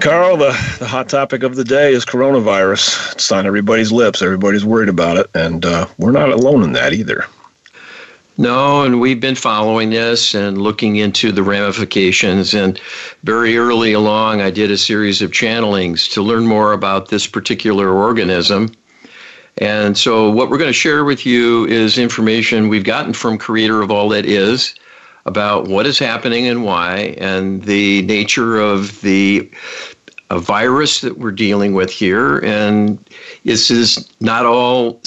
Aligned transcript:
Carl, 0.00 0.36
the, 0.36 0.76
the 0.78 0.86
hot 0.86 1.08
topic 1.08 1.42
of 1.42 1.56
the 1.56 1.64
day 1.64 1.92
is 1.92 2.04
coronavirus. 2.04 3.12
It's 3.14 3.32
on 3.32 3.46
everybody's 3.46 3.90
lips. 3.90 4.22
Everybody's 4.22 4.64
worried 4.64 4.88
about 4.88 5.16
it, 5.16 5.28
and 5.34 5.64
uh, 5.64 5.86
we're 5.98 6.12
not 6.12 6.30
alone 6.30 6.62
in 6.62 6.72
that 6.72 6.92
either. 6.92 7.26
No, 8.36 8.84
and 8.84 9.00
we've 9.00 9.20
been 9.20 9.34
following 9.34 9.90
this 9.90 10.34
and 10.34 10.62
looking 10.62 10.96
into 10.96 11.32
the 11.32 11.42
ramifications. 11.42 12.54
And 12.54 12.80
very 13.24 13.58
early 13.58 13.92
along, 13.92 14.40
I 14.40 14.50
did 14.50 14.70
a 14.70 14.78
series 14.78 15.20
of 15.20 15.32
channelings 15.32 16.08
to 16.12 16.22
learn 16.22 16.46
more 16.46 16.72
about 16.72 17.08
this 17.08 17.26
particular 17.26 17.90
organism. 17.90 18.72
And 19.56 19.98
so, 19.98 20.30
what 20.30 20.48
we're 20.48 20.58
going 20.58 20.68
to 20.68 20.72
share 20.72 21.04
with 21.04 21.26
you 21.26 21.66
is 21.66 21.98
information 21.98 22.68
we've 22.68 22.84
gotten 22.84 23.12
from 23.12 23.36
Creator 23.36 23.82
of 23.82 23.90
All 23.90 24.08
That 24.10 24.24
Is 24.24 24.76
about 25.28 25.68
what 25.68 25.86
is 25.86 25.98
happening 25.98 26.46
and 26.46 26.64
why, 26.64 27.14
and 27.18 27.62
the 27.62 28.02
nature 28.02 28.58
of 28.58 29.00
the 29.02 29.48
a 30.30 30.38
virus 30.38 31.00
that 31.00 31.18
we're 31.18 31.32
dealing 31.32 31.74
with 31.74 31.90
here. 31.90 32.38
And 32.38 32.98
this 33.44 33.70
is 33.70 34.08
not 34.20 34.44
all 34.44 35.00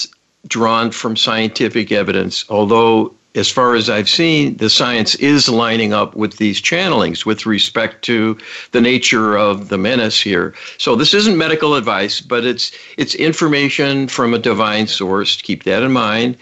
drawn 0.48 0.92
from 0.92 1.16
scientific 1.16 1.92
evidence, 1.92 2.46
although 2.50 3.14
as 3.36 3.50
far 3.50 3.76
as 3.76 3.90
I've 3.90 4.10
seen, 4.10 4.58
the 4.58 4.70
science 4.70 5.16
is 5.16 5.48
lining 5.48 5.94
up 5.94 6.16
with 6.16 6.38
these 6.38 6.62
channelings 6.62 7.26
with 7.26 7.46
respect 7.46 8.04
to 8.06 8.38
the 8.72 8.82
nature 8.82 9.38
of 9.38 9.70
the 9.70 9.78
menace 9.78 10.20
here. 10.20 10.54
So 10.78 10.96
this 10.96 11.14
isn't 11.14 11.38
medical 11.38 11.76
advice, 11.76 12.20
but 12.20 12.46
it's 12.46 12.72
it's 12.98 13.16
information 13.16 14.08
from 14.08 14.34
a 14.34 14.40
divine 14.40 14.88
source. 14.88 15.42
Keep 15.42 15.64
that 15.64 15.82
in 15.82 15.94
mind. 15.94 16.38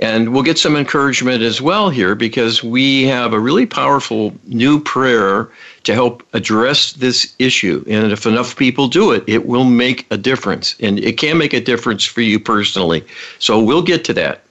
And 0.00 0.32
we'll 0.32 0.42
get 0.42 0.58
some 0.58 0.76
encouragement 0.76 1.42
as 1.42 1.60
well 1.60 1.90
here 1.90 2.14
because 2.14 2.64
we 2.64 3.04
have 3.04 3.34
a 3.34 3.38
really 3.38 3.66
powerful 3.66 4.34
new 4.46 4.80
prayer 4.82 5.50
to 5.84 5.94
help 5.94 6.26
address 6.32 6.94
this 6.94 7.34
issue. 7.38 7.84
And 7.86 8.10
if 8.10 8.24
enough 8.24 8.56
people 8.56 8.88
do 8.88 9.12
it, 9.12 9.22
it 9.26 9.46
will 9.46 9.64
make 9.64 10.06
a 10.10 10.16
difference. 10.16 10.74
And 10.80 10.98
it 10.98 11.18
can 11.18 11.36
make 11.36 11.52
a 11.52 11.60
difference 11.60 12.04
for 12.04 12.22
you 12.22 12.40
personally. 12.40 13.04
So 13.38 13.62
we'll 13.62 13.82
get 13.82 14.04
to 14.06 14.14
that. 14.14 14.42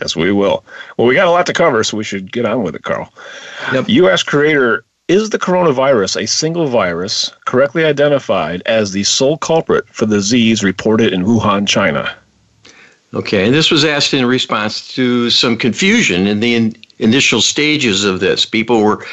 Yes, 0.00 0.16
we 0.16 0.32
will. 0.32 0.64
Well, 0.96 1.06
we 1.06 1.14
got 1.14 1.28
a 1.28 1.30
lot 1.30 1.46
to 1.46 1.52
cover, 1.52 1.82
so 1.84 1.96
we 1.96 2.04
should 2.04 2.32
get 2.32 2.44
on 2.44 2.62
with 2.62 2.74
it, 2.74 2.82
Carl. 2.82 3.12
Yep. 3.72 3.88
U.S. 3.88 4.22
creator 4.22 4.84
is 5.06 5.30
the 5.30 5.38
coronavirus 5.38 6.20
a 6.20 6.26
single 6.26 6.66
virus 6.66 7.32
correctly 7.46 7.84
identified 7.84 8.62
as 8.66 8.92
the 8.92 9.04
sole 9.04 9.38
culprit 9.38 9.88
for 9.88 10.04
the 10.06 10.16
disease 10.16 10.62
reported 10.62 11.12
in 11.12 11.24
Wuhan, 11.24 11.66
China? 11.66 12.14
Okay, 13.14 13.46
and 13.46 13.54
this 13.54 13.70
was 13.70 13.84
asked 13.84 14.12
in 14.12 14.26
response 14.26 14.94
to 14.94 15.30
some 15.30 15.56
confusion 15.56 16.26
in 16.26 16.40
the 16.40 16.54
in 16.54 16.76
initial 16.98 17.40
stages 17.40 18.04
of 18.04 18.20
this. 18.20 18.44
People 18.44 18.82
were 18.82 19.04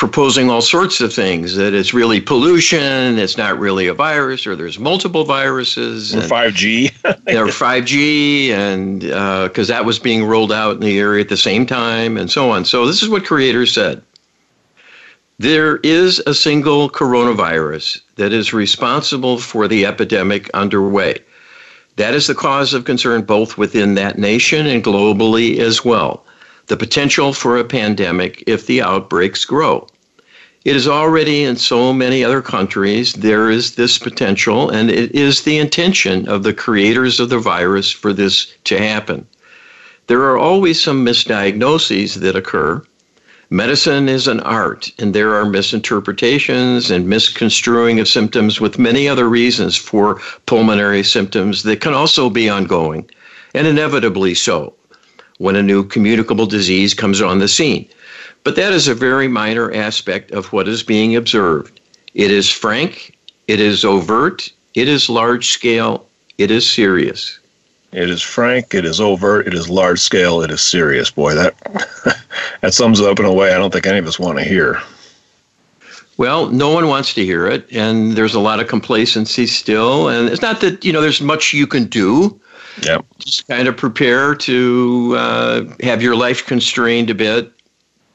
proposing 0.00 0.48
all 0.48 0.62
sorts 0.62 1.02
of 1.02 1.12
things 1.12 1.56
that 1.56 1.74
it's 1.74 1.92
really 1.92 2.22
pollution, 2.22 3.18
it's 3.18 3.36
not 3.36 3.58
really 3.58 3.86
a 3.86 3.92
virus, 3.92 4.46
or 4.46 4.56
there's 4.56 4.78
multiple 4.78 5.24
viruses. 5.24 6.14
Or 6.14 6.20
5G. 6.20 6.90
or 7.04 7.48
5G, 7.48 8.48
and 8.48 9.00
because 9.00 9.70
uh, 9.70 9.74
that 9.74 9.84
was 9.84 9.98
being 9.98 10.24
rolled 10.24 10.52
out 10.52 10.76
in 10.76 10.80
the 10.80 10.98
area 10.98 11.20
at 11.20 11.28
the 11.28 11.36
same 11.36 11.66
time, 11.66 12.16
and 12.16 12.30
so 12.30 12.50
on. 12.50 12.64
So, 12.64 12.86
this 12.86 13.02
is 13.02 13.10
what 13.10 13.26
creators 13.26 13.74
said. 13.74 14.02
There 15.38 15.78
is 15.78 16.18
a 16.26 16.34
single 16.34 16.90
coronavirus 16.90 18.00
that 18.16 18.32
is 18.32 18.52
responsible 18.52 19.38
for 19.38 19.68
the 19.68 19.84
epidemic 19.86 20.50
underway. 20.54 21.18
That 21.96 22.14
is 22.14 22.26
the 22.26 22.34
cause 22.34 22.72
of 22.72 22.84
concern 22.84 23.22
both 23.22 23.58
within 23.58 23.94
that 23.94 24.18
nation 24.18 24.66
and 24.66 24.82
globally 24.82 25.58
as 25.58 25.84
well. 25.84 26.24
The 26.66 26.76
potential 26.76 27.32
for 27.32 27.58
a 27.58 27.64
pandemic 27.64 28.44
if 28.46 28.66
the 28.66 28.82
outbreaks 28.82 29.44
grow. 29.44 29.86
It 30.64 30.76
is 30.76 30.86
already 30.86 31.42
in 31.44 31.56
so 31.56 31.92
many 31.92 32.22
other 32.22 32.42
countries, 32.42 33.14
there 33.14 33.50
is 33.50 33.76
this 33.76 33.98
potential, 33.98 34.68
and 34.68 34.90
it 34.90 35.12
is 35.12 35.42
the 35.42 35.56
intention 35.56 36.28
of 36.28 36.42
the 36.42 36.52
creators 36.52 37.18
of 37.18 37.30
the 37.30 37.38
virus 37.38 37.90
for 37.90 38.12
this 38.12 38.52
to 38.64 38.78
happen. 38.78 39.26
There 40.06 40.20
are 40.24 40.36
always 40.36 40.78
some 40.78 41.04
misdiagnoses 41.04 42.16
that 42.16 42.36
occur, 42.36 42.82
Medicine 43.52 44.08
is 44.08 44.28
an 44.28 44.38
art, 44.38 44.92
and 45.00 45.12
there 45.12 45.34
are 45.34 45.44
misinterpretations 45.44 46.88
and 46.88 47.08
misconstruing 47.08 47.98
of 47.98 48.06
symptoms 48.06 48.60
with 48.60 48.78
many 48.78 49.08
other 49.08 49.28
reasons 49.28 49.76
for 49.76 50.20
pulmonary 50.46 51.02
symptoms 51.02 51.64
that 51.64 51.80
can 51.80 51.92
also 51.92 52.30
be 52.30 52.48
ongoing, 52.48 53.10
and 53.52 53.66
inevitably 53.66 54.34
so, 54.34 54.72
when 55.38 55.56
a 55.56 55.64
new 55.64 55.82
communicable 55.82 56.46
disease 56.46 56.94
comes 56.94 57.20
on 57.20 57.40
the 57.40 57.48
scene. 57.48 57.88
But 58.44 58.54
that 58.54 58.72
is 58.72 58.86
a 58.86 58.94
very 58.94 59.26
minor 59.26 59.72
aspect 59.74 60.30
of 60.30 60.52
what 60.52 60.68
is 60.68 60.84
being 60.84 61.16
observed. 61.16 61.80
It 62.14 62.30
is 62.30 62.48
frank, 62.48 63.18
it 63.48 63.58
is 63.58 63.84
overt, 63.84 64.48
it 64.74 64.86
is 64.86 65.10
large 65.10 65.48
scale, 65.48 66.06
it 66.38 66.52
is 66.52 66.70
serious. 66.70 67.39
It 67.92 68.08
is 68.08 68.22
frank, 68.22 68.72
it 68.72 68.84
is 68.84 69.00
overt, 69.00 69.48
it 69.48 69.54
is 69.54 69.68
large 69.68 69.98
scale, 69.98 70.42
it 70.42 70.50
is 70.50 70.60
serious. 70.60 71.10
Boy, 71.10 71.34
that 71.34 71.54
that 72.60 72.72
sums 72.72 73.00
it 73.00 73.06
up 73.06 73.18
in 73.18 73.24
a 73.24 73.32
way 73.32 73.52
I 73.52 73.58
don't 73.58 73.72
think 73.72 73.86
any 73.86 73.98
of 73.98 74.06
us 74.06 74.18
want 74.18 74.38
to 74.38 74.44
hear. 74.44 74.80
Well, 76.16 76.50
no 76.50 76.70
one 76.70 76.86
wants 76.86 77.14
to 77.14 77.24
hear 77.24 77.46
it, 77.46 77.66
and 77.72 78.12
there's 78.12 78.34
a 78.34 78.40
lot 78.40 78.60
of 78.60 78.68
complacency 78.68 79.46
still. 79.46 80.08
And 80.08 80.28
it's 80.28 80.42
not 80.42 80.60
that 80.60 80.84
you 80.84 80.92
know 80.92 81.00
there's 81.00 81.20
much 81.20 81.52
you 81.52 81.66
can 81.66 81.86
do. 81.86 82.38
Yeah. 82.82 82.98
Just 83.18 83.48
kind 83.48 83.66
of 83.66 83.76
prepare 83.76 84.34
to 84.36 85.14
uh, 85.16 85.64
have 85.82 86.02
your 86.02 86.14
life 86.14 86.46
constrained 86.46 87.10
a 87.10 87.14
bit 87.14 87.52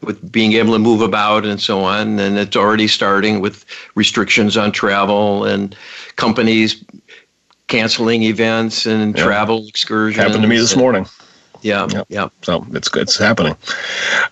with 0.01 0.31
being 0.31 0.53
able 0.53 0.73
to 0.73 0.79
move 0.79 1.01
about 1.01 1.45
and 1.45 1.59
so 1.59 1.81
on. 1.81 2.19
And 2.19 2.37
it's 2.37 2.55
already 2.55 2.87
starting 2.87 3.41
with 3.41 3.65
restrictions 3.95 4.55
on 4.55 4.71
travel 4.71 5.43
and 5.43 5.75
companies 6.15 6.83
canceling 7.67 8.23
events 8.23 8.85
and 8.85 9.15
yep. 9.15 9.25
travel 9.25 9.67
excursions. 9.67 10.23
Happened 10.23 10.43
to 10.43 10.47
me 10.47 10.57
this 10.57 10.75
morning. 10.75 11.05
Yeah, 11.61 11.87
yep. 11.91 12.05
yeah. 12.09 12.29
So 12.43 12.65
it's 12.71 12.89
it's 12.95 13.17
happening. 13.17 13.55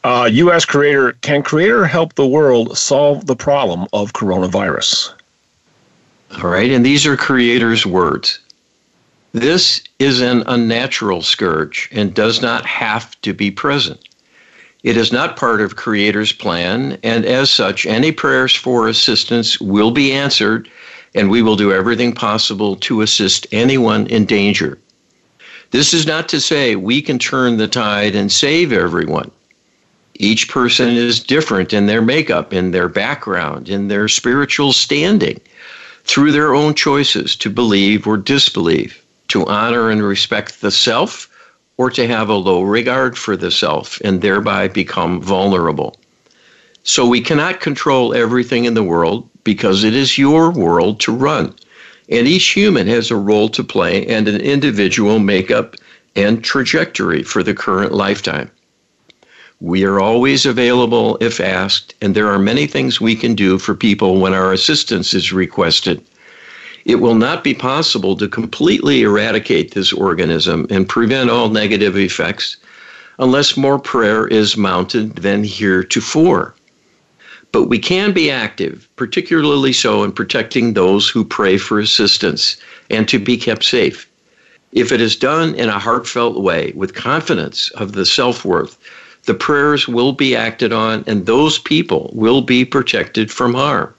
Uh, 0.04 0.30
U.S. 0.32 0.66
creator 0.66 1.14
can 1.22 1.42
creator 1.42 1.86
help 1.86 2.14
the 2.14 2.28
world 2.28 2.78
solve 2.78 3.26
the 3.26 3.36
problem 3.36 3.88
of 3.94 4.14
coronavirus? 4.14 5.14
All 6.44 6.50
right, 6.50 6.72
and 6.72 6.86
these 6.86 7.06
are 7.06 7.18
creator's 7.18 7.86
words. 7.86 8.40
This 9.34 9.82
is 9.98 10.22
an 10.22 10.44
unnatural 10.46 11.24
scourge 11.24 11.90
and 11.92 12.14
does 12.14 12.42
not 12.42 12.66
have 12.68 13.20
to 13.22 13.34
be 13.34 13.50
present. 13.50 14.00
It 14.84 14.98
is 14.98 15.12
not 15.12 15.38
part 15.38 15.62
of 15.62 15.78
Creator's 15.78 16.34
plan, 16.34 17.00
and 17.04 17.26
as 17.26 17.50
such, 17.50 17.86
any 17.86 18.12
prayers 18.12 18.54
for 18.54 18.88
assistance 18.88 19.60
will 19.62 19.92
be 19.92 20.12
answered 20.12 20.70
and 21.16 21.30
we 21.30 21.42
will 21.42 21.56
do 21.56 21.72
everything 21.72 22.14
possible 22.14 22.76
to 22.78 23.02
assist 23.02 23.48
anyone 23.52 24.08
in 24.08 24.26
danger. 24.26 24.78
This 25.72 25.94
is 25.94 26.06
not 26.06 26.30
to 26.30 26.40
say 26.40 26.76
we 26.76 27.02
can 27.02 27.18
turn 27.18 27.58
the 27.58 27.68
tide 27.68 28.16
and 28.16 28.32
save 28.32 28.72
everyone. 28.72 29.32
Each 30.16 30.48
person 30.48 30.90
is 30.90 31.20
different 31.20 31.74
in 31.74 31.88
their 31.88 32.02
makeup, 32.02 32.54
in 32.54 32.72
their 32.72 32.88
background, 32.88 33.70
in 33.70 33.88
their 33.88 34.08
spiritual 34.08 34.74
standing, 34.74 35.40
through 36.04 36.32
their 36.32 36.54
own 36.54 36.76
choices 36.76 37.36
to 37.38 37.50
believe 37.50 38.06
or 38.06 38.18
disbelieve, 38.18 39.04
to 39.30 39.48
honor 39.48 39.90
and 39.90 40.04
respect 40.04 40.62
the 40.62 40.70
self, 40.70 41.30
or 41.78 41.90
to 41.90 42.08
have 42.08 42.30
a 42.30 42.36
low 42.36 42.62
regard 42.62 43.18
for 43.18 43.36
the 43.36 43.50
self 43.50 44.00
and 44.02 44.22
thereby 44.22 44.68
become 44.68 45.20
vulnerable. 45.20 45.98
So 46.84 47.08
we 47.08 47.22
cannot 47.22 47.62
control 47.62 48.14
everything 48.14 48.66
in 48.66 48.76
the 48.76 48.84
world, 48.84 49.28
because 49.44 49.84
it 49.84 49.94
is 49.94 50.18
your 50.18 50.52
world 50.52 51.00
to 51.02 51.12
run. 51.12 51.54
And 52.10 52.28
each 52.28 52.50
human 52.50 52.88
has 52.88 53.12
a 53.12 53.16
role 53.16 53.50
to 53.50 53.64
play 53.64 54.06
and 54.08 54.28
an 54.28 54.42
individual 54.42 55.20
makeup 55.20 55.76
and 56.16 56.44
trajectory 56.44 57.24
for 57.24 57.44
the 57.44 57.54
current 57.54 57.94
lifetime. 57.94 58.52
We 59.60 59.86
are 59.86 60.00
always 60.00 60.46
available 60.46 61.18
if 61.22 61.40
asked, 61.40 61.96
and 62.02 62.14
there 62.14 62.30
are 62.30 62.40
many 62.40 62.68
things 62.68 63.00
we 63.00 63.16
can 63.16 63.34
do 63.34 63.58
for 63.58 63.74
people 63.74 64.20
when 64.20 64.34
our 64.34 64.52
assistance 64.52 65.14
is 65.14 65.32
requested. 65.32 66.04
It 66.86 66.96
will 66.96 67.16
not 67.16 67.46
be 67.46 67.54
possible 67.54 68.18
to 68.18 68.28
completely 68.28 69.04
eradicate 69.04 69.72
this 69.72 69.94
organism 69.94 70.68
and 70.70 70.90
prevent 70.90 71.30
all 71.30 71.50
negative 71.50 71.98
effects 71.98 72.58
unless 73.20 73.56
more 73.56 73.80
prayer 73.80 74.28
is 74.28 74.58
mounted 74.58 75.16
than 75.18 75.46
heretofore. 75.46 76.54
But 77.54 77.70
we 77.70 77.78
can 77.78 78.12
be 78.12 78.32
active, 78.32 78.90
particularly 78.96 79.74
so 79.74 80.04
in 80.04 80.12
protecting 80.12 80.74
those 80.74 81.08
who 81.08 81.24
pray 81.24 81.58
for 81.58 81.80
assistance 81.80 82.58
and 82.90 83.08
to 83.08 83.20
be 83.20 83.38
kept 83.38 83.64
safe. 83.64 84.10
If 84.72 84.92
it 84.92 85.00
is 85.00 85.16
done 85.16 85.54
in 85.54 85.70
a 85.70 85.78
heartfelt 85.78 86.42
way 86.42 86.74
with 86.76 86.96
confidence 86.96 87.70
of 87.76 87.92
the 87.92 88.08
self 88.08 88.44
worth, 88.44 88.78
the 89.26 89.36
prayers 89.36 89.88
will 89.88 90.14
be 90.14 90.36
acted 90.36 90.74
on 90.74 91.04
and 91.06 91.28
those 91.28 91.60
people 91.60 92.10
will 92.14 92.42
be 92.42 92.66
protected 92.66 93.32
from 93.32 93.54
harm. 93.54 93.94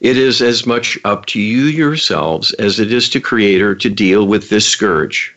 It 0.00 0.16
is 0.16 0.42
as 0.42 0.66
much 0.66 0.98
up 1.04 1.26
to 1.26 1.40
you 1.40 1.66
yourselves 1.66 2.52
as 2.54 2.80
it 2.80 2.92
is 2.92 3.08
to 3.10 3.20
Creator 3.20 3.76
to 3.76 3.88
deal 3.88 4.26
with 4.26 4.48
this 4.48 4.66
scourge. 4.66 5.32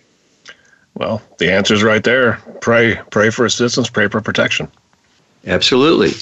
Well, 0.95 1.21
the 1.38 1.51
answer 1.51 1.75
is 1.75 1.83
right 1.83 2.03
there. 2.03 2.41
Pray, 2.62 3.00
pray 3.12 3.30
for 3.30 3.45
assistance, 3.45 3.88
pray 3.88 4.07
for 4.07 4.19
protection. 4.19 4.68
Absolutely. 5.45 6.13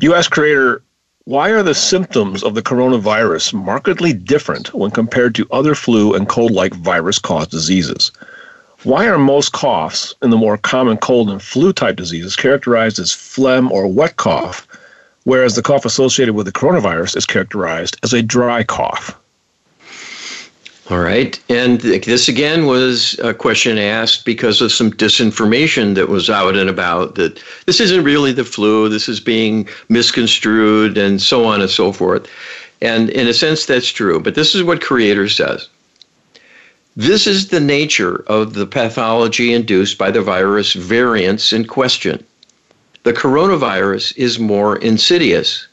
You 0.00 0.14
ask 0.14 0.30
Creator, 0.30 0.82
why 1.24 1.50
are 1.50 1.62
the 1.62 1.74
symptoms 1.74 2.42
of 2.42 2.54
the 2.54 2.62
coronavirus 2.62 3.52
markedly 3.52 4.12
different 4.12 4.72
when 4.72 4.90
compared 4.90 5.34
to 5.34 5.46
other 5.50 5.74
flu 5.74 6.14
and 6.14 6.28
cold 6.28 6.52
like 6.52 6.74
virus 6.74 7.18
caused 7.18 7.50
diseases? 7.50 8.10
Why 8.82 9.06
are 9.06 9.18
most 9.18 9.52
coughs 9.52 10.14
in 10.22 10.30
the 10.30 10.38
more 10.38 10.56
common 10.56 10.96
cold 10.96 11.28
and 11.28 11.42
flu 11.42 11.72
type 11.74 11.96
diseases 11.96 12.34
characterized 12.34 12.98
as 12.98 13.12
phlegm 13.12 13.70
or 13.70 13.86
wet 13.86 14.16
cough, 14.16 14.66
whereas 15.24 15.54
the 15.54 15.62
cough 15.62 15.84
associated 15.84 16.34
with 16.34 16.46
the 16.46 16.52
coronavirus 16.52 17.16
is 17.16 17.26
characterized 17.26 17.98
as 18.02 18.14
a 18.14 18.22
dry 18.22 18.64
cough? 18.64 19.19
All 20.90 20.98
right. 20.98 21.40
And 21.48 21.80
this 21.80 22.28
again 22.28 22.66
was 22.66 23.16
a 23.20 23.32
question 23.32 23.78
asked 23.78 24.24
because 24.24 24.60
of 24.60 24.72
some 24.72 24.90
disinformation 24.90 25.94
that 25.94 26.08
was 26.08 26.28
out 26.28 26.56
and 26.56 26.68
about 26.68 27.14
that 27.14 27.40
this 27.66 27.78
isn't 27.78 28.02
really 28.02 28.32
the 28.32 28.42
flu, 28.42 28.88
this 28.88 29.08
is 29.08 29.20
being 29.20 29.68
misconstrued, 29.88 30.98
and 30.98 31.22
so 31.22 31.44
on 31.44 31.60
and 31.60 31.70
so 31.70 31.92
forth. 31.92 32.28
And 32.82 33.08
in 33.10 33.28
a 33.28 33.32
sense, 33.32 33.66
that's 33.66 33.90
true. 33.90 34.18
But 34.18 34.34
this 34.34 34.56
is 34.56 34.64
what 34.64 34.80
Creator 34.80 35.28
says. 35.28 35.68
This 36.96 37.24
is 37.24 37.48
the 37.48 37.60
nature 37.60 38.24
of 38.26 38.54
the 38.54 38.66
pathology 38.66 39.54
induced 39.54 39.96
by 39.96 40.10
the 40.10 40.22
virus 40.22 40.72
variants 40.72 41.52
in 41.52 41.66
question. 41.66 42.26
The 43.04 43.12
coronavirus 43.12 44.16
is 44.16 44.40
more 44.40 44.76
insidious 44.78 45.68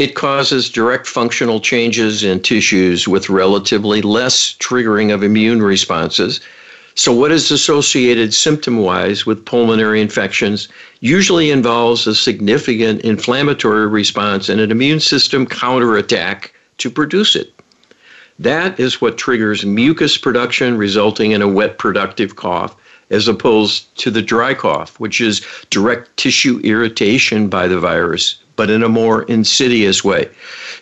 it 0.00 0.14
causes 0.14 0.70
direct 0.70 1.06
functional 1.06 1.60
changes 1.60 2.24
in 2.24 2.40
tissues 2.40 3.06
with 3.06 3.28
relatively 3.28 4.00
less 4.00 4.54
triggering 4.54 5.12
of 5.12 5.22
immune 5.22 5.60
responses. 5.60 6.40
So, 6.94 7.12
what 7.12 7.30
is 7.30 7.50
associated 7.50 8.32
symptom 8.32 8.78
wise 8.78 9.26
with 9.26 9.44
pulmonary 9.44 10.00
infections 10.00 10.68
usually 11.00 11.50
involves 11.50 12.06
a 12.06 12.14
significant 12.14 13.02
inflammatory 13.02 13.86
response 13.86 14.48
and 14.48 14.58
an 14.58 14.70
immune 14.70 15.00
system 15.00 15.46
counterattack 15.46 16.54
to 16.78 16.88
produce 16.88 17.36
it. 17.36 17.52
That 18.38 18.80
is 18.80 19.02
what 19.02 19.18
triggers 19.18 19.66
mucus 19.66 20.16
production, 20.16 20.78
resulting 20.78 21.32
in 21.32 21.42
a 21.42 21.48
wet, 21.48 21.76
productive 21.76 22.36
cough, 22.36 22.74
as 23.10 23.28
opposed 23.28 23.94
to 23.98 24.10
the 24.10 24.22
dry 24.22 24.54
cough, 24.54 24.98
which 24.98 25.20
is 25.20 25.46
direct 25.68 26.16
tissue 26.16 26.58
irritation 26.64 27.48
by 27.48 27.68
the 27.68 27.78
virus 27.78 28.36
but 28.60 28.68
in 28.68 28.82
a 28.82 28.90
more 28.90 29.22
insidious 29.22 30.04
way. 30.04 30.28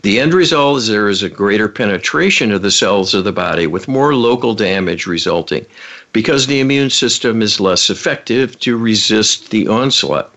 The 0.02 0.18
end 0.18 0.34
result 0.34 0.78
is 0.78 0.88
there 0.88 1.08
is 1.08 1.22
a 1.22 1.28
greater 1.28 1.68
penetration 1.68 2.50
of 2.50 2.62
the 2.62 2.72
cells 2.72 3.14
of 3.14 3.22
the 3.22 3.30
body 3.30 3.68
with 3.68 3.86
more 3.86 4.16
local 4.16 4.52
damage 4.52 5.06
resulting 5.06 5.64
because 6.12 6.48
the 6.48 6.58
immune 6.58 6.90
system 6.90 7.40
is 7.40 7.60
less 7.60 7.88
effective 7.88 8.58
to 8.62 8.76
resist 8.76 9.50
the 9.50 9.68
onslaught. 9.68 10.34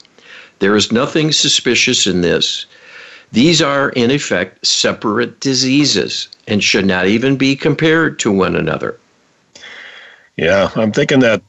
There 0.60 0.76
is 0.76 0.92
nothing 0.92 1.32
suspicious 1.32 2.06
in 2.06 2.22
this. 2.22 2.68
These 3.32 3.60
are, 3.60 3.90
in 3.90 4.12
effect, 4.12 4.64
separate 4.64 5.40
diseases 5.40 6.28
and 6.48 6.64
should 6.64 6.86
not 6.86 7.08
even 7.08 7.38
be 7.38 7.56
compared 7.56 8.20
to 8.20 8.32
one 8.32 8.56
another. 8.56 9.00
Yeah, 10.38 10.70
I'm 10.76 10.92
thinking 10.92 11.22
that 11.22 11.42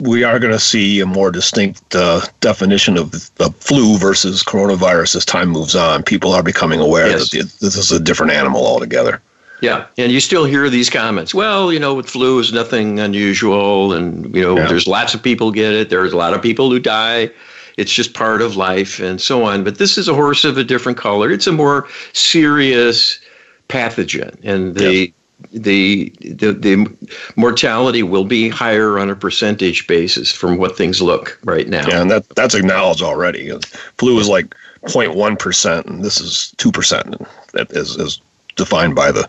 we 0.00 0.24
are 0.24 0.38
going 0.38 0.52
to 0.52 0.58
see 0.58 1.00
a 1.00 1.06
more 1.06 1.30
distinct 1.30 1.94
uh, 1.94 2.22
definition 2.40 2.96
of, 2.96 3.30
of, 3.40 3.54
flu 3.56 3.98
versus 3.98 4.42
coronavirus 4.42 5.16
as 5.16 5.24
time 5.24 5.48
moves 5.48 5.74
on. 5.74 6.02
People 6.02 6.32
are 6.32 6.42
becoming 6.42 6.80
aware 6.80 7.08
yes. 7.08 7.30
that 7.30 7.52
this 7.60 7.76
is 7.76 7.92
a 7.92 8.00
different 8.00 8.32
animal 8.32 8.66
altogether. 8.66 9.20
Yeah, 9.60 9.86
and 9.98 10.10
you 10.10 10.20
still 10.20 10.44
hear 10.44 10.70
these 10.70 10.88
comments. 10.88 11.34
Well, 11.34 11.70
you 11.72 11.78
know, 11.78 11.94
with 11.94 12.08
flu 12.08 12.38
is 12.38 12.52
nothing 12.52 12.98
unusual, 12.98 13.92
and 13.92 14.34
you 14.34 14.40
know, 14.40 14.56
yeah. 14.56 14.66
there's 14.66 14.86
lots 14.86 15.12
of 15.12 15.22
people 15.22 15.52
get 15.52 15.74
it. 15.74 15.90
There's 15.90 16.14
a 16.14 16.16
lot 16.16 16.32
of 16.32 16.40
people 16.40 16.70
who 16.70 16.78
die. 16.78 17.30
It's 17.76 17.92
just 17.92 18.14
part 18.14 18.40
of 18.40 18.56
life, 18.56 19.00
and 19.00 19.20
so 19.20 19.44
on. 19.44 19.62
But 19.62 19.78
this 19.78 19.98
is 19.98 20.08
a 20.08 20.14
horse 20.14 20.44
of 20.44 20.56
a 20.56 20.64
different 20.64 20.96
color. 20.96 21.30
It's 21.30 21.46
a 21.46 21.52
more 21.52 21.88
serious 22.14 23.20
pathogen, 23.68 24.38
and 24.42 24.74
the 24.74 25.12
the, 25.52 26.10
the 26.20 26.52
the 26.52 27.08
mortality 27.36 28.02
will 28.02 28.24
be 28.24 28.48
higher 28.48 28.98
on 28.98 29.10
a 29.10 29.16
percentage 29.16 29.86
basis 29.86 30.32
from 30.32 30.58
what 30.58 30.76
things 30.76 31.02
look 31.02 31.38
right 31.44 31.68
now. 31.68 31.86
Yeah, 31.88 32.02
and 32.02 32.10
that 32.10 32.28
that's 32.30 32.54
acknowledged 32.54 33.02
already. 33.02 33.50
Flu 33.98 34.18
is 34.18 34.28
like 34.28 34.54
0.1 34.86 35.38
percent, 35.38 35.86
and 35.86 36.04
this 36.04 36.20
is 36.20 36.54
two 36.56 36.72
percent. 36.72 37.16
That 37.52 37.70
is, 37.72 37.96
is 37.96 38.20
defined 38.56 38.94
by 38.94 39.10
the 39.10 39.28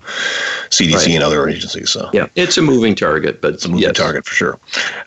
CDC 0.69 0.93
right. 0.93 1.09
and 1.09 1.23
other 1.23 1.47
agencies. 1.47 1.89
So 1.89 2.09
yeah, 2.13 2.27
it's 2.35 2.57
a 2.57 2.61
moving 2.61 2.95
target, 2.95 3.41
but 3.41 3.53
it's 3.53 3.65
a 3.65 3.69
moving 3.69 3.83
yes. 3.83 3.97
target 3.97 4.25
for 4.25 4.35
sure. 4.35 4.59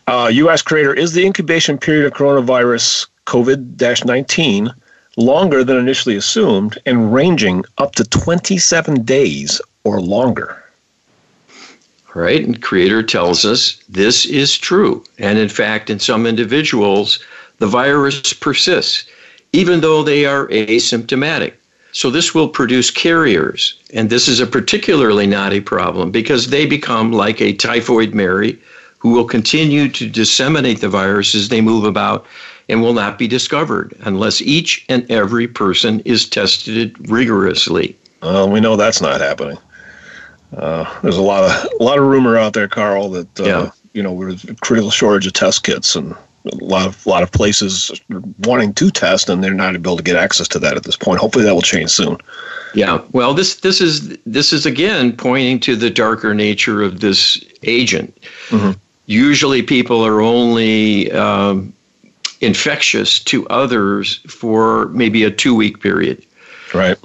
Uh, 0.06 0.30
U.S. 0.32 0.62
creator 0.62 0.94
is 0.94 1.12
the 1.12 1.24
incubation 1.24 1.78
period 1.78 2.06
of 2.06 2.12
coronavirus 2.12 3.06
COVID-19 3.26 4.74
longer 5.16 5.62
than 5.62 5.76
initially 5.76 6.16
assumed 6.16 6.78
and 6.86 7.14
ranging 7.14 7.64
up 7.78 7.94
to 7.94 8.04
27 8.04 9.04
days 9.04 9.60
or 9.84 10.00
longer 10.00 10.63
right? 12.14 12.44
And 12.44 12.62
Creator 12.62 13.02
tells 13.05 13.44
us 13.44 13.82
this 13.88 14.25
is 14.25 14.56
true. 14.56 15.05
And 15.19 15.38
in 15.38 15.49
fact, 15.49 15.90
in 15.90 15.99
some 15.99 16.26
individuals, 16.26 17.19
the 17.58 17.66
virus 17.66 18.32
persists, 18.32 19.05
even 19.52 19.81
though 19.81 20.02
they 20.02 20.25
are 20.26 20.49
asymptomatic. 20.49 21.55
So 21.93 22.11
this 22.11 22.34
will 22.34 22.49
produce 22.49 22.90
carriers. 22.90 23.75
And 23.93 24.11
this 24.11 24.26
is 24.26 24.40
a 24.40 24.46
particularly 24.46 25.26
knotty 25.26 25.61
problem 25.61 26.11
because 26.11 26.49
they 26.49 26.66
become 26.66 27.12
like 27.12 27.40
a 27.40 27.52
typhoid 27.52 28.14
Mary 28.14 28.58
who 28.99 29.11
will 29.11 29.26
continue 29.26 29.88
to 29.90 30.08
disseminate 30.08 30.81
the 30.81 30.88
virus 30.88 31.34
as 31.34 31.50
they 31.50 31.61
move 31.61 31.84
about 31.84 32.26
and 32.69 32.82
will 32.82 32.94
not 32.94 33.19
be 33.19 33.28
discovered 33.28 33.94
unless 34.00 34.40
each 34.40 34.84
and 34.88 35.08
every 35.11 35.46
person 35.46 36.00
is 36.00 36.28
tested 36.28 36.96
rigorously. 37.11 37.97
Well, 38.23 38.49
we 38.49 38.61
know 38.61 38.75
that's 38.75 39.02
not 39.02 39.21
happening. 39.21 39.59
Uh, 40.56 41.00
there's 41.02 41.16
a 41.16 41.23
lot 41.23 41.44
of 41.44 41.70
a 41.80 41.82
lot 41.82 41.99
of 41.99 42.04
rumor 42.04 42.37
out 42.37 42.52
there, 42.52 42.68
Carl, 42.68 43.11
that 43.11 43.40
uh, 43.40 43.44
yeah. 43.44 43.70
you 43.92 44.02
know 44.02 44.18
there's 44.18 44.44
a 44.44 44.54
critical 44.56 44.90
shortage 44.90 45.26
of 45.26 45.32
test 45.32 45.64
kits, 45.64 45.96
and 45.96 46.12
a 46.12 46.64
lot 46.64 46.87
of 46.87 47.06
a 47.06 47.08
lot 47.08 47.23
of 47.23 47.32
places 47.32 47.90
wanting 48.40 48.75
to 48.75 48.90
test, 48.90 49.28
and 49.28 49.42
they're 49.42 49.54
not 49.54 49.75
able 49.75 49.96
to 49.96 50.02
get 50.02 50.16
access 50.16 50.49
to 50.49 50.58
that 50.61 50.76
at 50.76 50.84
this 50.84 50.96
point. 50.96 51.20
Hopefully, 51.20 51.44
that 51.44 51.54
will 51.54 51.62
change 51.62 51.90
soon. 51.90 52.18
Yeah, 52.75 53.00
well, 53.12 53.34
this 53.34 53.56
this 53.56 53.80
is 53.80 54.16
this 54.26 54.52
is 54.52 54.66
again 54.66 55.16
pointing 55.16 55.61
to 55.61 55.76
the 55.76 55.90
darker 55.90 56.34
nature 56.34 56.82
of 56.82 57.00
this 57.00 57.42
agent. 57.62 58.16
Mm-hmm. 58.49 58.73
Usually, 59.06 59.62
people 59.62 60.04
are 60.04 60.20
only 60.20 61.11
um, 61.12 61.73
infectious 62.40 63.23
to 63.25 63.46
others 63.49 64.16
for 64.28 64.88
maybe 64.88 65.25
a 65.25 65.30
two 65.30 65.54
week 65.54 65.80
period. 65.80 66.25
Right. 66.73 66.99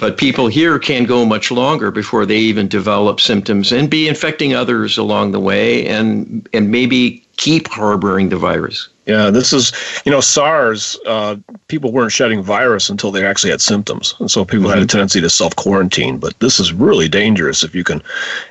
But 0.00 0.16
people 0.16 0.46
here 0.46 0.78
can 0.78 1.04
go 1.04 1.24
much 1.24 1.50
longer 1.50 1.90
before 1.90 2.24
they 2.24 2.38
even 2.38 2.68
develop 2.68 3.20
symptoms 3.20 3.72
and 3.72 3.90
be 3.90 4.08
infecting 4.08 4.54
others 4.54 4.96
along 4.96 5.32
the 5.32 5.40
way 5.40 5.86
and, 5.86 6.48
and 6.52 6.70
maybe 6.70 7.24
keep 7.36 7.68
harboring 7.68 8.28
the 8.28 8.36
virus. 8.36 8.88
Yeah, 9.06 9.30
this 9.30 9.54
is, 9.54 9.72
you 10.04 10.12
know, 10.12 10.20
SARS, 10.20 10.98
uh, 11.06 11.36
people 11.68 11.92
weren't 11.92 12.12
shedding 12.12 12.42
virus 12.42 12.90
until 12.90 13.10
they 13.10 13.24
actually 13.24 13.50
had 13.50 13.62
symptoms. 13.62 14.14
And 14.18 14.30
so 14.30 14.44
people 14.44 14.66
mm-hmm. 14.66 14.68
had 14.68 14.78
a 14.78 14.80
mm-hmm. 14.82 14.88
tendency 14.88 15.20
to 15.22 15.30
self 15.30 15.56
quarantine. 15.56 16.18
But 16.18 16.38
this 16.40 16.60
is 16.60 16.74
really 16.74 17.08
dangerous 17.08 17.64
if 17.64 17.74
you 17.74 17.84
can 17.84 18.02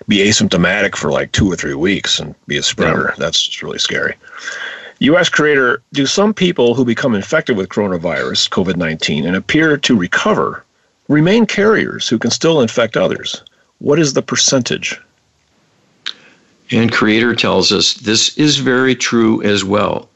be 0.08 0.18
asymptomatic 0.18 0.96
for 0.96 1.12
like 1.12 1.32
two 1.32 1.52
or 1.52 1.56
three 1.56 1.76
weeks 1.76 2.20
and 2.20 2.34
be 2.48 2.58
a 2.58 2.64
spreader. 2.64 3.10
Yeah. 3.10 3.16
That's 3.20 3.46
just 3.46 3.62
really 3.62 3.78
scary. 3.78 4.16
U.S. 5.00 5.30
creator, 5.30 5.84
do 5.94 6.08
some 6.08 6.34
people 6.34 6.74
who 6.74 6.84
become 6.84 7.14
infected 7.14 7.56
with 7.56 7.70
coronavirus, 7.70 8.50
COVID 8.50 8.78
19, 8.78 9.28
and 9.28 9.36
appear 9.36 9.78
to 9.78 9.96
recover 9.96 10.64
remain 11.08 11.46
carriers 11.46 12.08
who 12.08 12.18
can 12.18 12.32
still 12.32 12.62
infect 12.62 12.98
others. 12.98 13.44
What 13.80 14.00
is 14.00 14.14
the 14.14 14.22
percentage? 14.22 15.00
And 16.72 16.92
Creator 16.92 17.36
tells 17.36 17.72
us 17.72 17.94
this 17.94 18.38
is 18.38 18.58
very 18.58 18.96
true 18.96 19.42
as 19.44 19.64
well. 19.64 20.10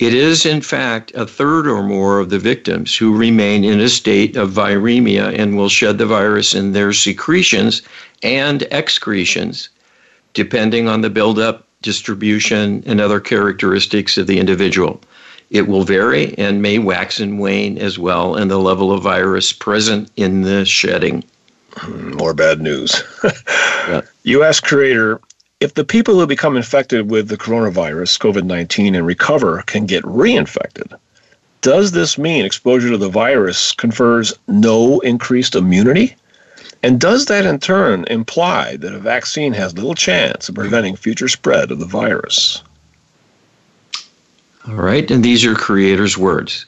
It 0.00 0.12
is, 0.12 0.44
in 0.44 0.60
fact, 0.60 1.12
a 1.14 1.24
third 1.24 1.68
or 1.68 1.84
more 1.84 2.18
of 2.18 2.30
the 2.30 2.38
victims 2.38 2.96
who 2.96 3.16
remain 3.16 3.62
in 3.62 3.78
a 3.78 3.88
state 3.88 4.36
of 4.36 4.50
viremia 4.50 5.38
and 5.38 5.56
will 5.56 5.68
shed 5.68 5.98
the 5.98 6.06
virus 6.06 6.52
in 6.52 6.72
their 6.72 6.92
secretions 6.92 7.82
and 8.22 8.64
excretions, 8.72 9.68
depending 10.32 10.88
on 10.88 11.02
the 11.02 11.10
buildup, 11.10 11.68
distribution, 11.80 12.82
and 12.86 13.00
other 13.00 13.20
characteristics 13.20 14.18
of 14.18 14.26
the 14.26 14.40
individual. 14.40 15.00
It 15.50 15.68
will 15.68 15.84
vary 15.84 16.36
and 16.38 16.62
may 16.62 16.78
wax 16.78 17.20
and 17.20 17.38
wane 17.38 17.78
as 17.78 17.98
well, 17.98 18.34
and 18.34 18.50
the 18.50 18.58
level 18.58 18.92
of 18.92 19.02
virus 19.02 19.52
present 19.52 20.10
in 20.16 20.42
the 20.42 20.64
shedding. 20.64 21.24
Hmm, 21.76 22.12
more 22.12 22.34
bad 22.34 22.60
news. 22.60 23.02
yeah. 23.88 24.02
You 24.22 24.42
ask 24.42 24.64
Creator 24.64 25.20
if 25.60 25.74
the 25.74 25.84
people 25.84 26.18
who 26.18 26.26
become 26.26 26.56
infected 26.56 27.10
with 27.10 27.28
the 27.28 27.36
coronavirus, 27.36 28.18
COVID 28.18 28.44
19, 28.44 28.94
and 28.94 29.06
recover 29.06 29.62
can 29.66 29.86
get 29.86 30.04
reinfected. 30.04 30.98
Does 31.62 31.92
this 31.92 32.18
mean 32.18 32.44
exposure 32.44 32.90
to 32.90 32.98
the 32.98 33.08
virus 33.08 33.72
confers 33.72 34.34
no 34.48 35.00
increased 35.00 35.54
immunity? 35.54 36.16
And 36.82 37.00
does 37.00 37.24
that 37.26 37.46
in 37.46 37.60
turn 37.60 38.04
imply 38.10 38.76
that 38.76 38.92
a 38.92 38.98
vaccine 38.98 39.54
has 39.54 39.72
little 39.72 39.94
chance 39.94 40.50
of 40.50 40.56
preventing 40.56 40.96
future 40.96 41.28
spread 41.28 41.70
of 41.70 41.78
the 41.78 41.86
virus? 41.86 42.62
All 44.66 44.76
right, 44.76 45.10
and 45.10 45.22
these 45.22 45.44
are 45.44 45.54
creators' 45.54 46.16
words. 46.16 46.64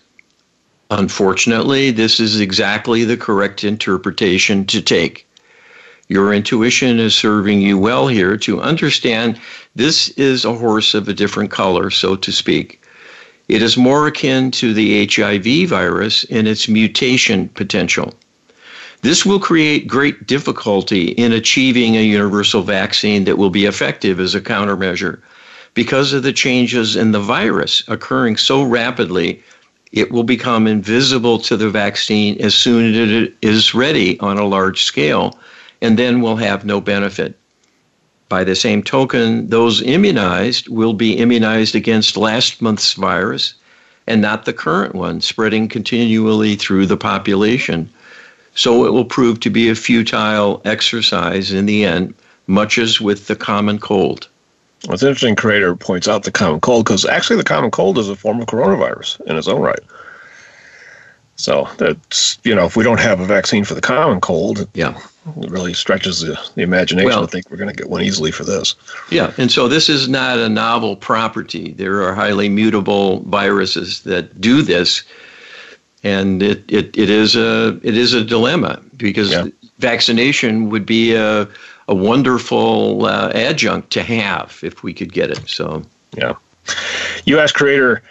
Unfortunately, 0.90 1.90
this 1.90 2.20
is 2.20 2.40
exactly 2.40 3.04
the 3.04 3.16
correct 3.16 3.64
interpretation 3.64 4.66
to 4.66 4.82
take. 4.82 5.26
Your 6.06 6.34
intuition 6.34 7.00
is 7.00 7.14
serving 7.14 7.62
you 7.62 7.78
well 7.78 8.06
here 8.06 8.36
to 8.36 8.60
understand 8.60 9.40
this 9.74 10.10
is 10.10 10.44
a 10.44 10.52
horse 10.52 10.92
of 10.92 11.08
a 11.08 11.14
different 11.14 11.50
color, 11.50 11.88
so 11.88 12.16
to 12.16 12.30
speak. 12.32 12.82
It 13.48 13.62
is 13.62 13.78
more 13.78 14.06
akin 14.06 14.50
to 14.52 14.74
the 14.74 15.06
HIV 15.06 15.70
virus 15.70 16.22
in 16.24 16.46
its 16.46 16.68
mutation 16.68 17.48
potential. 17.48 18.12
This 19.00 19.24
will 19.24 19.40
create 19.40 19.88
great 19.88 20.26
difficulty 20.26 21.12
in 21.12 21.32
achieving 21.32 21.96
a 21.96 22.02
universal 22.02 22.60
vaccine 22.60 23.24
that 23.24 23.38
will 23.38 23.50
be 23.50 23.64
effective 23.64 24.20
as 24.20 24.34
a 24.34 24.40
countermeasure 24.42 25.20
because 25.76 26.14
of 26.14 26.22
the 26.22 26.32
changes 26.32 26.96
in 26.96 27.12
the 27.12 27.20
virus 27.20 27.84
occurring 27.86 28.38
so 28.38 28.62
rapidly, 28.62 29.42
it 29.92 30.10
will 30.10 30.24
become 30.24 30.66
invisible 30.66 31.38
to 31.38 31.54
the 31.54 31.68
vaccine 31.68 32.40
as 32.40 32.54
soon 32.54 32.94
as 32.94 33.10
it 33.10 33.34
is 33.42 33.74
ready 33.74 34.18
on 34.20 34.38
a 34.38 34.46
large 34.46 34.84
scale, 34.84 35.38
and 35.82 35.98
then 35.98 36.22
will 36.22 36.36
have 36.36 36.64
no 36.64 36.80
benefit. 36.80 37.38
By 38.30 38.42
the 38.42 38.56
same 38.56 38.82
token, 38.82 39.50
those 39.50 39.82
immunized 39.82 40.66
will 40.68 40.94
be 40.94 41.18
immunized 41.18 41.74
against 41.74 42.16
last 42.16 42.62
month's 42.62 42.94
virus 42.94 43.52
and 44.06 44.22
not 44.22 44.46
the 44.46 44.54
current 44.54 44.94
one 44.94 45.20
spreading 45.20 45.68
continually 45.68 46.56
through 46.56 46.86
the 46.86 46.96
population. 46.96 47.90
So 48.54 48.86
it 48.86 48.94
will 48.94 49.04
prove 49.04 49.40
to 49.40 49.50
be 49.50 49.68
a 49.68 49.74
futile 49.74 50.62
exercise 50.64 51.52
in 51.52 51.66
the 51.66 51.84
end, 51.84 52.14
much 52.46 52.78
as 52.78 52.98
with 52.98 53.26
the 53.26 53.36
common 53.36 53.78
cold. 53.78 54.28
It's 54.90 55.02
interesting. 55.02 55.36
Creator 55.36 55.76
points 55.76 56.08
out 56.08 56.22
the 56.22 56.32
common 56.32 56.60
cold 56.60 56.84
because 56.84 57.04
actually 57.04 57.36
the 57.36 57.44
common 57.44 57.70
cold 57.70 57.98
is 57.98 58.08
a 58.08 58.16
form 58.16 58.40
of 58.40 58.46
coronavirus 58.46 59.20
in 59.22 59.36
its 59.36 59.48
own 59.48 59.60
right. 59.60 59.80
So 61.36 61.68
that's 61.76 62.38
you 62.44 62.54
know 62.54 62.64
if 62.64 62.76
we 62.76 62.84
don't 62.84 63.00
have 63.00 63.20
a 63.20 63.26
vaccine 63.26 63.64
for 63.64 63.74
the 63.74 63.80
common 63.80 64.20
cold, 64.20 64.66
yeah, 64.72 64.98
it 65.40 65.50
really 65.50 65.74
stretches 65.74 66.20
the, 66.20 66.40
the 66.54 66.62
imagination 66.62 67.08
well, 67.08 67.20
to 67.20 67.26
think 67.26 67.50
we're 67.50 67.58
going 67.58 67.68
to 67.68 67.76
get 67.76 67.90
one 67.90 68.02
easily 68.02 68.30
for 68.30 68.44
this. 68.44 68.74
Yeah, 69.10 69.34
and 69.36 69.52
so 69.52 69.68
this 69.68 69.90
is 69.90 70.08
not 70.08 70.38
a 70.38 70.48
novel 70.48 70.96
property. 70.96 71.72
There 71.72 72.02
are 72.02 72.14
highly 72.14 72.48
mutable 72.48 73.20
viruses 73.20 74.00
that 74.02 74.40
do 74.40 74.62
this, 74.62 75.02
and 76.02 76.42
it, 76.42 76.64
it, 76.72 76.96
it 76.96 77.10
is 77.10 77.36
a 77.36 77.78
it 77.82 77.98
is 77.98 78.14
a 78.14 78.24
dilemma 78.24 78.80
because 78.96 79.32
yeah. 79.32 79.46
vaccination 79.78 80.70
would 80.70 80.86
be 80.86 81.14
a 81.14 81.46
a 81.88 81.94
wonderful 81.94 83.06
uh, 83.06 83.30
adjunct 83.34 83.90
to 83.90 84.02
have 84.02 84.58
if 84.62 84.82
we 84.82 84.92
could 84.92 85.12
get 85.12 85.30
it. 85.30 85.48
So 85.48 85.82
yeah, 86.16 86.34
U.S. 87.26 87.52
creator. 87.52 88.02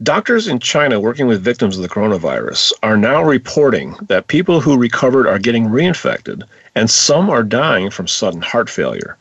Doctors 0.00 0.46
in 0.46 0.60
China 0.60 1.00
working 1.00 1.26
with 1.26 1.42
victims 1.42 1.76
of 1.76 1.82
the 1.82 1.88
coronavirus 1.88 2.72
are 2.84 2.96
now 2.96 3.20
reporting 3.24 3.96
that 4.02 4.28
people 4.28 4.60
who 4.60 4.78
recovered 4.78 5.26
are 5.26 5.40
getting 5.40 5.66
reinfected 5.66 6.44
and 6.76 6.88
some 6.88 7.28
are 7.28 7.42
dying 7.42 7.90
from 7.90 8.06
sudden 8.06 8.40
heart 8.40 8.70
failure. 8.70 9.16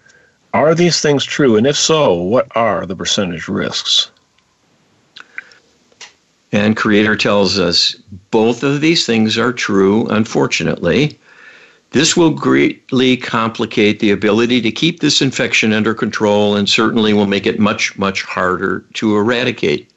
Are 0.54 0.76
these 0.76 1.02
things 1.02 1.26
true? 1.26 1.56
And 1.56 1.66
if 1.66 1.76
so, 1.76 2.14
what 2.14 2.48
are 2.56 2.86
the 2.86 2.96
percentage 2.96 3.48
risks? 3.48 4.12
And 6.52 6.78
Creator 6.78 7.16
tells 7.18 7.60
us 7.60 7.96
both 8.32 8.64
of 8.64 8.80
these 8.80 9.06
things 9.06 9.38
are 9.38 9.52
true, 9.52 10.08
unfortunately. 10.08 11.18
This 11.92 12.18
will 12.18 12.32
greatly 12.32 13.16
complicate 13.16 14.00
the 14.00 14.12
ability 14.12 14.62
to 14.62 14.72
keep 14.72 15.00
this 15.00 15.22
infection 15.22 15.72
under 15.72 15.94
control 15.94 16.56
and 16.56 16.68
certainly 16.68 17.14
will 17.14 17.28
make 17.28 17.46
it 17.46 17.60
much, 17.60 17.98
much 17.98 18.24
harder 18.24 18.84
to 18.96 19.16
eradicate. 19.16 19.90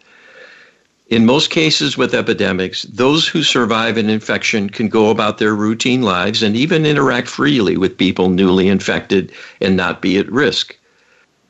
In 1.09 1.27
most 1.27 1.51
cases 1.51 1.99
with 1.99 2.15
epidemics, 2.15 2.83
those 2.85 3.27
who 3.27 3.43
survive 3.43 3.97
an 3.97 4.09
infection 4.09 4.71
can 4.71 4.89
go 4.89 5.11
about 5.11 5.39
their 5.39 5.57
routine 5.57 6.03
lives 6.03 6.41
and 6.45 6.55
even 6.55 6.87
interact 6.87 7.27
freely 7.27 7.77
with 7.77 7.99
people 7.99 8.29
newly 8.29 8.69
infected 8.69 9.33
and 9.61 9.77
not 9.77 10.01
be 10.01 10.19
at 10.19 10.31
risk. 10.31 10.77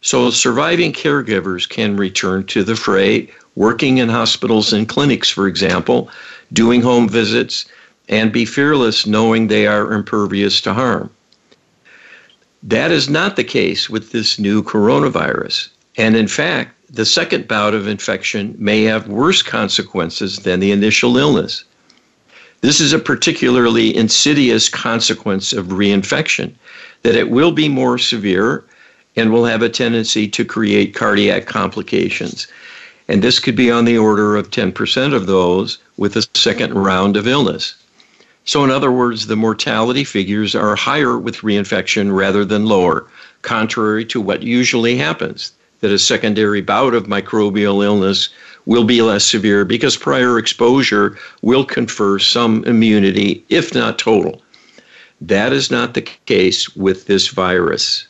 So, 0.00 0.30
surviving 0.30 0.94
caregivers 0.94 1.68
can 1.68 1.98
return 1.98 2.46
to 2.46 2.64
the 2.64 2.74
fray, 2.74 3.28
working 3.54 3.98
in 3.98 4.08
hospitals 4.08 4.72
and 4.72 4.88
clinics, 4.88 5.28
for 5.28 5.46
example, 5.46 6.08
doing 6.54 6.80
home 6.80 7.06
visits, 7.06 7.66
and 8.10 8.32
be 8.32 8.44
fearless 8.44 9.06
knowing 9.06 9.46
they 9.46 9.66
are 9.66 9.92
impervious 9.92 10.60
to 10.60 10.74
harm. 10.74 11.08
That 12.62 12.90
is 12.90 13.08
not 13.08 13.36
the 13.36 13.44
case 13.44 13.88
with 13.88 14.10
this 14.10 14.38
new 14.38 14.62
coronavirus. 14.62 15.68
And 15.96 16.16
in 16.16 16.26
fact, 16.26 16.74
the 16.90 17.06
second 17.06 17.46
bout 17.46 17.72
of 17.72 17.86
infection 17.86 18.54
may 18.58 18.82
have 18.82 19.06
worse 19.06 19.42
consequences 19.42 20.40
than 20.40 20.58
the 20.58 20.72
initial 20.72 21.16
illness. 21.16 21.64
This 22.62 22.80
is 22.80 22.92
a 22.92 22.98
particularly 22.98 23.96
insidious 23.96 24.68
consequence 24.68 25.52
of 25.52 25.68
reinfection, 25.68 26.52
that 27.02 27.14
it 27.14 27.30
will 27.30 27.52
be 27.52 27.68
more 27.68 27.96
severe 27.96 28.64
and 29.16 29.32
will 29.32 29.44
have 29.44 29.62
a 29.62 29.68
tendency 29.68 30.28
to 30.28 30.44
create 30.44 30.94
cardiac 30.94 31.46
complications. 31.46 32.48
And 33.08 33.22
this 33.22 33.38
could 33.38 33.56
be 33.56 33.70
on 33.70 33.84
the 33.84 33.98
order 33.98 34.36
of 34.36 34.50
10% 34.50 35.14
of 35.14 35.26
those 35.26 35.78
with 35.96 36.16
a 36.16 36.26
second 36.34 36.74
round 36.74 37.16
of 37.16 37.26
illness. 37.26 37.74
So, 38.50 38.64
in 38.64 38.72
other 38.72 38.90
words, 38.90 39.28
the 39.28 39.36
mortality 39.36 40.02
figures 40.02 40.56
are 40.56 40.74
higher 40.74 41.16
with 41.16 41.36
reinfection 41.36 42.12
rather 42.12 42.44
than 42.44 42.66
lower, 42.66 43.06
contrary 43.42 44.04
to 44.06 44.20
what 44.20 44.42
usually 44.42 44.96
happens, 44.96 45.52
that 45.82 45.92
a 45.92 46.00
secondary 46.00 46.60
bout 46.60 46.92
of 46.92 47.06
microbial 47.06 47.84
illness 47.84 48.28
will 48.66 48.82
be 48.82 49.02
less 49.02 49.24
severe 49.24 49.64
because 49.64 49.96
prior 49.96 50.36
exposure 50.36 51.16
will 51.42 51.64
confer 51.64 52.18
some 52.18 52.64
immunity, 52.64 53.44
if 53.50 53.72
not 53.72 54.00
total. 54.00 54.42
That 55.20 55.52
is 55.52 55.70
not 55.70 55.94
the 55.94 56.02
case 56.02 56.74
with 56.74 57.06
this 57.06 57.28
virus. 57.28 58.08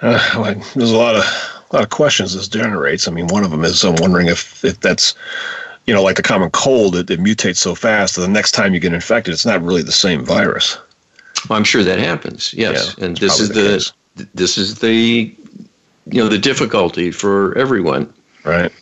Uh, 0.00 0.54
there's 0.74 0.92
a 0.92 0.96
lot 0.96 1.14
of 1.14 1.24
a 1.68 1.76
lot 1.76 1.82
of 1.82 1.90
questions 1.90 2.34
this 2.34 2.48
generates. 2.48 3.06
I 3.06 3.10
mean, 3.10 3.26
one 3.26 3.44
of 3.44 3.50
them 3.50 3.66
is 3.66 3.84
I'm 3.84 3.96
wondering 3.96 4.28
if 4.28 4.64
if 4.64 4.80
that's 4.80 5.14
you 5.86 5.94
know, 5.94 6.02
like 6.02 6.16
the 6.16 6.22
common 6.22 6.50
cold, 6.50 6.96
it, 6.96 7.10
it 7.10 7.20
mutates 7.20 7.58
so 7.58 7.74
fast 7.74 8.16
that 8.16 8.22
the 8.22 8.28
next 8.28 8.52
time 8.52 8.74
you 8.74 8.80
get 8.80 8.92
infected, 8.92 9.32
it's 9.32 9.46
not 9.46 9.62
really 9.62 9.82
the 9.82 9.92
same 9.92 10.24
virus. 10.24 10.78
Well, 11.48 11.56
I'm 11.56 11.64
sure 11.64 11.84
that 11.84 11.98
happens. 11.98 12.52
Yes, 12.54 12.94
yeah, 12.98 13.04
and 13.04 13.16
this 13.16 13.38
is 13.38 13.50
the, 13.50 13.92
the 14.16 14.28
this 14.34 14.58
is 14.58 14.80
the 14.80 15.34
you 16.06 16.22
know 16.22 16.28
the 16.28 16.38
difficulty 16.38 17.10
for 17.10 17.56
everyone. 17.56 18.12
Right. 18.44 18.72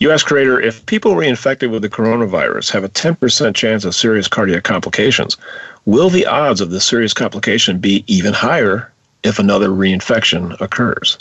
U.S. 0.00 0.22
creator, 0.22 0.60
if 0.60 0.84
people 0.86 1.12
reinfected 1.12 1.70
with 1.70 1.82
the 1.82 1.88
coronavirus 1.88 2.72
have 2.72 2.82
a 2.82 2.88
10% 2.88 3.54
chance 3.54 3.84
of 3.84 3.94
serious 3.94 4.26
cardiac 4.26 4.64
complications, 4.64 5.36
will 5.84 6.10
the 6.10 6.26
odds 6.26 6.60
of 6.60 6.70
this 6.70 6.84
serious 6.84 7.14
complication 7.14 7.78
be 7.78 8.04
even 8.08 8.32
higher 8.32 8.92
if 9.22 9.38
another 9.38 9.68
reinfection 9.68 10.60
occurs? 10.60 11.18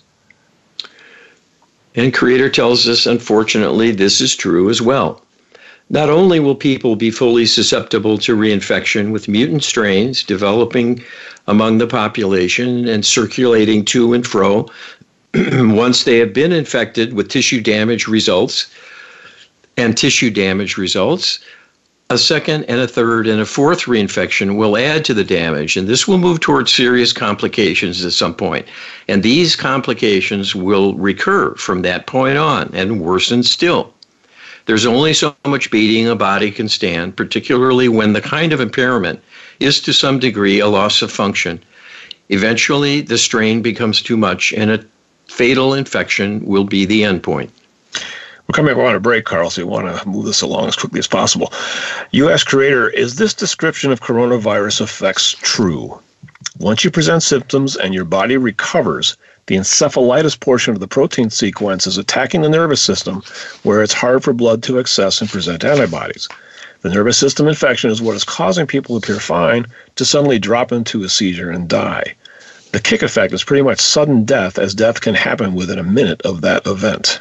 And 1.95 2.13
Creator 2.13 2.49
tells 2.49 2.87
us, 2.87 3.05
unfortunately, 3.05 3.91
this 3.91 4.19
is 4.19 4.35
true 4.35 4.69
as 4.69 4.81
well. 4.81 5.21
Not 5.89 6.09
only 6.09 6.39
will 6.39 6.55
people 6.55 6.95
be 6.95 7.11
fully 7.11 7.45
susceptible 7.45 8.17
to 8.19 8.35
reinfection 8.35 9.11
with 9.11 9.27
mutant 9.27 9.63
strains 9.63 10.23
developing 10.23 11.03
among 11.47 11.77
the 11.77 11.87
population 11.87 12.87
and 12.87 13.05
circulating 13.05 13.85
to 13.85 14.13
and 14.13 14.25
fro 14.25 14.69
once 15.35 16.03
they 16.03 16.17
have 16.17 16.33
been 16.33 16.51
infected 16.51 17.13
with 17.13 17.29
tissue 17.29 17.61
damage 17.61 18.07
results 18.07 18.73
and 19.77 19.97
tissue 19.97 20.29
damage 20.29 20.77
results, 20.77 21.39
a 22.13 22.17
second 22.17 22.65
and 22.65 22.79
a 22.79 22.87
third 22.87 23.27
and 23.27 23.41
a 23.41 23.45
fourth 23.45 23.85
reinfection 23.85 24.55
will 24.55 24.77
add 24.77 25.03
to 25.05 25.13
the 25.13 25.23
damage, 25.23 25.75
and 25.75 25.87
this 25.87 26.07
will 26.07 26.19
move 26.19 26.39
towards 26.39 26.71
serious 26.71 27.11
complications 27.11 28.05
at 28.05 28.13
some 28.13 28.35
point. 28.35 28.67
And 29.07 29.23
these 29.23 29.55
complications 29.55 30.53
will 30.53 30.93
recur 30.93 31.55
from 31.55 31.81
that 31.81 32.05
point 32.05 32.37
on 32.37 32.69
and 32.73 33.01
worsen 33.01 33.41
still. 33.41 33.93
There's 34.65 34.85
only 34.85 35.13
so 35.13 35.35
much 35.45 35.71
beating 35.71 36.07
a 36.07 36.15
body 36.15 36.51
can 36.51 36.69
stand, 36.69 37.17
particularly 37.17 37.89
when 37.89 38.13
the 38.13 38.21
kind 38.21 38.53
of 38.53 38.61
impairment 38.61 39.19
is 39.59 39.81
to 39.81 39.91
some 39.91 40.19
degree 40.19 40.59
a 40.59 40.67
loss 40.67 41.01
of 41.01 41.11
function. 41.11 41.61
Eventually, 42.29 43.01
the 43.01 43.17
strain 43.17 43.61
becomes 43.61 44.01
too 44.01 44.17
much, 44.17 44.53
and 44.53 44.71
a 44.71 44.85
fatal 45.27 45.73
infection 45.73 46.45
will 46.45 46.63
be 46.63 46.85
the 46.85 47.01
endpoint. 47.01 47.49
We're 48.53 48.57
coming 48.57 48.73
up 48.73 48.87
on 48.87 48.93
a 48.93 48.99
break, 48.99 49.25
Carl, 49.25 49.49
so 49.49 49.65
we 49.65 49.67
want 49.67 49.99
to 49.99 50.07
move 50.07 50.25
this 50.25 50.43
along 50.43 50.67
as 50.67 50.75
quickly 50.75 50.99
as 50.99 51.07
possible. 51.07 51.51
U.S. 52.11 52.43
Creator, 52.43 52.87
is 52.89 53.15
this 53.15 53.33
description 53.33 53.91
of 53.91 54.01
coronavirus 54.01 54.81
effects 54.81 55.35
true? 55.41 55.99
Once 56.59 56.83
you 56.83 56.91
present 56.91 57.23
symptoms 57.23 57.75
and 57.75 57.95
your 57.95 58.05
body 58.05 58.37
recovers, 58.37 59.17
the 59.47 59.55
encephalitis 59.55 60.39
portion 60.39 60.71
of 60.71 60.79
the 60.79 60.87
protein 60.87 61.31
sequence 61.31 61.87
is 61.87 61.97
attacking 61.97 62.43
the 62.43 62.47
nervous 62.47 62.79
system 62.79 63.23
where 63.63 63.81
it's 63.81 63.91
hard 63.91 64.23
for 64.23 64.33
blood 64.33 64.61
to 64.61 64.79
access 64.79 65.19
and 65.19 65.31
present 65.31 65.65
antibodies. 65.65 66.29
The 66.81 66.89
nervous 66.89 67.17
system 67.17 67.47
infection 67.47 67.89
is 67.89 68.03
what 68.03 68.15
is 68.15 68.23
causing 68.23 68.67
people 68.67 69.01
to 69.01 69.03
appear 69.03 69.19
fine 69.19 69.65
to 69.95 70.05
suddenly 70.05 70.37
drop 70.37 70.71
into 70.71 71.03
a 71.03 71.09
seizure 71.09 71.49
and 71.49 71.67
die. 71.67 72.13
The 72.71 72.79
kick 72.79 73.01
effect 73.01 73.33
is 73.33 73.43
pretty 73.43 73.63
much 73.63 73.79
sudden 73.79 74.25
death, 74.25 74.59
as 74.59 74.75
death 74.75 75.01
can 75.01 75.15
happen 75.15 75.55
within 75.55 75.79
a 75.79 75.83
minute 75.83 76.21
of 76.21 76.41
that 76.41 76.67
event. 76.67 77.19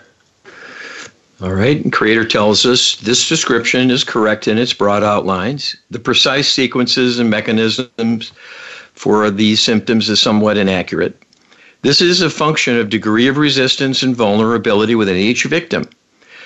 All 1.43 1.55
right. 1.55 1.83
Creator 1.91 2.27
tells 2.27 2.65
us 2.65 2.95
this 2.95 3.29
description 3.29 3.91
is 3.91 4.05
correct 4.05 4.47
in 4.47 4.59
its 4.59 4.73
broad 4.73 5.03
outlines. 5.03 5.75
The 5.91 5.99
precise 5.99 6.49
sequences 6.49 7.19
and 7.19 7.29
mechanisms 7.29 8.31
for 8.95 9.29
these 9.29 9.61
symptoms 9.61 10.09
is 10.09 10.21
somewhat 10.21 10.57
inaccurate. 10.57 11.21
This 11.81 12.01
is 12.01 12.23
a 12.23 12.31
function 12.31 12.79
of 12.79 12.91
degree 12.91 13.27
of 13.27 13.39
resistance 13.39 14.05
and 14.05 14.15
vulnerability 14.15 14.95
within 14.95 15.17
each 15.17 15.43
victim. 15.43 15.91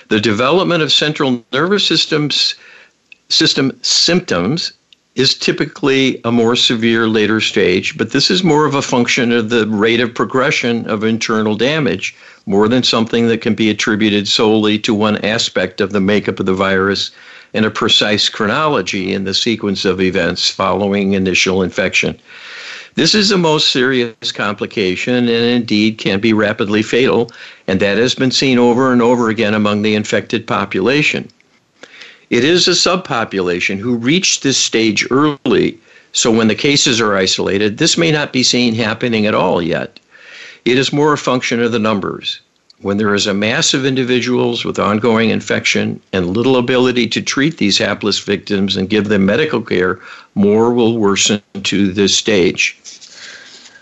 The 0.09 0.19
development 0.19 0.83
of 0.83 0.91
central 0.91 1.45
nervous 1.53 1.87
systems 1.87 2.55
system 3.29 3.79
symptoms 3.83 4.73
is 5.15 5.35
typically 5.35 6.23
a 6.25 6.33
more 6.33 6.57
severe 6.57 7.07
later 7.07 7.43
stage, 7.43 7.99
but 7.99 8.13
this 8.13 8.31
is 8.31 8.43
more 8.43 8.65
of 8.65 8.75
a 8.75 8.81
function 8.81 9.31
of 9.31 9.51
the 9.51 9.67
rate 9.67 10.01
of 10.01 10.15
progression 10.15 10.89
of 10.89 11.05
internal 11.05 11.55
damage 11.55 12.15
more 12.47 12.69
than 12.69 12.83
something 12.83 13.27
that 13.27 13.41
can 13.41 13.55
be 13.55 13.69
attributed 13.69 14.29
solely 14.29 14.79
to 14.79 14.95
one 14.95 15.17
aspect 15.25 15.81
of 15.81 15.91
the 15.91 16.01
makeup 16.01 16.41
of 16.41 16.47
the 16.47 16.55
virus 16.55 17.11
and 17.55 17.65
a 17.65 17.71
precise 17.71 18.29
chronology 18.29 19.13
in 19.13 19.25
the 19.25 19.35
sequence 19.35 19.85
of 19.85 20.01
events 20.01 20.49
following 20.49 21.13
initial 21.13 21.63
infection. 21.63 22.19
This 22.95 23.15
is 23.15 23.29
the 23.29 23.37
most 23.37 23.73
serious 23.73 24.33
complication 24.33 25.15
and 25.15 25.29
indeed 25.29 25.99
can 25.99 26.21
be 26.21 26.33
rapidly 26.33 26.83
fatal, 26.83 27.31
and 27.67 27.81
that 27.81 27.99
has 27.99 28.15
been 28.15 28.31
seen 28.31 28.59
over 28.59 28.93
and 28.93 29.03
over 29.03 29.29
again 29.29 29.53
among 29.53 29.83
the 29.83 29.95
infected 29.95 30.47
population. 30.47 31.29
It 32.31 32.43
is 32.43 32.67
a 32.67 32.73
subpopulation 32.73 33.79
who 33.79 33.97
reached 33.97 34.43
this 34.43 34.57
stage 34.57 35.07
early, 35.11 35.79
so 36.13 36.31
when 36.31 36.49
the 36.49 36.55
cases 36.55 37.01
are 37.01 37.17
isolated, 37.17 37.79
this 37.79 37.99
may 37.99 38.11
not 38.11 38.33
be 38.33 38.43
seen 38.43 38.75
happening 38.75 39.27
at 39.27 39.35
all 39.35 39.61
yet. 39.61 40.01
It 40.67 40.79
is 40.79 40.93
more 40.93 41.13
a 41.13 41.19
function 41.19 41.63
of 41.63 41.71
the 41.71 41.79
numbers. 41.79 42.41
When 42.81 42.97
there 42.97 43.15
is 43.15 43.29
a 43.29 43.33
mass 43.33 43.73
of 43.73 43.87
individuals 43.87 44.65
with 44.65 44.81
ongoing 44.81 45.31
infection 45.31 46.01
and 46.13 46.37
little 46.37 46.57
ability 46.57 47.07
to 47.11 47.23
treat 47.23 47.59
these 47.59 47.79
hapless 47.79 48.19
victims 48.19 48.77
and 48.77 48.91
give 48.91 49.07
them 49.07 49.25
medical 49.25 49.63
care, 49.63 50.01
more 50.35 50.75
will 50.75 50.99
worsen 50.99 51.41
to 51.63 51.93
this 51.93 52.17
stage. 52.17 52.77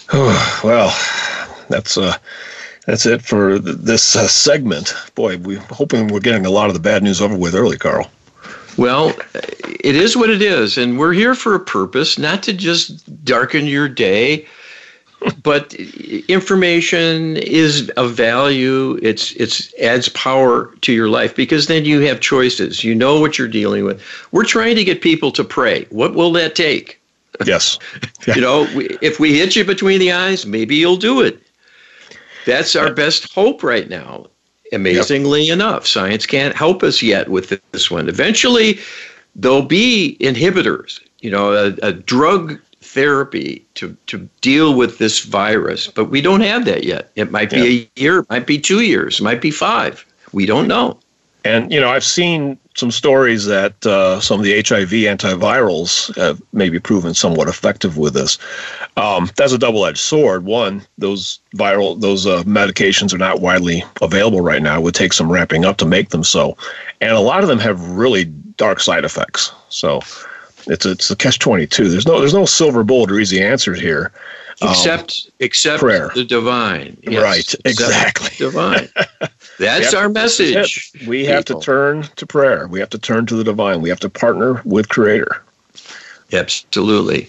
well, 0.12 0.94
that's 1.70 1.96
uh, 1.96 2.18
that's 2.86 3.06
it 3.06 3.22
for 3.22 3.58
this 3.58 4.14
uh, 4.14 4.28
segment. 4.28 4.94
Boy, 5.14 5.38
we're 5.38 5.60
hoping 5.70 6.08
we're 6.08 6.20
getting 6.20 6.44
a 6.44 6.50
lot 6.50 6.68
of 6.68 6.74
the 6.74 6.80
bad 6.80 7.02
news 7.02 7.22
over 7.22 7.34
with 7.34 7.54
early, 7.54 7.78
Carl. 7.78 8.10
Well, 8.76 9.14
it 9.80 9.96
is 9.96 10.18
what 10.18 10.28
it 10.28 10.42
is, 10.42 10.76
and 10.76 10.98
we're 10.98 11.14
here 11.14 11.34
for 11.34 11.54
a 11.54 11.60
purpose, 11.60 12.18
not 12.18 12.42
to 12.42 12.52
just 12.52 13.24
darken 13.24 13.66
your 13.66 13.88
day, 13.88 14.46
but 15.42 15.74
information 15.74 17.36
is 17.36 17.90
of 17.90 18.14
value. 18.14 18.98
It's 19.02 19.32
it's 19.32 19.72
adds 19.80 20.08
power 20.10 20.74
to 20.82 20.92
your 20.92 21.08
life 21.08 21.34
because 21.34 21.66
then 21.66 21.84
you 21.84 22.00
have 22.00 22.20
choices. 22.20 22.84
You 22.84 22.94
know 22.94 23.20
what 23.20 23.38
you're 23.38 23.48
dealing 23.48 23.84
with. 23.84 24.02
We're 24.32 24.44
trying 24.44 24.76
to 24.76 24.84
get 24.84 25.00
people 25.00 25.30
to 25.32 25.44
pray. 25.44 25.86
What 25.90 26.14
will 26.14 26.32
that 26.32 26.54
take? 26.54 27.00
Yes. 27.44 27.78
You 28.26 28.40
know, 28.40 28.66
if 29.02 29.20
we 29.20 29.38
hit 29.38 29.54
you 29.54 29.66
between 29.66 30.00
the 30.00 30.10
eyes, 30.10 30.46
maybe 30.46 30.76
you'll 30.76 30.96
do 30.96 31.20
it. 31.20 31.42
That's 32.46 32.74
our 32.74 32.90
best 32.90 33.30
hope 33.34 33.62
right 33.62 33.86
now. 33.86 34.28
Amazingly 34.72 35.44
yep. 35.44 35.52
enough, 35.52 35.86
science 35.86 36.24
can't 36.24 36.56
help 36.56 36.82
us 36.82 37.02
yet 37.02 37.28
with 37.28 37.60
this 37.72 37.90
one. 37.90 38.08
Eventually, 38.08 38.78
there'll 39.36 39.60
be 39.60 40.16
inhibitors, 40.20 41.00
you 41.20 41.30
know, 41.30 41.52
a, 41.52 41.74
a 41.86 41.92
drug 41.92 42.58
therapy 42.94 43.66
to, 43.74 43.96
to 44.06 44.18
deal 44.40 44.74
with 44.74 44.98
this 44.98 45.24
virus, 45.24 45.88
but 45.88 46.06
we 46.06 46.20
don't 46.20 46.40
have 46.40 46.64
that 46.64 46.84
yet. 46.84 47.10
It 47.16 47.30
might 47.30 47.50
be 47.50 47.56
yep. 47.56 47.90
a 47.96 48.00
year, 48.00 48.26
might 48.30 48.46
be 48.46 48.58
two 48.58 48.80
years, 48.80 49.20
might 49.20 49.42
be 49.42 49.50
five. 49.50 50.04
We 50.32 50.46
don't 50.46 50.68
know. 50.68 50.98
And, 51.44 51.70
you 51.70 51.78
know, 51.78 51.90
I've 51.90 52.04
seen 52.04 52.58
some 52.74 52.90
stories 52.90 53.44
that 53.44 53.84
uh, 53.84 54.18
some 54.20 54.40
of 54.40 54.46
the 54.46 54.54
HIV 54.54 54.90
antivirals 54.90 56.16
have 56.16 56.40
maybe 56.52 56.78
proven 56.78 57.12
somewhat 57.12 57.48
effective 57.48 57.98
with 57.98 58.14
this. 58.14 58.38
Um, 58.96 59.30
that's 59.36 59.52
a 59.52 59.58
double-edged 59.58 59.98
sword. 59.98 60.44
One, 60.44 60.86
those 60.96 61.40
viral, 61.54 62.00
those 62.00 62.26
uh, 62.26 62.42
medications 62.44 63.12
are 63.12 63.18
not 63.18 63.40
widely 63.40 63.84
available 64.00 64.40
right 64.40 64.62
now. 64.62 64.78
It 64.78 64.82
would 64.82 64.94
take 64.94 65.12
some 65.12 65.30
ramping 65.30 65.66
up 65.66 65.76
to 65.78 65.84
make 65.84 66.08
them 66.08 66.24
so. 66.24 66.56
And 67.02 67.12
a 67.12 67.20
lot 67.20 67.42
of 67.42 67.48
them 67.48 67.58
have 67.58 67.90
really 67.90 68.24
dark 68.56 68.80
side 68.80 69.04
effects. 69.04 69.52
So 69.68 70.00
it's 70.66 70.86
a, 70.86 70.92
it's 70.92 71.10
a 71.10 71.16
catch-22. 71.16 71.90
There's 71.90 72.06
no, 72.06 72.20
there's 72.20 72.34
no 72.34 72.46
silver 72.46 72.84
bullet 72.84 73.10
or 73.10 73.18
easy 73.18 73.42
answers 73.42 73.80
here. 73.80 74.12
Except, 74.62 75.26
um, 75.26 75.32
except 75.40 75.80
prayer. 75.80 76.10
the 76.14 76.24
divine. 76.24 76.96
Yes, 77.02 77.22
right, 77.22 77.54
exactly. 77.64 78.30
Divine. 78.38 78.88
That's 79.58 79.94
our 79.94 80.08
message. 80.08 80.92
We 81.06 81.22
people. 81.22 81.34
have 81.34 81.44
to 81.46 81.60
turn 81.60 82.02
to 82.16 82.26
prayer. 82.26 82.68
We 82.68 82.78
have 82.80 82.90
to 82.90 82.98
turn 82.98 83.26
to 83.26 83.34
the 83.34 83.44
divine. 83.44 83.80
We 83.80 83.88
have 83.88 84.00
to 84.00 84.08
partner 84.08 84.62
with 84.64 84.88
Creator. 84.88 85.42
Absolutely. 86.32 87.28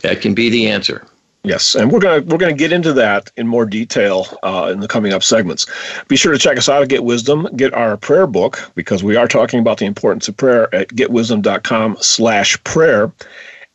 That 0.00 0.20
can 0.20 0.34
be 0.34 0.50
the 0.50 0.68
answer. 0.68 1.06
Yes, 1.42 1.74
and 1.74 1.90
we're 1.90 2.00
gonna 2.00 2.20
we're 2.22 2.36
gonna 2.36 2.52
get 2.52 2.70
into 2.70 2.92
that 2.92 3.30
in 3.36 3.46
more 3.46 3.64
detail 3.64 4.26
uh, 4.42 4.68
in 4.72 4.80
the 4.80 4.88
coming 4.88 5.14
up 5.14 5.22
segments. 5.22 5.64
Be 6.06 6.16
sure 6.16 6.32
to 6.32 6.38
check 6.38 6.58
us 6.58 6.68
out 6.68 6.82
at 6.82 6.90
Get 6.90 7.04
Wisdom. 7.04 7.48
Get 7.56 7.72
our 7.72 7.96
prayer 7.96 8.26
book 8.26 8.70
because 8.74 9.02
we 9.02 9.16
are 9.16 9.26
talking 9.26 9.58
about 9.58 9.78
the 9.78 9.86
importance 9.86 10.28
of 10.28 10.36
prayer 10.36 10.74
at 10.74 10.88
getwisdom.com/prayer. 10.88 13.12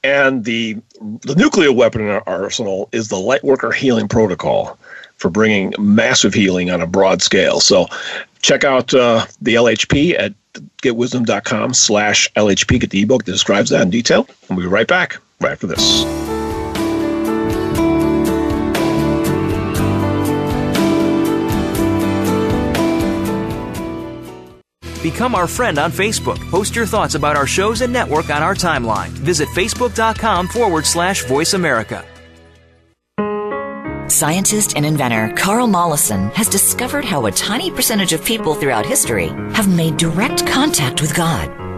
And 0.04 0.46
the 0.46 0.78
the 1.22 1.34
nuclear 1.36 1.72
weapon 1.72 2.02
in 2.02 2.10
our 2.10 2.22
arsenal 2.28 2.88
is 2.92 3.08
the 3.08 3.16
Lightworker 3.16 3.74
Healing 3.74 4.08
Protocol 4.08 4.78
for 5.18 5.32
bringing 5.32 5.74
massive 5.80 6.36
healing 6.36 6.70
on 6.70 6.82
a 6.82 6.88
broad 6.88 7.24
scale. 7.24 7.60
So 7.60 7.88
check 8.42 8.64
out 8.64 8.94
uh, 8.94 9.26
the 9.42 9.56
LHP 9.56 10.20
at 10.20 10.36
getwisdom.com 10.84 11.74
slash 11.74 12.32
LHP. 12.34 12.82
Get 12.82 12.92
the 12.92 13.02
ebook 13.02 13.26
that 13.26 13.32
describes 13.32 13.72
that 13.72 13.82
in 13.82 13.90
detail. 13.90 14.28
And 14.48 14.58
we'll 14.58 14.68
be 14.68 14.72
right 14.72 14.88
back 14.88 15.18
right 15.42 15.54
after 15.54 15.66
this. 15.66 16.06
Become 25.06 25.36
our 25.36 25.46
friend 25.46 25.78
on 25.78 25.92
Facebook. 25.92 26.40
Post 26.50 26.76
your 26.76 26.88
thoughts 26.88 27.14
about 27.14 27.38
our 27.38 27.46
shows 27.46 27.82
and 27.82 27.94
network 27.94 28.32
on 28.32 28.42
our 28.42 28.56
timeline. 28.56 29.10
Visit 29.10 29.48
facebook.com 29.50 30.48
forward 30.48 30.84
slash 30.84 31.24
voice 31.26 31.54
America. 31.54 32.04
Scientist 34.10 34.76
and 34.76 34.84
inventor 34.84 35.32
Carl 35.38 35.68
Mollison 35.68 36.32
has 36.32 36.50
discovered 36.50 37.06
how 37.06 37.28
a 37.28 37.32
tiny 37.32 37.70
percentage 37.70 38.14
of 38.14 38.26
people 38.26 38.56
throughout 38.56 38.84
history 38.84 39.28
have 39.54 39.68
made 39.68 39.98
direct 39.98 40.48
contact 40.48 41.04
with 41.04 41.14
God. 41.14 41.65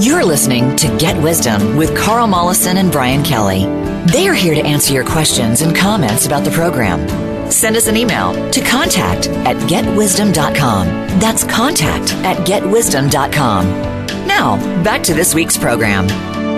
You're 0.00 0.24
listening 0.24 0.76
to 0.76 0.96
Get 0.96 1.22
Wisdom 1.22 1.76
with 1.76 1.94
Carl 1.94 2.26
Mollison 2.26 2.78
and 2.78 2.90
Brian 2.90 3.22
Kelly. 3.22 3.66
They 4.10 4.26
are 4.28 4.34
here 4.34 4.54
to 4.54 4.62
answer 4.62 4.94
your 4.94 5.04
questions 5.04 5.60
and 5.60 5.76
comments 5.76 6.24
about 6.24 6.42
the 6.42 6.50
program. 6.52 7.06
Send 7.50 7.76
us 7.76 7.86
an 7.86 7.98
email 7.98 8.32
to 8.50 8.62
contact 8.62 9.28
at 9.28 9.56
getwisdom.com. 9.68 10.86
That's 11.20 11.44
contact 11.44 12.14
at 12.24 12.38
getwisdom.com. 12.46 13.66
Now, 14.26 14.82
back 14.82 15.02
to 15.02 15.12
this 15.12 15.34
week's 15.34 15.58
program. 15.58 16.06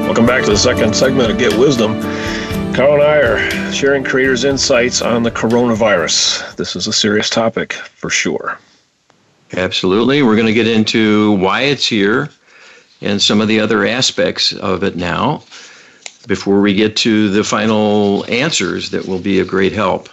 Welcome 0.04 0.24
back 0.24 0.44
to 0.44 0.50
the 0.50 0.56
second 0.56 0.94
segment 0.94 1.32
of 1.32 1.36
Get 1.36 1.58
Wisdom. 1.58 2.00
Carl 2.72 2.94
and 2.94 3.02
I 3.02 3.16
are 3.16 3.72
sharing 3.72 4.04
creators' 4.04 4.44
insights 4.44 5.02
on 5.02 5.24
the 5.24 5.32
coronavirus. 5.32 6.54
This 6.54 6.76
is 6.76 6.86
a 6.86 6.92
serious 6.92 7.28
topic 7.28 7.72
for 7.72 8.08
sure. 8.08 8.60
Absolutely. 9.52 10.22
We're 10.22 10.36
going 10.36 10.46
to 10.46 10.54
get 10.54 10.68
into 10.68 11.32
why 11.38 11.62
it's 11.62 11.84
here 11.84 12.30
and 13.02 13.20
some 13.20 13.40
of 13.40 13.48
the 13.48 13.60
other 13.60 13.84
aspects 13.86 14.52
of 14.54 14.82
it 14.82 14.96
now 14.96 15.42
before 16.26 16.60
we 16.60 16.74
get 16.74 16.96
to 16.96 17.28
the 17.30 17.44
final 17.44 18.24
answers 18.30 18.90
that 18.90 19.06
will 19.06 19.18
be 19.18 19.40
a 19.40 19.44
great 19.44 19.72
help. 19.72 20.08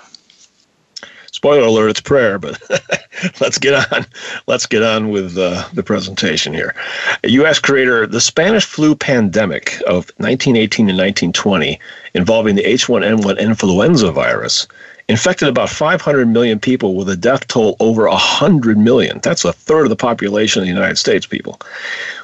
Spoiler 1.31 1.61
alert, 1.61 1.89
it's 1.89 2.01
prayer, 2.01 2.37
but 2.37 2.61
let's 3.39 3.57
get 3.57 3.93
on. 3.93 4.05
Let's 4.47 4.65
get 4.65 4.83
on 4.83 5.09
with 5.09 5.37
uh, 5.37 5.69
the 5.73 5.83
presentation 5.83 6.53
here. 6.53 6.75
U.S. 7.23 7.59
creator, 7.59 8.05
the 8.05 8.19
Spanish 8.19 8.65
flu 8.65 8.93
pandemic 8.93 9.75
of 9.87 10.11
1918 10.17 10.89
and 10.89 10.97
1920, 10.97 11.79
involving 12.13 12.55
the 12.55 12.63
H1N1 12.63 13.39
influenza 13.39 14.11
virus, 14.11 14.67
infected 15.07 15.47
about 15.47 15.69
500 15.69 16.27
million 16.27 16.59
people 16.59 16.95
with 16.95 17.07
a 17.09 17.15
death 17.15 17.47
toll 17.47 17.77
over 17.79 18.07
100 18.07 18.77
million. 18.77 19.19
That's 19.23 19.45
a 19.45 19.53
third 19.53 19.83
of 19.83 19.89
the 19.89 19.95
population 19.95 20.61
of 20.61 20.65
the 20.65 20.73
United 20.73 20.97
States, 20.97 21.25
people. 21.25 21.59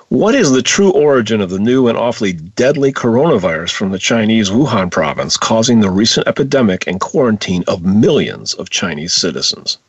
What 0.10 0.36
is 0.36 0.52
the 0.52 0.62
true 0.62 0.92
origin 0.92 1.42
of 1.42 1.50
the 1.50 1.60
new 1.60 1.88
and 1.88 1.98
awfully 1.98 2.32
deadly 2.32 2.94
coronavirus 2.94 3.72
from 3.72 3.92
the 3.92 3.98
Chinese 3.98 4.52
Wuhan 4.52 4.92
province 4.92 5.36
causing 5.36 5.80
the 5.80 5.90
recent 5.90 6.28
epidemic 6.28 6.86
and 6.86 7.00
quarantine 7.00 7.64
of 7.68 7.84
millions 7.84 8.54
of 8.54 8.70
Chinese 8.70 9.14
citizens? 9.14 9.80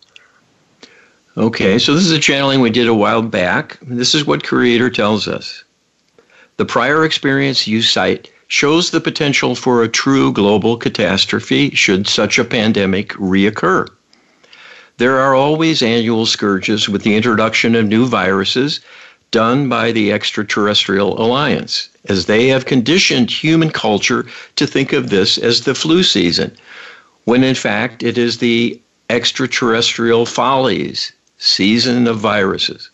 Okay, 1.36 1.78
so 1.78 1.94
this 1.94 2.06
is 2.06 2.12
a 2.12 2.18
channeling 2.18 2.60
we 2.60 2.70
did 2.70 2.88
a 2.88 2.94
while 2.94 3.20
back. 3.20 3.78
This 3.82 4.14
is 4.14 4.24
what 4.24 4.42
Creator 4.42 4.88
tells 4.88 5.28
us. 5.28 5.64
The 6.56 6.64
prior 6.64 7.04
experience 7.04 7.66
you 7.66 7.82
cite 7.82 8.32
shows 8.48 8.90
the 8.90 9.02
potential 9.02 9.54
for 9.54 9.82
a 9.82 9.88
true 9.88 10.32
global 10.32 10.78
catastrophe 10.78 11.70
should 11.74 12.08
such 12.08 12.38
a 12.38 12.44
pandemic 12.44 13.10
reoccur. 13.10 13.86
There 14.96 15.18
are 15.20 15.34
always 15.34 15.82
annual 15.82 16.24
scourges 16.24 16.88
with 16.88 17.02
the 17.02 17.16
introduction 17.16 17.74
of 17.74 17.86
new 17.86 18.06
viruses 18.06 18.80
done 19.36 19.68
by 19.68 19.92
the 19.92 20.10
extraterrestrial 20.12 21.20
alliance, 21.20 21.90
as 22.06 22.24
they 22.24 22.48
have 22.48 22.64
conditioned 22.64 23.30
human 23.30 23.68
culture 23.68 24.24
to 24.54 24.66
think 24.66 24.94
of 24.94 25.10
this 25.10 25.36
as 25.36 25.60
the 25.60 25.74
flu 25.74 26.02
season, 26.02 26.50
when 27.24 27.44
in 27.44 27.54
fact 27.54 28.02
it 28.02 28.16
is 28.16 28.38
the 28.38 28.80
extraterrestrial 29.10 30.24
follies 30.24 31.12
season 31.36 32.06
of 32.06 32.16
viruses. 32.16 32.88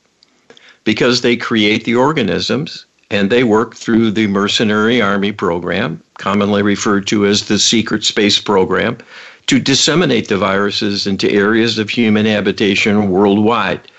Because 0.82 1.20
they 1.20 1.36
create 1.36 1.84
the 1.84 1.94
organisms 1.94 2.86
and 3.08 3.30
they 3.30 3.44
work 3.44 3.76
through 3.76 4.10
the 4.10 4.26
mercenary 4.26 5.00
army 5.00 5.30
program, 5.30 6.02
commonly 6.18 6.62
referred 6.62 7.06
to 7.06 7.24
as 7.24 7.46
the 7.46 7.60
secret 7.60 8.02
space 8.02 8.40
program, 8.40 8.98
to 9.46 9.60
disseminate 9.60 10.26
the 10.26 10.38
viruses 10.38 11.06
into 11.06 11.30
areas 11.30 11.78
of 11.78 11.88
human 11.88 12.26
habitation 12.26 13.10
worldwide 13.10 13.91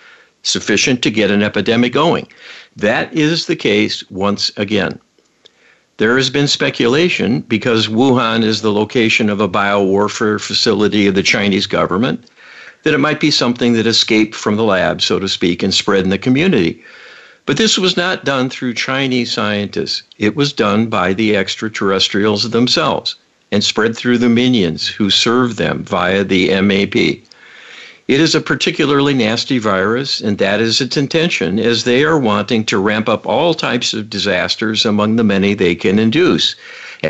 sufficient 0.43 1.01
to 1.01 1.11
get 1.11 1.31
an 1.31 1.41
epidemic 1.41 1.93
going. 1.93 2.27
That 2.75 3.13
is 3.13 3.47
the 3.47 3.55
case 3.55 4.09
once 4.11 4.51
again. 4.55 4.99
There 5.97 6.17
has 6.17 6.29
been 6.29 6.47
speculation 6.47 7.41
because 7.41 7.87
Wuhan 7.87 8.43
is 8.43 8.61
the 8.61 8.71
location 8.71 9.29
of 9.29 9.39
a 9.39 9.49
biowarfare 9.49 10.41
facility 10.41 11.07
of 11.07 11.15
the 11.15 11.23
Chinese 11.23 11.67
government 11.67 12.25
that 12.83 12.93
it 12.93 12.99
might 12.99 13.19
be 13.19 13.31
something 13.31 13.73
that 13.73 13.87
escaped 13.87 14.35
from 14.35 14.55
the 14.55 14.63
lab, 14.63 15.01
so 15.01 15.17
to 15.19 15.29
speak, 15.29 15.63
and 15.63 15.73
spread 15.73 16.03
in 16.03 16.09
the 16.09 16.17
community. 16.17 16.83
But 17.45 17.57
this 17.57 17.77
was 17.77 17.97
not 17.97 18.25
done 18.25 18.49
through 18.49 18.73
Chinese 18.73 19.31
scientists. 19.31 20.03
It 20.17 20.35
was 20.35 20.53
done 20.53 20.87
by 20.87 21.13
the 21.13 21.35
extraterrestrials 21.35 22.49
themselves 22.49 23.15
and 23.51 23.63
spread 23.63 23.95
through 23.95 24.17
the 24.17 24.29
minions 24.29 24.87
who 24.87 25.09
serve 25.09 25.57
them 25.57 25.83
via 25.83 26.23
the 26.23 26.49
MAP. 26.61 27.21
It 28.05 28.19
is 28.19 28.35
a 28.35 28.41
particularly 28.41 29.13
nasty 29.13 29.59
virus, 29.59 30.19
and 30.19 30.37
that 30.37 30.59
is 30.59 30.81
its 30.81 30.97
intention, 30.97 31.57
as 31.57 31.85
they 31.85 32.03
are 32.03 32.19
wanting 32.19 32.65
to 32.65 32.77
ramp 32.77 33.07
up 33.07 33.25
all 33.25 33.53
types 33.53 33.93
of 33.93 34.09
disasters 34.09 34.85
among 34.85 35.15
the 35.15 35.23
many 35.23 35.53
they 35.53 35.73
can 35.73 35.99
induce. 35.99 36.55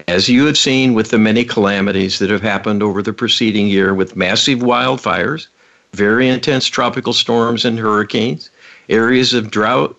As 0.08 0.30
you 0.30 0.46
have 0.46 0.58
seen 0.58 0.94
with 0.94 1.10
the 1.10 1.18
many 1.18 1.46
calamities 1.46 2.20
that 2.20 2.30
have 2.30 2.44
happened 2.44 2.84
over 2.84 3.02
the 3.02 3.12
preceding 3.12 3.68
year 3.68 3.96
with 3.96 4.16
massive 4.16 4.60
wildfires, 4.60 5.48
very 5.94 6.28
intense 6.28 6.68
tropical 6.68 7.14
storms 7.14 7.66
and 7.66 7.80
hurricanes, 7.80 8.52
areas 8.88 9.34
of 9.34 9.50
drought, 9.50 9.96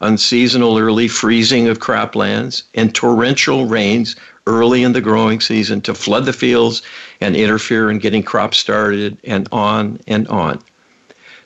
unseasonal 0.00 0.78
early 0.78 1.08
freezing 1.08 1.68
of 1.68 1.78
croplands, 1.78 2.62
and 2.74 2.94
torrential 2.94 3.66
rains 3.66 4.16
early 4.46 4.82
in 4.82 4.92
the 4.92 5.00
growing 5.00 5.40
season 5.40 5.80
to 5.80 5.94
flood 5.94 6.26
the 6.26 6.32
fields 6.32 6.82
and 7.20 7.36
interfere 7.36 7.90
in 7.90 7.98
getting 7.98 8.22
crops 8.22 8.58
started, 8.58 9.16
and 9.24 9.48
on 9.52 9.98
and 10.06 10.28
on. 10.28 10.60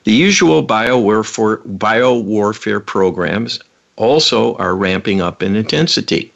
The 0.05 0.13
usual 0.13 0.67
biowarfare, 0.67 1.63
biowarfare 1.77 2.85
programs 2.85 3.61
also 3.97 4.55
are 4.57 4.75
ramping 4.75 5.21
up 5.21 5.43
in 5.43 5.55
intensity. 5.55 6.33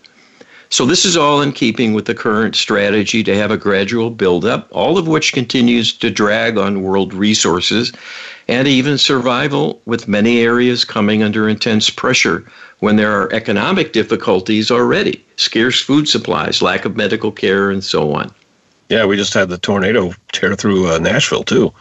So, 0.68 0.86
this 0.86 1.04
is 1.04 1.18
all 1.18 1.42
in 1.42 1.52
keeping 1.52 1.92
with 1.92 2.06
the 2.06 2.14
current 2.14 2.56
strategy 2.56 3.22
to 3.24 3.36
have 3.36 3.50
a 3.50 3.58
gradual 3.58 4.08
buildup, 4.10 4.68
all 4.70 4.96
of 4.96 5.06
which 5.06 5.34
continues 5.34 5.92
to 5.94 6.10
drag 6.10 6.56
on 6.56 6.82
world 6.82 7.12
resources 7.12 7.92
and 8.48 8.66
even 8.68 8.98
survival, 8.98 9.80
with 9.86 10.08
many 10.08 10.40
areas 10.40 10.84
coming 10.84 11.22
under 11.22 11.48
intense 11.48 11.90
pressure 11.90 12.44
when 12.80 12.96
there 12.96 13.12
are 13.12 13.32
economic 13.32 13.92
difficulties 13.92 14.70
already 14.70 15.24
scarce 15.36 15.80
food 15.80 16.08
supplies, 16.08 16.62
lack 16.62 16.84
of 16.84 16.96
medical 16.96 17.30
care, 17.30 17.70
and 17.70 17.84
so 17.84 18.12
on. 18.12 18.32
Yeah, 18.88 19.06
we 19.06 19.16
just 19.16 19.34
had 19.34 19.48
the 19.48 19.58
tornado 19.58 20.12
tear 20.32 20.54
through 20.54 20.88
uh, 20.88 20.98
Nashville, 20.98 21.44
too. 21.44 21.72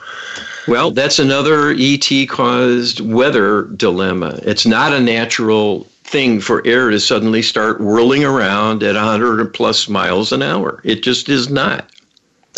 Well, 0.67 0.91
that's 0.91 1.19
another 1.19 1.76
ET 1.78 2.08
caused 2.30 3.00
weather 3.00 3.63
dilemma. 3.63 4.39
It's 4.43 4.65
not 4.65 4.93
a 4.93 5.00
natural 5.00 5.88
thing 6.04 6.39
for 6.39 6.65
air 6.67 6.89
to 6.89 7.00
suddenly 7.00 7.41
start 7.41 7.82
whirling 7.82 8.24
around 8.24 8.84
at 8.84 8.95
100 8.95 9.54
plus 9.54 9.89
miles 9.89 10.32
an 10.32 10.41
hour. 10.41 10.82
It 10.84 11.04
just 11.04 11.30
is 11.30 11.50
not. 11.50 11.89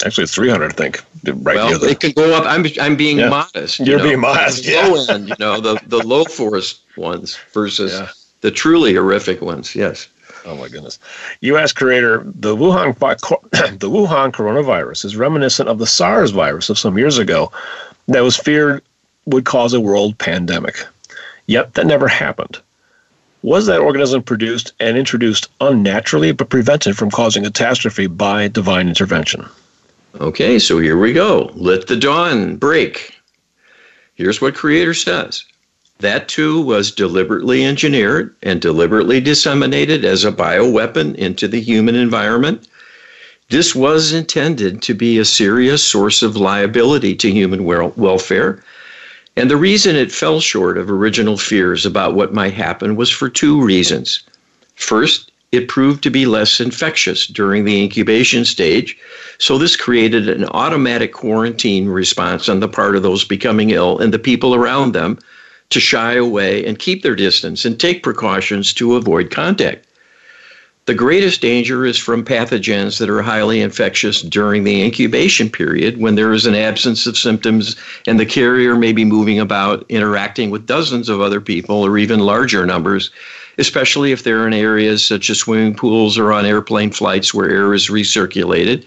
Actually, 0.06 0.26
it's 0.26 0.36
300, 0.36 0.72
I 0.72 0.76
think. 0.76 1.04
Right 1.26 1.56
well, 1.56 1.84
it 1.84 2.00
can 2.00 2.12
go 2.12 2.36
up. 2.36 2.46
I'm, 2.46 2.66
I'm 2.82 2.98
being 2.98 3.20
yeah. 3.20 3.30
modest. 3.30 3.80
You 3.80 3.86
You're 3.86 3.98
know, 4.00 4.04
being 4.04 4.20
modest. 4.20 4.66
The 4.66 4.74
low 4.74 5.06
end, 5.08 5.30
you 5.30 5.36
know, 5.40 5.62
the, 5.62 5.80
the 5.88 6.06
low 6.06 6.26
forest 6.26 6.82
ones 6.98 7.38
versus 7.54 7.94
yeah. 7.94 8.10
the 8.42 8.52
truly 8.52 8.94
horrific 8.94 9.42
ones. 9.42 9.74
Yes. 9.74 10.10
Oh 10.46 10.58
my 10.58 10.68
goodness. 10.68 11.00
U.S. 11.42 11.72
creator, 11.72 12.24
the 12.26 12.56
Wuhan 12.56 12.98
the 13.80 13.90
Wuhan 13.90 14.32
coronavirus 14.34 15.06
is 15.06 15.16
reminiscent 15.16 15.70
of 15.70 15.80
the 15.80 15.88
SARS 15.88 16.32
virus 16.32 16.70
of 16.70 16.78
some 16.78 16.98
years 16.98 17.18
ago 17.18 17.52
that 18.08 18.22
was 18.22 18.36
feared 18.36 18.84
would 19.26 19.46
cause 19.46 19.74
a 19.74 19.80
world 19.80 20.18
pandemic. 20.18 20.86
Yet 21.46 21.76
that 21.76 21.86
never 21.86 22.10
happened 22.10 22.60
was 23.44 23.66
that 23.66 23.82
organism 23.82 24.24
produced 24.24 24.72
and 24.80 24.98
introduced 24.98 25.50
unnaturally 25.60 26.32
but 26.32 26.50
prevented 26.50 26.98
from 26.98 27.12
causing 27.12 27.44
catastrophe 27.44 28.08
by 28.08 28.48
divine 28.48 28.88
intervention? 28.88 29.46
Okay, 30.19 30.60
so 30.60 30.80
here 30.80 30.97
we 30.97 31.13
go. 31.13 31.52
Let 31.56 31.88
the 31.88 31.95
dawn 31.95 32.58
break. 32.58 33.17
Here's 34.15 34.41
what 34.41 34.56
Creator 34.56 34.93
says 34.93 35.45
that 35.99 36.28
too 36.28 36.62
was 36.62 36.91
deliberately 36.91 37.63
engineered 37.63 38.36
and 38.43 38.60
deliberately 38.60 39.21
disseminated 39.21 40.04
as 40.04 40.26
a 40.26 40.32
bioweapon 40.32 41.15
into 41.15 41.47
the 41.47 41.62
human 41.62 41.95
environment. 41.95 42.67
This 43.49 43.73
was 43.73 44.12
intended 44.12 44.82
to 44.82 44.93
be 44.93 45.17
a 45.17 45.26
serious 45.26 45.84
source 45.84 46.21
of 46.21 46.36
liability 46.36 47.15
to 47.15 47.32
human 47.32 47.63
welfare 47.63 48.63
and 49.36 49.49
the 49.49 49.58
reason 49.58 49.95
it 49.95 50.12
fell 50.12 50.39
short 50.39 50.78
of 50.78 50.91
original 50.91 51.38
fears 51.38 51.86
about 51.86 52.13
what 52.13 52.34
might 52.34 52.54
happen 52.54 52.95
was 52.95 53.10
for 53.10 53.30
two 53.30 53.62
reasons. 53.62 54.23
First, 54.76 55.32
it 55.54 55.68
proved 55.68 56.02
to 56.02 56.10
be 56.10 56.26
less 56.26 56.60
infectious 56.60 57.28
during 57.28 57.63
the 57.63 57.80
incubation 57.80 58.44
stage, 58.44 58.98
so 59.38 59.60
this 59.60 59.76
created 59.76 60.28
an 60.28 60.46
automatic 60.46 61.13
quarantine 61.13 61.88
response 61.88 62.50
on 62.50 62.60
the 62.60 62.68
part 62.68 62.96
of 62.96 63.04
those 63.04 63.24
becoming 63.24 63.70
ill 63.70 64.00
and 64.00 64.12
the 64.12 64.18
people 64.18 64.56
around 64.56 64.94
them 64.94 65.20
to 65.70 65.80
shy 65.80 66.13
away 66.13 66.66
and 66.66 66.80
keep 66.80 67.04
their 67.04 67.16
distance 67.16 67.66
and 67.66 67.80
take 67.80 68.02
precautions 68.02 68.74
to 68.74 68.96
avoid 68.96 69.30
contact. 69.30 69.86
The 70.86 70.96
greatest 70.96 71.39
danger 71.39 71.86
is 71.86 71.98
from 71.98 72.26
pathogens 72.26 72.98
that 72.98 73.10
are 73.10 73.22
highly 73.22 73.62
infectious 73.62 74.24
during 74.24 74.63
the 74.63 74.84
incubation 74.84 75.50
period 75.50 75.98
when 75.98 76.16
there 76.16 76.34
is 76.34 76.48
an 76.48 76.56
absence 76.56 77.06
of 77.06 77.16
symptoms 77.16 77.76
and 78.08 78.20
the 78.20 78.26
carrier 78.26 78.76
may 78.76 78.92
be 78.92 79.06
moving 79.06 79.39
about 79.39 79.86
interacting 79.88 80.50
with 80.50 80.66
dozens 80.66 81.10
of 81.10 81.22
other 81.22 81.39
people 81.39 81.78
or 81.78 81.98
even 81.98 82.20
larger 82.20 82.66
numbers, 82.66 83.12
especially 83.58 84.12
if 84.12 84.24
they're 84.24 84.48
in 84.48 84.54
areas 84.54 85.06
such 85.06 85.30
as 85.30 85.39
swimming 85.39 85.76
pools 85.76 86.18
or 86.18 86.32
on 86.32 86.46
airplane 86.46 86.92
flights 86.92 87.34
where 87.34 87.50
air 87.50 87.74
is 87.74 87.88
recirculated 87.88 88.86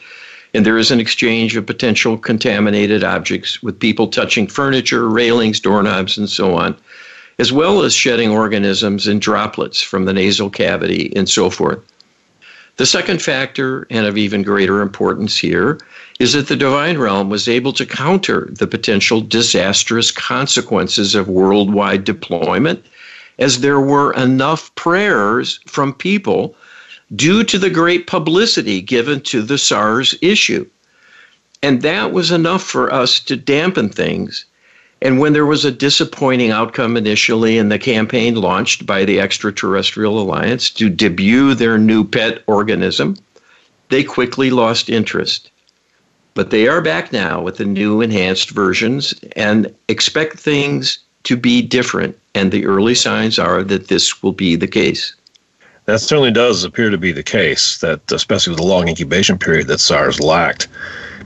and 0.54 0.64
there 0.64 0.78
is 0.78 0.90
an 0.90 1.00
exchange 1.00 1.56
of 1.56 1.66
potential 1.66 2.16
contaminated 2.16 3.04
objects 3.04 3.62
with 3.62 3.78
people 3.78 4.08
touching 4.08 4.46
furniture, 4.46 5.08
railings, 5.08 5.60
doorknobs, 5.60 6.16
and 6.16 6.30
so 6.30 6.56
on 6.56 6.76
as 7.38 7.52
well 7.52 7.82
as 7.82 7.94
shedding 7.94 8.30
organisms 8.30 9.06
in 9.06 9.18
droplets 9.18 9.82
from 9.82 10.04
the 10.04 10.12
nasal 10.12 10.48
cavity 10.48 11.12
and 11.14 11.28
so 11.28 11.50
forth. 11.50 11.80
The 12.76 12.86
second 12.86 13.22
factor, 13.22 13.86
and 13.90 14.06
of 14.06 14.18
even 14.18 14.42
greater 14.42 14.82
importance 14.82 15.36
here, 15.38 15.78
is 16.18 16.34
that 16.34 16.48
the 16.48 16.56
divine 16.56 16.98
realm 16.98 17.30
was 17.30 17.48
able 17.48 17.72
to 17.74 17.86
counter 17.86 18.48
the 18.50 18.66
potential 18.66 19.20
disastrous 19.20 20.10
consequences 20.10 21.14
of 21.14 21.28
worldwide 21.28 22.04
deployment, 22.04 22.84
as 23.38 23.60
there 23.60 23.80
were 23.80 24.12
enough 24.14 24.74
prayers 24.74 25.60
from 25.66 25.92
people 25.92 26.54
due 27.14 27.44
to 27.44 27.58
the 27.58 27.70
great 27.70 28.06
publicity 28.06 28.80
given 28.80 29.20
to 29.20 29.42
the 29.42 29.58
SARS 29.58 30.14
issue. 30.20 30.66
And 31.62 31.82
that 31.82 32.12
was 32.12 32.30
enough 32.30 32.62
for 32.62 32.92
us 32.92 33.20
to 33.20 33.36
dampen 33.36 33.88
things 33.88 34.44
and 35.02 35.18
when 35.18 35.34
there 35.34 35.46
was 35.46 35.64
a 35.64 35.70
disappointing 35.70 36.50
outcome 36.50 36.96
initially 36.96 37.58
in 37.58 37.68
the 37.68 37.78
campaign 37.78 38.34
launched 38.36 38.86
by 38.86 39.04
the 39.04 39.20
Extraterrestrial 39.20 40.18
Alliance 40.18 40.70
to 40.70 40.88
debut 40.88 41.54
their 41.54 41.76
new 41.76 42.02
pet 42.02 42.42
organism, 42.46 43.16
they 43.90 44.02
quickly 44.02 44.50
lost 44.50 44.88
interest. 44.88 45.50
But 46.34 46.50
they 46.50 46.66
are 46.66 46.80
back 46.80 47.12
now 47.12 47.42
with 47.42 47.58
the 47.58 47.64
new 47.64 48.00
enhanced 48.00 48.50
versions 48.50 49.14
and 49.34 49.74
expect 49.88 50.38
things 50.38 50.98
to 51.24 51.36
be 51.36 51.60
different. 51.60 52.18
And 52.36 52.52
the 52.52 52.66
early 52.66 52.94
signs 52.94 53.38
are 53.38 53.62
that 53.64 53.88
this 53.88 54.22
will 54.22 54.32
be 54.32 54.56
the 54.56 54.68
case. 54.68 55.14
That 55.86 56.00
certainly 56.00 56.32
does 56.32 56.64
appear 56.64 56.90
to 56.90 56.98
be 56.98 57.12
the 57.12 57.22
case, 57.22 57.78
that 57.78 58.12
especially 58.12 58.50
with 58.50 58.58
the 58.58 58.66
long 58.66 58.88
incubation 58.88 59.38
period 59.38 59.68
that 59.68 59.78
SARS 59.78 60.20
lacked. 60.20 60.68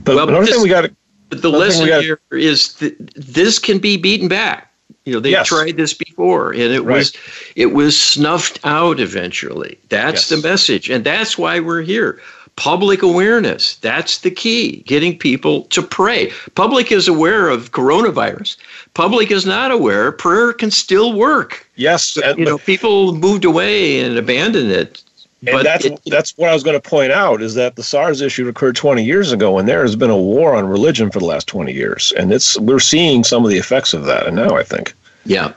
But 0.03 0.15
well, 0.15 0.29
another 0.29 0.45
thing 0.45 0.61
we 0.61 0.69
got 0.69 0.89
the 1.29 1.49
lesson 1.49 1.87
gotta, 1.87 2.03
here 2.03 2.19
is 2.31 2.75
this 3.15 3.57
can 3.57 3.79
be 3.79 3.97
beaten 3.97 4.27
back. 4.27 4.71
You 5.05 5.13
know, 5.13 5.19
they 5.19 5.31
yes. 5.31 5.47
tried 5.47 5.77
this 5.77 5.93
before, 5.93 6.51
and 6.51 6.61
it 6.61 6.81
right. 6.81 6.97
was 6.97 7.13
it 7.55 7.67
was 7.67 7.99
snuffed 7.99 8.59
out 8.63 8.99
eventually. 8.99 9.79
That's 9.89 10.29
yes. 10.29 10.41
the 10.41 10.47
message, 10.47 10.89
and 10.89 11.03
that's 11.03 11.37
why 11.37 11.59
we're 11.59 11.81
here. 11.81 12.21
Public 12.55 13.01
awareness. 13.01 13.75
That's 13.77 14.19
the 14.19 14.31
key. 14.31 14.83
Getting 14.85 15.17
people 15.17 15.63
to 15.63 15.81
pray. 15.81 16.31
Public 16.55 16.91
is 16.91 17.07
aware 17.07 17.49
of 17.49 17.71
coronavirus. 17.71 18.57
Public 18.93 19.31
is 19.31 19.45
not 19.45 19.71
aware. 19.71 20.11
Prayer 20.11 20.53
can 20.53 20.69
still 20.69 21.13
work. 21.13 21.67
Yes, 21.75 22.17
but, 22.21 22.37
you 22.37 22.45
know, 22.45 22.57
people 22.57 23.15
moved 23.15 23.45
away 23.45 24.01
and 24.01 24.17
abandoned 24.17 24.71
it 24.71 25.01
and 25.47 25.53
but 25.53 25.63
that's 25.63 25.85
it, 25.85 25.99
that's 26.05 26.37
what 26.37 26.49
I 26.49 26.53
was 26.53 26.61
going 26.61 26.79
to 26.79 26.89
point 26.89 27.11
out 27.11 27.41
is 27.41 27.55
that 27.55 27.75
the 27.75 27.81
SARS 27.81 28.21
issue 28.21 28.47
occurred 28.47 28.75
20 28.75 29.03
years 29.03 29.31
ago, 29.31 29.57
and 29.57 29.67
there 29.67 29.81
has 29.81 29.95
been 29.95 30.11
a 30.11 30.17
war 30.17 30.53
on 30.53 30.67
religion 30.67 31.09
for 31.09 31.17
the 31.17 31.25
last 31.25 31.47
20 31.47 31.73
years, 31.73 32.13
and 32.15 32.31
it's 32.31 32.59
we're 32.59 32.79
seeing 32.79 33.23
some 33.23 33.43
of 33.43 33.49
the 33.49 33.57
effects 33.57 33.95
of 33.95 34.05
that, 34.05 34.27
and 34.27 34.35
now 34.35 34.55
I 34.55 34.63
think. 34.63 34.93
Yeah. 35.25 35.53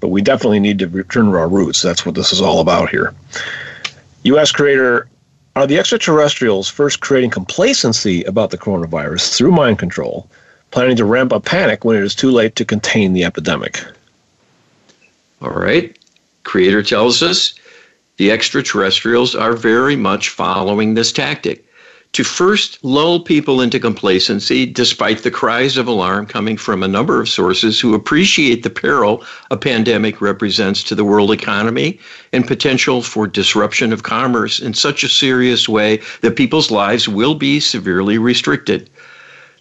But 0.00 0.08
we 0.08 0.20
definitely 0.20 0.60
need 0.60 0.78
to 0.80 0.88
return 0.88 1.26
to 1.26 1.38
our 1.38 1.48
roots. 1.48 1.80
That's 1.80 2.04
what 2.04 2.14
this 2.14 2.30
is 2.30 2.42
all 2.42 2.60
about 2.60 2.90
here. 2.90 3.14
U.S. 4.24 4.52
creator, 4.52 5.08
are 5.56 5.66
the 5.66 5.78
extraterrestrials 5.78 6.68
first 6.68 7.00
creating 7.00 7.30
complacency 7.30 8.22
about 8.24 8.50
the 8.50 8.58
coronavirus 8.58 9.36
through 9.36 9.52
mind 9.52 9.78
control, 9.78 10.28
planning 10.70 10.96
to 10.96 11.04
ramp 11.04 11.32
up 11.32 11.44
panic 11.44 11.84
when 11.84 11.96
it 11.96 12.02
is 12.02 12.14
too 12.14 12.30
late 12.30 12.56
to 12.56 12.64
contain 12.64 13.12
the 13.12 13.24
epidemic? 13.24 13.82
All 15.42 15.50
right. 15.50 15.96
Creator 16.44 16.82
tells 16.82 17.22
us 17.22 17.54
the 18.16 18.30
extraterrestrials 18.30 19.34
are 19.34 19.54
very 19.54 19.96
much 19.96 20.28
following 20.28 20.94
this 20.94 21.12
tactic 21.12 21.66
to 22.12 22.24
first 22.24 22.82
lull 22.82 23.20
people 23.20 23.60
into 23.60 23.78
complacency, 23.78 24.66
despite 24.66 25.22
the 25.22 25.30
cries 25.30 25.76
of 25.76 25.86
alarm 25.86 26.26
coming 26.26 26.56
from 26.56 26.82
a 26.82 26.88
number 26.88 27.20
of 27.20 27.28
sources 27.28 27.78
who 27.78 27.94
appreciate 27.94 28.62
the 28.62 28.70
peril 28.70 29.24
a 29.52 29.56
pandemic 29.56 30.20
represents 30.20 30.82
to 30.82 30.96
the 30.96 31.04
world 31.04 31.30
economy 31.30 32.00
and 32.32 32.48
potential 32.48 33.00
for 33.00 33.28
disruption 33.28 33.92
of 33.92 34.02
commerce 34.02 34.58
in 34.58 34.74
such 34.74 35.04
a 35.04 35.08
serious 35.08 35.68
way 35.68 36.00
that 36.20 36.36
people's 36.36 36.70
lives 36.70 37.08
will 37.08 37.36
be 37.36 37.60
severely 37.60 38.18
restricted. 38.18 38.90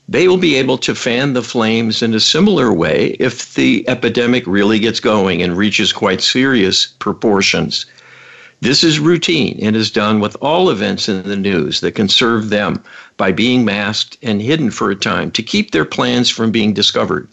They 0.08 0.28
will 0.28 0.38
be 0.38 0.56
able 0.56 0.80
to 0.80 0.96
fan 0.96 1.34
the 1.34 1.44
flames 1.44 2.02
in 2.02 2.16
a 2.16 2.20
similar 2.20 2.74
way 2.74 3.16
if 3.20 3.54
the 3.54 3.88
epidemic 3.88 4.44
really 4.48 4.80
gets 4.80 5.00
going 5.00 5.44
and 5.44 5.56
reaches 5.56 5.94
quite 5.94 6.22
serious 6.22 6.88
proportions. 6.88 7.86
This 8.62 8.84
is 8.84 9.00
routine 9.00 9.58
and 9.62 9.74
is 9.74 9.90
done 9.90 10.20
with 10.20 10.36
all 10.42 10.70
events 10.70 11.08
in 11.08 11.24
the 11.24 11.38
news 11.38 11.80
that 11.80 11.94
can 11.94 12.10
serve 12.10 12.50
them 12.50 12.84
by 13.16 13.32
being 13.32 13.64
masked 13.64 14.18
and 14.22 14.42
hidden 14.42 14.70
for 14.70 14.92
a 14.92 14.98
time 14.98 15.32
to 15.32 15.44
keep 15.44 15.72
their 15.72 15.86
plans 15.86 16.30
from 16.30 16.52
being 16.52 16.74
discovered 16.74 17.30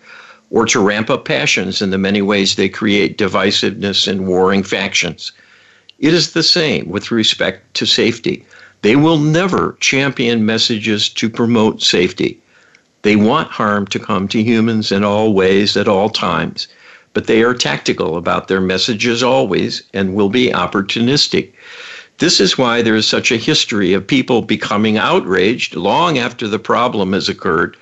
or 0.50 0.66
to 0.66 0.78
ramp 0.78 1.10
up 1.10 1.24
passions 1.24 1.82
in 1.82 1.90
the 1.90 1.98
many 1.98 2.22
ways 2.22 2.54
they 2.54 2.68
create 2.68 3.18
divisiveness 3.18 4.06
and 4.06 4.28
warring 4.28 4.62
factions. 4.62 5.32
It 5.98 6.14
is 6.14 6.32
the 6.32 6.44
same 6.44 6.88
with 6.88 7.10
respect 7.10 7.74
to 7.74 7.86
safety. 7.86 8.46
They 8.82 8.94
will 8.94 9.18
never 9.18 9.76
champion 9.80 10.46
messages 10.46 11.08
to 11.08 11.28
promote 11.28 11.82
safety. 11.82 12.40
They 13.02 13.16
want 13.16 13.50
harm 13.50 13.86
to 13.88 13.98
come 13.98 14.28
to 14.28 14.42
humans 14.42 14.92
in 14.92 15.02
all 15.02 15.32
ways 15.32 15.76
at 15.76 15.88
all 15.88 16.08
times 16.08 16.68
but 17.16 17.28
they 17.28 17.42
are 17.42 17.54
tactical 17.54 18.18
about 18.18 18.46
their 18.46 18.60
messages 18.60 19.22
always 19.22 19.82
and 19.94 20.14
will 20.14 20.28
be 20.28 20.48
opportunistic. 20.48 21.50
This 22.18 22.40
is 22.40 22.58
why 22.58 22.82
there 22.82 22.94
is 22.94 23.08
such 23.08 23.32
a 23.32 23.38
history 23.38 23.94
of 23.94 24.06
people 24.06 24.42
becoming 24.42 24.98
outraged 24.98 25.76
long 25.76 26.18
after 26.18 26.46
the 26.46 26.58
problem 26.58 27.14
has 27.14 27.30
occurred, 27.30 27.74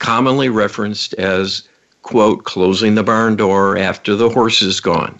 commonly 0.00 0.48
referenced 0.48 1.14
as, 1.14 1.62
quote, 2.02 2.42
closing 2.42 2.96
the 2.96 3.04
barn 3.04 3.36
door 3.36 3.78
after 3.78 4.16
the 4.16 4.28
horse 4.28 4.62
is 4.62 4.80
gone. 4.80 5.16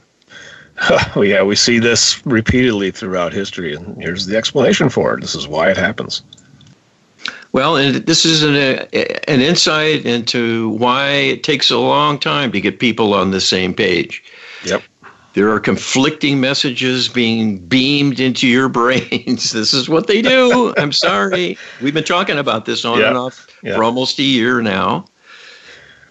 Oh, 1.14 1.22
yeah, 1.22 1.44
we 1.44 1.54
see 1.54 1.78
this 1.78 2.20
repeatedly 2.26 2.90
throughout 2.90 3.32
history, 3.32 3.76
and 3.76 4.02
here's 4.02 4.26
the 4.26 4.36
explanation 4.36 4.88
for 4.88 5.14
it. 5.14 5.20
This 5.20 5.36
is 5.36 5.46
why 5.46 5.70
it 5.70 5.76
happens. 5.76 6.22
Well, 7.52 7.76
and 7.76 7.96
this 7.96 8.24
is 8.24 8.42
an, 8.42 8.54
a, 8.54 9.30
an 9.30 9.40
insight 9.40 10.06
into 10.06 10.70
why 10.70 11.10
it 11.10 11.44
takes 11.44 11.70
a 11.70 11.78
long 11.78 12.18
time 12.18 12.50
to 12.52 12.60
get 12.60 12.78
people 12.78 13.12
on 13.12 13.30
the 13.30 13.40
same 13.40 13.74
page. 13.74 14.24
Yep. 14.64 14.82
There 15.34 15.50
are 15.50 15.60
conflicting 15.60 16.40
messages 16.40 17.08
being 17.08 17.58
beamed 17.58 18.20
into 18.20 18.46
your 18.48 18.68
brains. 18.70 19.52
this 19.52 19.74
is 19.74 19.88
what 19.88 20.06
they 20.06 20.22
do. 20.22 20.74
I'm 20.78 20.92
sorry. 20.92 21.58
We've 21.82 21.94
been 21.94 22.04
talking 22.04 22.38
about 22.38 22.64
this 22.64 22.84
on 22.84 22.98
yep. 22.98 23.08
and 23.08 23.18
off 23.18 23.46
yep. 23.62 23.76
for 23.76 23.84
almost 23.84 24.18
a 24.18 24.22
year 24.22 24.62
now. 24.62 25.06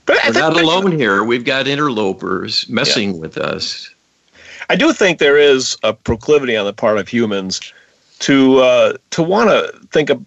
But 0.05 0.17
We're 0.25 0.33
not 0.33 0.59
alone 0.59 0.91
here. 0.91 1.23
We've 1.23 1.45
got 1.45 1.67
interlopers 1.67 2.67
messing 2.69 3.19
with 3.19 3.37
us. 3.37 3.93
I 4.69 4.75
do 4.75 4.93
think 4.93 5.19
there 5.19 5.37
is 5.37 5.77
a 5.83 5.93
proclivity 5.93 6.55
on 6.55 6.65
the 6.65 6.73
part 6.73 6.97
of 6.97 7.07
humans 7.07 7.61
to 8.19 8.59
uh, 8.59 8.97
to 9.11 9.23
want 9.23 9.49
to 9.49 9.87
think 9.91 10.09
of 10.09 10.23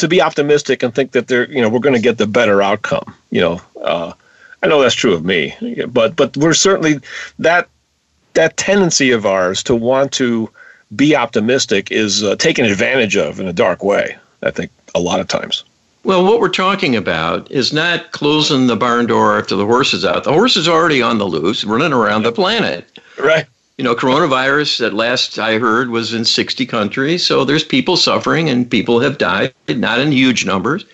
to 0.00 0.08
be 0.08 0.20
optimistic 0.20 0.82
and 0.82 0.94
think 0.94 1.12
that 1.12 1.28
they're 1.28 1.50
you 1.50 1.60
know 1.60 1.68
we're 1.68 1.78
going 1.78 1.94
to 1.94 2.00
get 2.00 2.18
the 2.18 2.26
better 2.26 2.60
outcome. 2.62 3.14
You 3.30 3.40
know, 3.40 3.60
uh, 3.82 4.12
I 4.62 4.66
know 4.66 4.80
that's 4.80 4.94
true 4.94 5.14
of 5.14 5.24
me, 5.24 5.54
but 5.88 6.16
but 6.16 6.36
we're 6.36 6.54
certainly 6.54 7.00
that 7.38 7.68
that 8.34 8.56
tendency 8.56 9.10
of 9.10 9.26
ours 9.26 9.62
to 9.64 9.74
want 9.74 10.12
to 10.12 10.50
be 10.96 11.14
optimistic 11.14 11.90
is 11.92 12.24
uh, 12.24 12.36
taken 12.36 12.64
advantage 12.64 13.16
of 13.16 13.38
in 13.38 13.46
a 13.46 13.52
dark 13.52 13.84
way. 13.84 14.16
I 14.42 14.50
think 14.50 14.70
a 14.94 15.00
lot 15.00 15.20
of 15.20 15.28
times. 15.28 15.64
Well, 16.02 16.24
what 16.24 16.40
we're 16.40 16.48
talking 16.48 16.96
about 16.96 17.50
is 17.50 17.74
not 17.74 18.12
closing 18.12 18.66
the 18.66 18.76
barn 18.76 19.06
door 19.06 19.38
after 19.38 19.54
the 19.54 19.66
horse 19.66 19.92
is 19.92 20.02
out. 20.02 20.24
The 20.24 20.32
horse 20.32 20.56
is 20.56 20.66
already 20.66 21.02
on 21.02 21.18
the 21.18 21.26
loose, 21.26 21.62
running 21.62 21.92
around 21.92 22.22
the 22.22 22.32
planet. 22.32 22.98
Right 23.18 23.46
you 23.80 23.84
know, 23.84 23.94
coronavirus 23.94 24.86
at 24.86 24.92
last 24.92 25.38
I 25.38 25.58
heard 25.58 25.88
was 25.88 26.12
in 26.12 26.26
60 26.26 26.66
countries. 26.66 27.24
So 27.24 27.46
there's 27.46 27.64
people 27.64 27.96
suffering 27.96 28.50
and 28.50 28.70
people 28.70 29.00
have 29.00 29.16
died, 29.16 29.54
not 29.68 29.98
in 29.98 30.12
huge 30.12 30.44
numbers. 30.44 30.84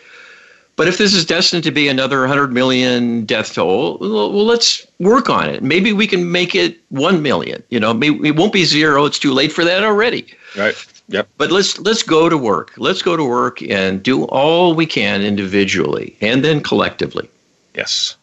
But 0.76 0.86
if 0.86 0.96
this 0.96 1.12
is 1.12 1.24
destined 1.24 1.64
to 1.64 1.72
be 1.72 1.88
another 1.88 2.20
100 2.20 2.52
million 2.52 3.24
death 3.24 3.54
toll, 3.54 3.98
well, 4.00 4.46
let's 4.46 4.86
work 5.00 5.28
on 5.28 5.50
it. 5.50 5.64
Maybe 5.64 5.92
we 5.92 6.06
can 6.06 6.30
make 6.30 6.54
it 6.54 6.78
1 6.90 7.22
million. 7.22 7.60
You 7.70 7.80
know, 7.80 7.92
maybe 7.92 8.28
it 8.28 8.36
won't 8.36 8.52
be 8.52 8.64
zero. 8.64 9.04
It's 9.04 9.18
too 9.18 9.32
late 9.32 9.52
for 9.52 9.64
that 9.64 9.82
already. 9.82 10.32
Right. 10.56 10.76
Yep. 11.08 11.28
But 11.38 11.50
let's 11.50 11.80
let's 11.80 12.04
go 12.04 12.28
to 12.28 12.38
work. 12.38 12.72
Let's 12.76 13.02
go 13.02 13.16
to 13.16 13.24
work 13.24 13.62
and 13.62 14.00
do 14.00 14.26
all 14.26 14.74
we 14.74 14.86
can 14.86 15.22
individually 15.22 16.16
and 16.20 16.44
then 16.44 16.62
collectively. 16.62 17.28
Yes. 17.74 18.14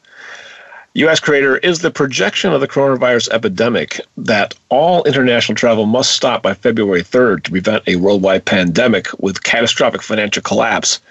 U.S. 0.96 1.20
creator 1.20 1.58
is 1.58 1.80
the 1.80 1.90
projection 1.90 2.54
of 2.54 2.62
the 2.62 2.68
coronavirus 2.68 3.30
epidemic 3.30 4.00
that 4.18 4.54
all 4.70 5.04
international 5.06 5.56
travel 5.56 5.88
must 5.88 6.12
stop 6.12 6.44
by 6.44 6.54
February 6.54 7.02
3rd 7.02 7.44
to 7.44 7.52
prevent 7.52 7.88
a 7.88 7.96
worldwide 7.96 8.46
pandemic 8.46 9.08
with 9.20 9.44
catastrophic 9.44 10.04
financial 10.04 10.44
collapse. 10.44 11.02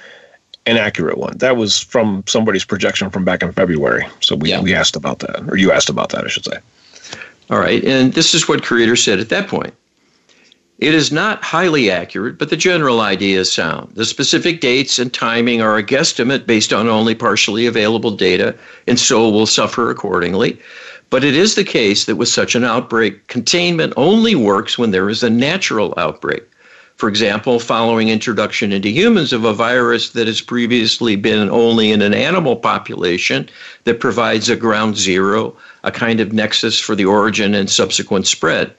An 0.65 0.77
accurate 0.77 1.19
one. 1.19 1.37
That 1.39 1.57
was 1.57 1.81
from 1.81 2.23
somebody's 2.29 2.65
projection 2.65 3.11
from 3.11 3.25
back 3.25 3.43
in 3.43 3.51
February. 3.51 4.07
So 4.21 4.37
we, 4.37 4.51
yeah. 4.51 4.61
we 4.61 4.73
asked 4.73 4.95
about 4.95 5.19
that, 5.19 5.43
or 5.51 5.57
you 5.57 5.73
asked 5.73 5.91
about 5.91 6.11
that, 6.11 6.25
I 6.25 6.29
should 6.29 6.45
say. 6.45 6.59
All 7.51 7.59
right. 7.59 7.83
And 7.83 8.13
this 8.13 8.33
is 8.33 8.47
what 8.49 8.63
creator 8.63 8.95
said 8.95 9.19
at 9.19 9.29
that 9.31 9.49
point. 9.49 9.75
It 10.83 10.95
is 10.95 11.13
not 11.13 11.45
highly 11.45 11.93
accurate, 11.93 12.39
but 12.39 12.51
the 12.51 12.57
general 12.57 13.03
idea 13.03 13.39
is 13.39 13.53
sound. 13.53 13.93
The 13.95 14.05
specific 14.05 14.61
dates 14.61 14.99
and 14.99 15.13
timing 15.13 15.63
are 15.63 15.77
a 15.79 15.83
guesstimate 15.85 16.45
based 16.45 16.73
on 16.73 16.89
only 16.89 17.15
partially 17.15 17.67
available 17.67 18.11
data, 18.11 18.57
and 18.89 18.99
so 18.99 19.31
will 19.31 19.47
suffer 19.47 19.91
accordingly. 19.91 20.59
But 21.09 21.23
it 21.23 21.37
is 21.37 21.55
the 21.55 21.63
case 21.63 22.07
that 22.07 22.17
with 22.17 22.31
such 22.31 22.57
an 22.57 22.65
outbreak, 22.65 23.29
containment 23.29 23.93
only 23.97 24.35
works 24.35 24.77
when 24.77 24.91
there 24.91 25.09
is 25.09 25.23
a 25.23 25.31
natural 25.31 25.95
outbreak. 25.97 26.43
For 26.97 27.09
example, 27.09 27.61
following 27.61 28.09
introduction 28.09 28.73
into 28.73 28.89
humans 28.89 29.33
of 29.33 29.45
a 29.45 29.55
virus 29.55 30.11
that 30.11 30.27
has 30.27 30.41
previously 30.41 31.15
been 31.15 31.49
only 31.49 31.93
in 31.93 32.03
an 32.03 32.13
animal 32.13 32.57
population 32.57 33.49
that 33.85 34.01
provides 34.01 34.49
a 34.49 34.57
ground 34.57 34.97
zero, 34.97 35.57
a 35.85 35.93
kind 35.93 36.19
of 36.19 36.33
nexus 36.33 36.81
for 36.81 36.97
the 36.97 37.05
origin 37.05 37.55
and 37.55 37.71
subsequent 37.71 38.27
spread. 38.27 38.75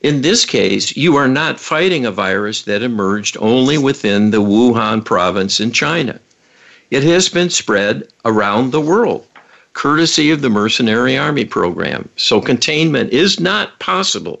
In 0.00 0.22
this 0.22 0.46
case, 0.46 0.96
you 0.96 1.16
are 1.16 1.28
not 1.28 1.60
fighting 1.60 2.06
a 2.06 2.10
virus 2.10 2.62
that 2.62 2.82
emerged 2.82 3.36
only 3.38 3.76
within 3.76 4.30
the 4.30 4.40
Wuhan 4.40 5.04
province 5.04 5.60
in 5.60 5.72
China. 5.72 6.18
It 6.90 7.02
has 7.02 7.28
been 7.28 7.50
spread 7.50 8.08
around 8.24 8.70
the 8.72 8.80
world, 8.80 9.26
courtesy 9.74 10.30
of 10.30 10.40
the 10.40 10.48
mercenary 10.48 11.18
army 11.18 11.44
program. 11.44 12.08
So 12.16 12.40
containment 12.40 13.12
is 13.12 13.38
not 13.38 13.78
possible. 13.78 14.40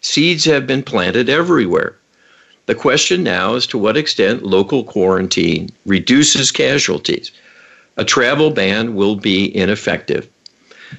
Seeds 0.00 0.46
have 0.46 0.66
been 0.66 0.82
planted 0.82 1.28
everywhere. 1.28 1.94
The 2.64 2.74
question 2.74 3.22
now 3.22 3.56
is 3.56 3.66
to 3.66 3.78
what 3.78 3.96
extent 3.96 4.42
local 4.42 4.84
quarantine 4.84 5.70
reduces 5.84 6.50
casualties. 6.50 7.30
A 7.98 8.04
travel 8.04 8.50
ban 8.50 8.94
will 8.94 9.16
be 9.16 9.54
ineffective. 9.54 10.28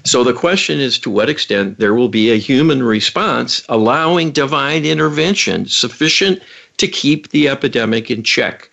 So 0.03 0.23
the 0.23 0.33
question 0.33 0.79
is 0.79 0.99
to 0.99 1.09
what 1.09 1.29
extent 1.29 1.79
there 1.79 1.95
will 1.95 2.09
be 2.09 2.31
a 2.31 2.37
human 2.37 2.83
response 2.83 3.63
allowing 3.69 4.31
divine 4.31 4.85
intervention 4.85 5.65
sufficient 5.65 6.41
to 6.77 6.87
keep 6.87 7.29
the 7.29 7.47
epidemic 7.49 8.11
in 8.11 8.23
check 8.23 8.69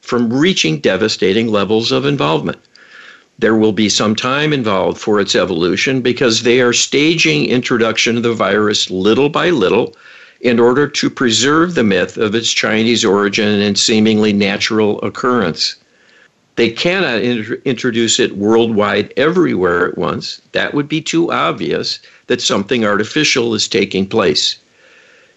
from 0.00 0.32
reaching 0.32 0.80
devastating 0.80 1.48
levels 1.48 1.92
of 1.92 2.06
involvement. 2.06 2.58
There 3.38 3.56
will 3.56 3.72
be 3.72 3.88
some 3.88 4.14
time 4.14 4.52
involved 4.52 5.00
for 5.00 5.18
its 5.18 5.34
evolution 5.34 6.02
because 6.02 6.42
they 6.42 6.60
are 6.60 6.72
staging 6.72 7.46
introduction 7.46 8.16
of 8.16 8.22
the 8.22 8.34
virus 8.34 8.90
little 8.90 9.28
by 9.28 9.50
little 9.50 9.96
in 10.40 10.58
order 10.58 10.88
to 10.88 11.10
preserve 11.10 11.74
the 11.74 11.84
myth 11.84 12.16
of 12.16 12.34
its 12.34 12.52
Chinese 12.52 13.04
origin 13.04 13.60
and 13.60 13.78
seemingly 13.78 14.32
natural 14.32 15.00
occurrence. 15.00 15.76
They 16.60 16.68
cannot 16.68 17.22
introduce 17.22 18.20
it 18.20 18.36
worldwide 18.36 19.14
everywhere 19.16 19.88
at 19.88 19.96
once. 19.96 20.42
That 20.52 20.74
would 20.74 20.90
be 20.90 21.00
too 21.00 21.32
obvious 21.32 22.00
that 22.26 22.42
something 22.42 22.84
artificial 22.84 23.54
is 23.54 23.66
taking 23.66 24.06
place. 24.06 24.56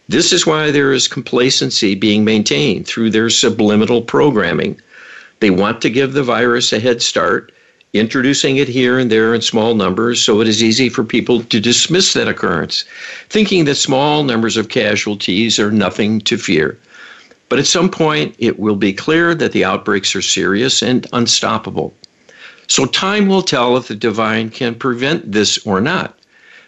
This 0.10 0.34
is 0.34 0.46
why 0.46 0.70
there 0.70 0.92
is 0.92 1.08
complacency 1.08 1.96
being 1.96 2.26
maintained 2.26 2.88
through 2.88 3.12
their 3.12 3.30
subliminal 3.30 4.02
programming. 4.02 4.82
They 5.40 5.50
want 5.50 5.82
to 5.84 5.90
give 5.90 6.12
the 6.12 6.24
virus 6.24 6.74
a 6.74 6.80
head 6.82 7.02
start, 7.02 7.54
introducing 7.94 8.58
it 8.58 8.68
here 8.68 9.00
and 9.00 9.10
there 9.10 9.34
in 9.34 9.40
small 9.40 9.76
numbers 9.76 10.20
so 10.20 10.42
it 10.42 10.48
is 10.50 10.62
easy 10.62 10.90
for 10.90 11.06
people 11.06 11.42
to 11.44 11.62
dismiss 11.62 12.12
that 12.12 12.28
occurrence, 12.28 12.84
thinking 13.30 13.64
that 13.64 13.76
small 13.76 14.26
numbers 14.26 14.58
of 14.58 14.68
casualties 14.68 15.58
are 15.58 15.72
nothing 15.72 16.20
to 16.20 16.38
fear. 16.38 16.78
But 17.54 17.60
at 17.60 17.68
some 17.68 17.92
point, 17.92 18.34
it 18.40 18.58
will 18.58 18.76
be 18.76 18.94
clear 18.94 19.36
that 19.36 19.52
the 19.52 19.64
outbreaks 19.64 20.16
are 20.16 20.24
serious 20.24 20.82
and 20.82 21.06
unstoppable. 21.14 21.94
So 22.66 22.88
time 22.88 23.28
will 23.28 23.44
tell 23.44 23.78
if 23.78 23.90
the 23.90 23.94
divine 23.94 24.50
can 24.50 24.74
prevent 24.74 25.32
this 25.32 25.60
or 25.64 25.80
not. 25.80 26.18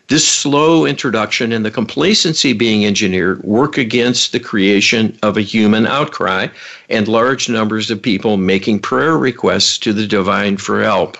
This 0.09 0.27
slow 0.27 0.85
introduction 0.85 1.51
and 1.51 1.65
the 1.65 1.71
complacency 1.71 2.53
being 2.53 2.85
engineered 2.85 3.41
work 3.43 3.79
against 3.79 4.31
the 4.31 4.39
creation 4.39 5.17
of 5.23 5.37
a 5.37 5.41
human 5.41 5.87
outcry 5.87 6.49
and 6.87 7.07
large 7.07 7.49
numbers 7.49 7.89
of 7.89 7.99
people 7.99 8.37
making 8.37 8.77
prayer 8.77 9.17
requests 9.17 9.79
to 9.79 9.91
the 9.91 10.05
divine 10.05 10.55
for 10.55 10.83
help. 10.83 11.17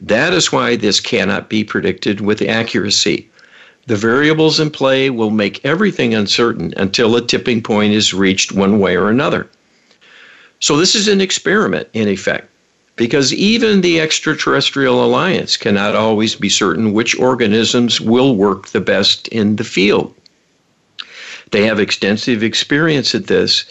That 0.00 0.34
is 0.34 0.50
why 0.50 0.74
this 0.74 0.98
cannot 0.98 1.48
be 1.48 1.62
predicted 1.62 2.20
with 2.22 2.42
accuracy. 2.42 3.30
The 3.88 3.96
variables 3.96 4.60
in 4.60 4.68
play 4.68 5.08
will 5.08 5.30
make 5.30 5.64
everything 5.64 6.12
uncertain 6.12 6.74
until 6.76 7.16
a 7.16 7.22
tipping 7.22 7.62
point 7.62 7.94
is 7.94 8.12
reached 8.12 8.52
one 8.52 8.80
way 8.80 8.94
or 8.98 9.08
another. 9.08 9.48
So, 10.60 10.76
this 10.76 10.94
is 10.94 11.08
an 11.08 11.22
experiment, 11.22 11.88
in 11.94 12.06
effect, 12.06 12.50
because 12.96 13.32
even 13.32 13.80
the 13.80 13.98
extraterrestrial 13.98 15.02
alliance 15.02 15.56
cannot 15.56 15.96
always 15.96 16.34
be 16.34 16.50
certain 16.50 16.92
which 16.92 17.18
organisms 17.18 17.98
will 17.98 18.36
work 18.36 18.68
the 18.68 18.80
best 18.82 19.26
in 19.28 19.56
the 19.56 19.64
field. 19.64 20.14
They 21.50 21.64
have 21.64 21.80
extensive 21.80 22.42
experience 22.42 23.14
at 23.14 23.28
this, 23.28 23.64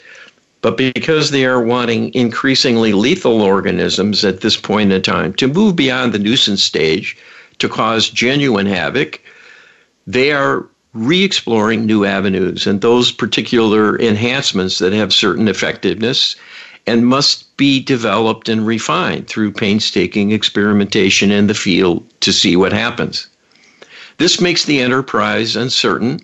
but 0.62 0.78
because 0.78 1.30
they 1.30 1.46
are 1.46 1.62
wanting 1.62 2.12
increasingly 2.16 2.92
lethal 2.92 3.44
organisms 3.44 4.26
at 4.26 4.42
this 4.42 4.58
point 4.58 4.92
in 4.92 5.04
time 5.04 5.36
to 5.36 5.48
move 5.48 5.76
beyond 5.76 6.12
the 6.12 6.18
nuisance 6.18 6.64
stage 6.64 7.16
to 7.60 7.70
cause 7.70 8.10
genuine 8.10 8.66
havoc, 8.66 9.20
they 10.08 10.32
are 10.32 10.66
re 10.94 11.24
exploring 11.24 11.86
new 11.86 12.06
avenues 12.06 12.66
and 12.66 12.82
those 12.82 13.12
particular 13.12 14.00
enhancements 14.00 14.80
that 14.80 14.94
have 14.94 15.14
certain 15.14 15.48
effectiveness 15.48 16.36
and 16.88 17.06
must 17.06 17.56
be 17.58 17.84
developed 17.84 18.48
and 18.48 18.66
refined 18.66 19.28
through 19.28 19.52
painstaking 19.52 20.32
experimentation 20.32 21.30
in 21.30 21.48
the 21.48 21.54
field 21.54 22.04
to 22.22 22.32
see 22.32 22.56
what 22.56 22.72
happens. 22.72 23.28
This 24.18 24.40
makes 24.40 24.66
the 24.66 24.80
enterprise 24.80 25.56
uncertain, 25.56 26.22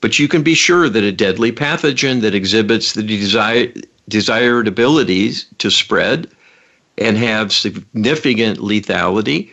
but 0.00 0.18
you 0.18 0.26
can 0.26 0.42
be 0.42 0.54
sure 0.54 0.88
that 0.88 1.04
a 1.04 1.12
deadly 1.12 1.52
pathogen 1.52 2.22
that 2.22 2.34
exhibits 2.34 2.94
the 2.94 3.02
desire, 3.02 3.70
desired 4.08 4.66
abilities 4.66 5.44
to 5.58 5.70
spread 5.70 6.28
and 6.98 7.16
have 7.18 7.52
significant 7.52 8.58
lethality 8.58 9.52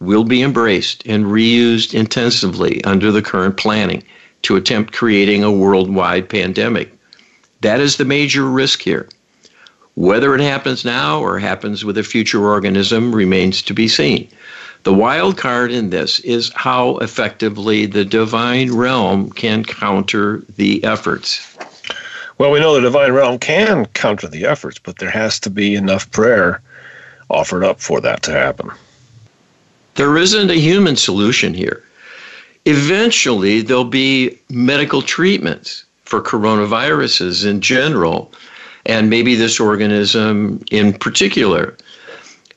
will 0.00 0.24
be 0.24 0.42
embraced 0.42 1.02
and 1.06 1.26
reused 1.26 1.94
intensively 1.94 2.82
under 2.84 3.10
the 3.10 3.22
current 3.22 3.56
planning 3.56 4.02
to 4.42 4.56
attempt 4.56 4.92
creating 4.92 5.42
a 5.42 5.50
worldwide 5.50 6.28
pandemic. 6.28 6.92
That 7.62 7.80
is 7.80 7.96
the 7.96 8.04
major 8.04 8.44
risk 8.44 8.82
here. 8.82 9.08
Whether 9.96 10.34
it 10.36 10.40
happens 10.40 10.84
now 10.84 11.20
or 11.20 11.40
happens 11.40 11.84
with 11.84 11.98
a 11.98 12.04
future 12.04 12.46
organism 12.46 13.12
remains 13.12 13.62
to 13.62 13.74
be 13.74 13.88
seen. 13.88 14.28
The 14.84 14.94
wild 14.94 15.36
card 15.36 15.72
in 15.72 15.90
this 15.90 16.20
is 16.20 16.52
how 16.54 16.98
effectively 16.98 17.84
the 17.86 18.04
divine 18.04 18.72
realm 18.72 19.30
can 19.30 19.64
counter 19.64 20.44
the 20.56 20.82
efforts. 20.84 21.56
Well, 22.38 22.52
we 22.52 22.60
know 22.60 22.74
the 22.74 22.80
divine 22.82 23.10
realm 23.10 23.40
can 23.40 23.86
counter 23.86 24.28
the 24.28 24.46
efforts, 24.46 24.78
but 24.78 24.98
there 24.98 25.10
has 25.10 25.40
to 25.40 25.50
be 25.50 25.74
enough 25.74 26.08
prayer 26.12 26.62
offered 27.28 27.64
up 27.64 27.80
for 27.80 28.00
that 28.00 28.22
to 28.22 28.30
happen. 28.30 28.70
There 29.98 30.16
isn't 30.16 30.48
a 30.48 30.54
human 30.54 30.94
solution 30.94 31.54
here. 31.54 31.82
Eventually, 32.66 33.62
there'll 33.62 33.82
be 33.82 34.38
medical 34.48 35.02
treatments 35.02 35.84
for 36.04 36.22
coronaviruses 36.22 37.44
in 37.44 37.60
general, 37.60 38.32
and 38.86 39.10
maybe 39.10 39.34
this 39.34 39.58
organism 39.58 40.62
in 40.70 40.92
particular. 40.92 41.76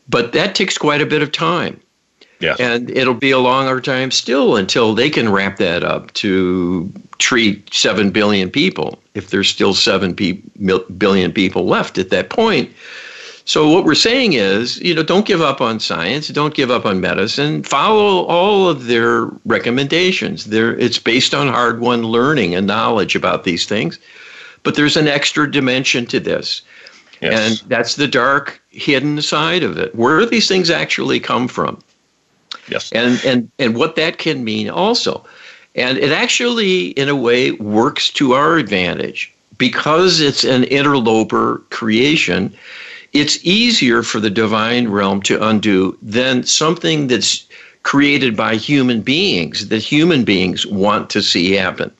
But 0.07 0.33
that 0.33 0.53
takes 0.53 0.77
quite 0.77 1.01
a 1.01 1.05
bit 1.07 1.23
of 1.23 1.31
time. 1.31 1.81
Yeah. 2.41 2.55
And 2.59 2.91
it'll 2.91 3.15
be 3.15 3.31
a 3.31 3.39
longer 3.39 3.81
time 3.81 4.11
still 4.11 4.55
until 4.55 4.93
they 4.93 5.09
can 5.09 5.31
ramp 5.31 5.57
that 5.57 5.83
up 5.83 6.13
to 6.13 6.91
treat 7.17 7.73
7 7.73 8.11
billion 8.11 8.51
people, 8.51 8.99
if 9.15 9.31
there's 9.31 9.49
still 9.49 9.73
7 9.73 10.13
billion 10.97 11.31
people 11.31 11.65
left 11.65 11.97
at 11.97 12.11
that 12.11 12.29
point. 12.29 12.71
So 13.45 13.69
what 13.69 13.85
we're 13.85 13.95
saying 13.95 14.33
is, 14.33 14.77
you 14.81 14.93
know, 14.93 15.03
don't 15.03 15.25
give 15.25 15.41
up 15.41 15.61
on 15.61 15.79
science, 15.79 16.27
don't 16.27 16.53
give 16.53 16.69
up 16.69 16.85
on 16.85 17.01
medicine. 17.01 17.63
Follow 17.63 18.25
all 18.25 18.69
of 18.69 18.85
their 18.85 19.25
recommendations. 19.45 20.45
There, 20.45 20.77
it's 20.77 20.99
based 20.99 21.33
on 21.33 21.47
hard-won 21.47 22.03
learning 22.03 22.53
and 22.53 22.67
knowledge 22.67 23.15
about 23.15 23.43
these 23.43 23.65
things, 23.65 23.97
but 24.63 24.75
there's 24.75 24.95
an 24.95 25.07
extra 25.07 25.49
dimension 25.49 26.05
to 26.07 26.19
this, 26.19 26.61
yes. 27.19 27.61
and 27.61 27.69
that's 27.69 27.95
the 27.95 28.07
dark, 28.07 28.61
hidden 28.69 29.21
side 29.21 29.63
of 29.63 29.77
it. 29.77 29.95
Where 29.95 30.19
do 30.19 30.27
these 30.27 30.47
things 30.47 30.69
actually 30.69 31.19
come 31.19 31.47
from, 31.47 31.81
yes, 32.67 32.91
and 32.91 33.19
and 33.25 33.49
and 33.57 33.75
what 33.75 33.95
that 33.95 34.19
can 34.19 34.43
mean 34.43 34.69
also, 34.69 35.25
and 35.75 35.97
it 35.97 36.11
actually, 36.11 36.89
in 36.89 37.09
a 37.09 37.15
way, 37.15 37.51
works 37.53 38.11
to 38.11 38.33
our 38.33 38.57
advantage 38.57 39.33
because 39.57 40.19
it's 40.19 40.43
an 40.43 40.63
interloper 40.65 41.63
creation 41.71 42.55
it's 43.13 43.43
easier 43.43 44.03
for 44.03 44.19
the 44.19 44.29
divine 44.29 44.87
realm 44.87 45.21
to 45.23 45.43
undo 45.45 45.97
than 46.01 46.43
something 46.43 47.07
that's 47.07 47.45
created 47.83 48.37
by 48.37 48.55
human 48.55 49.01
beings 49.01 49.67
that 49.69 49.79
human 49.79 50.23
beings 50.23 50.65
want 50.65 51.09
to 51.09 51.21
see 51.21 51.53
happen. 51.53 51.91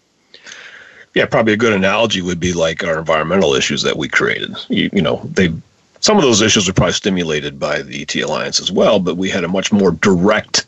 Yeah, 1.14 1.26
probably 1.26 1.54
a 1.54 1.58
good 1.58 1.74
analogy 1.74 2.22
would 2.22 2.40
be 2.40 2.54
like 2.54 2.84
our 2.84 3.00
environmental 3.00 3.54
issues 3.54 3.82
that 3.82 3.98
we 3.98 4.08
created. 4.08 4.56
You, 4.70 4.90
you 4.94 5.02
know, 5.02 5.22
they 5.26 5.52
some 6.02 6.18
of 6.18 6.24
those 6.24 6.42
issues 6.42 6.68
are 6.68 6.74
probably 6.74 6.94
stimulated 6.94 7.60
by 7.60 7.84
the 7.84 8.02
ET 8.02 8.16
Alliance 8.16 8.60
as 8.60 8.72
well, 8.72 9.00
but 9.00 9.18
we 9.18 9.30
had 9.30 9.44
a 9.44 9.48
much 9.48 9.72
more 9.72 9.92
direct, 9.92 10.66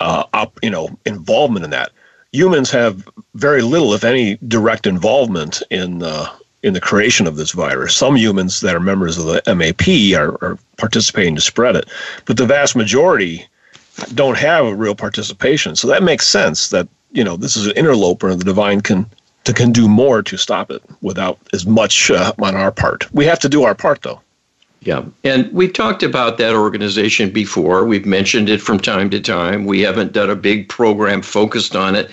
uh, 0.00 0.24
op, 0.34 0.58
you 0.62 0.70
know, 0.70 0.98
involvement 1.06 1.64
in 1.64 1.70
that. 1.70 1.92
Humans 2.32 2.70
have 2.72 3.08
very 3.34 3.62
little, 3.62 3.94
if 3.94 4.02
any, 4.02 4.36
direct 4.48 4.86
involvement 4.86 5.62
in 5.70 6.02
uh, 6.02 6.28
in 6.62 6.74
the 6.74 6.80
creation 6.80 7.26
of 7.26 7.36
this 7.36 7.52
virus. 7.52 7.94
Some 7.94 8.16
humans 8.16 8.60
that 8.60 8.74
are 8.74 8.80
members 8.80 9.16
of 9.16 9.26
the 9.26 9.42
MAP 9.54 9.88
are, 10.18 10.32
are 10.44 10.58
participating 10.76 11.34
to 11.34 11.40
spread 11.40 11.76
it, 11.76 11.88
but 12.24 12.36
the 12.36 12.46
vast 12.46 12.74
majority 12.74 13.46
don't 14.14 14.38
have 14.38 14.66
a 14.66 14.74
real 14.74 14.94
participation. 14.94 15.76
So 15.76 15.88
that 15.88 16.02
makes 16.02 16.26
sense 16.26 16.68
that 16.70 16.88
you 17.12 17.24
know 17.24 17.36
this 17.36 17.56
is 17.56 17.66
an 17.66 17.76
interloper, 17.76 18.28
and 18.28 18.40
the 18.40 18.44
divine 18.44 18.80
can 18.80 19.06
to 19.44 19.52
can 19.52 19.72
do 19.72 19.88
more 19.88 20.22
to 20.22 20.36
stop 20.36 20.70
it 20.70 20.82
without 21.00 21.38
as 21.52 21.66
much 21.66 22.10
uh, 22.10 22.32
on 22.38 22.54
our 22.54 22.72
part. 22.72 23.12
We 23.12 23.24
have 23.26 23.38
to 23.40 23.48
do 23.48 23.64
our 23.64 23.74
part 23.74 24.02
though. 24.02 24.20
Yeah. 24.80 25.04
And 25.24 25.52
we've 25.52 25.72
talked 25.72 26.02
about 26.02 26.38
that 26.38 26.54
organization 26.54 27.30
before. 27.30 27.84
We've 27.84 28.06
mentioned 28.06 28.48
it 28.48 28.60
from 28.60 28.78
time 28.78 29.10
to 29.10 29.20
time. 29.20 29.64
We 29.64 29.80
haven't 29.80 30.12
done 30.12 30.30
a 30.30 30.36
big 30.36 30.68
program 30.68 31.20
focused 31.22 31.74
on 31.74 31.96
it. 31.96 32.10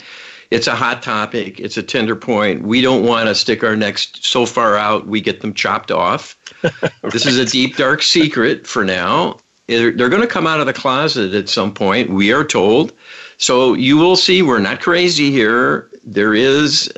It's 0.51 0.67
a 0.67 0.75
hot 0.75 1.01
topic, 1.01 1.59
it's 1.59 1.77
a 1.77 1.83
tender 1.83 2.15
point. 2.15 2.63
We 2.63 2.81
don't 2.81 3.05
want 3.05 3.27
to 3.27 3.35
stick 3.35 3.63
our 3.63 3.75
necks 3.75 4.11
so 4.21 4.45
far 4.45 4.77
out 4.77 5.07
we 5.07 5.21
get 5.21 5.41
them 5.41 5.53
chopped 5.53 5.91
off. 5.91 6.37
right. 6.63 6.73
This 7.11 7.25
is 7.25 7.37
a 7.37 7.45
deep, 7.45 7.77
dark 7.77 8.01
secret 8.01 8.67
for 8.67 8.83
now. 8.83 9.39
They're, 9.67 9.91
they're 9.91 10.09
going 10.09 10.21
to 10.21 10.27
come 10.27 10.45
out 10.45 10.59
of 10.59 10.67
the 10.67 10.73
closet 10.73 11.33
at 11.33 11.49
some 11.49 11.73
point, 11.73 12.09
we 12.09 12.31
are 12.31 12.43
told. 12.43 12.93
So 13.37 13.73
you 13.73 13.97
will 13.97 14.15
see 14.15 14.41
we're 14.41 14.59
not 14.59 14.81
crazy 14.81 15.31
here. 15.31 15.89
There 16.03 16.35
is 16.35 16.91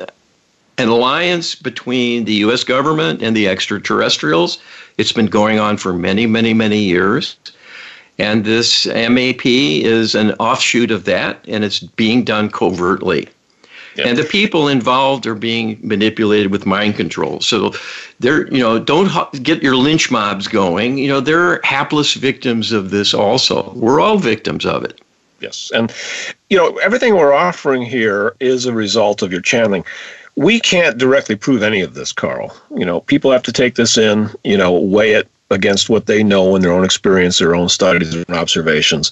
an 0.76 0.88
alliance 0.88 1.54
between 1.54 2.24
the 2.24 2.34
U.S. 2.34 2.64
government 2.64 3.22
and 3.22 3.36
the 3.36 3.48
extraterrestrials. 3.48 4.58
It's 4.98 5.12
been 5.12 5.26
going 5.26 5.58
on 5.58 5.76
for 5.76 5.92
many, 5.92 6.26
many, 6.26 6.54
many 6.54 6.78
years. 6.78 7.36
And 8.18 8.44
this 8.44 8.86
MAP 8.86 9.46
is 9.46 10.14
an 10.14 10.32
offshoot 10.32 10.90
of 10.90 11.04
that, 11.04 11.44
and 11.46 11.64
it's 11.64 11.80
being 11.80 12.24
done 12.24 12.50
covertly. 12.50 13.28
Yep. 13.98 14.06
And 14.06 14.16
the 14.16 14.24
people 14.24 14.68
involved 14.68 15.26
are 15.26 15.34
being 15.34 15.78
manipulated 15.82 16.50
with 16.52 16.64
mind 16.64 16.96
control. 16.96 17.40
So 17.40 17.74
they're, 18.20 18.46
you 18.52 18.60
know, 18.60 18.78
don't 18.78 19.10
get 19.42 19.62
your 19.62 19.76
lynch 19.76 20.10
mobs 20.10 20.48
going. 20.48 20.98
You 20.98 21.08
know, 21.08 21.20
they're 21.20 21.60
hapless 21.62 22.14
victims 22.14 22.72
of 22.72 22.90
this 22.90 23.12
also. 23.12 23.72
We're 23.74 24.00
all 24.00 24.18
victims 24.18 24.64
of 24.64 24.84
it. 24.84 25.00
Yes. 25.40 25.70
And, 25.74 25.92
you 26.48 26.56
know, 26.56 26.76
everything 26.78 27.16
we're 27.16 27.34
offering 27.34 27.82
here 27.82 28.34
is 28.40 28.66
a 28.66 28.72
result 28.72 29.22
of 29.22 29.32
your 29.32 29.40
channeling 29.40 29.84
we 30.38 30.60
can't 30.60 30.98
directly 30.98 31.34
prove 31.34 31.64
any 31.64 31.80
of 31.80 31.94
this, 31.94 32.12
Carl. 32.12 32.56
You 32.76 32.84
know, 32.84 33.00
people 33.00 33.32
have 33.32 33.42
to 33.42 33.52
take 33.52 33.74
this 33.74 33.98
in, 33.98 34.30
you 34.44 34.56
know, 34.56 34.72
weigh 34.72 35.14
it 35.14 35.28
against 35.50 35.90
what 35.90 36.06
they 36.06 36.22
know 36.22 36.54
in 36.54 36.62
their 36.62 36.72
own 36.72 36.84
experience, 36.84 37.38
their 37.38 37.56
own 37.56 37.68
studies 37.68 38.14
and 38.14 38.30
observations, 38.30 39.10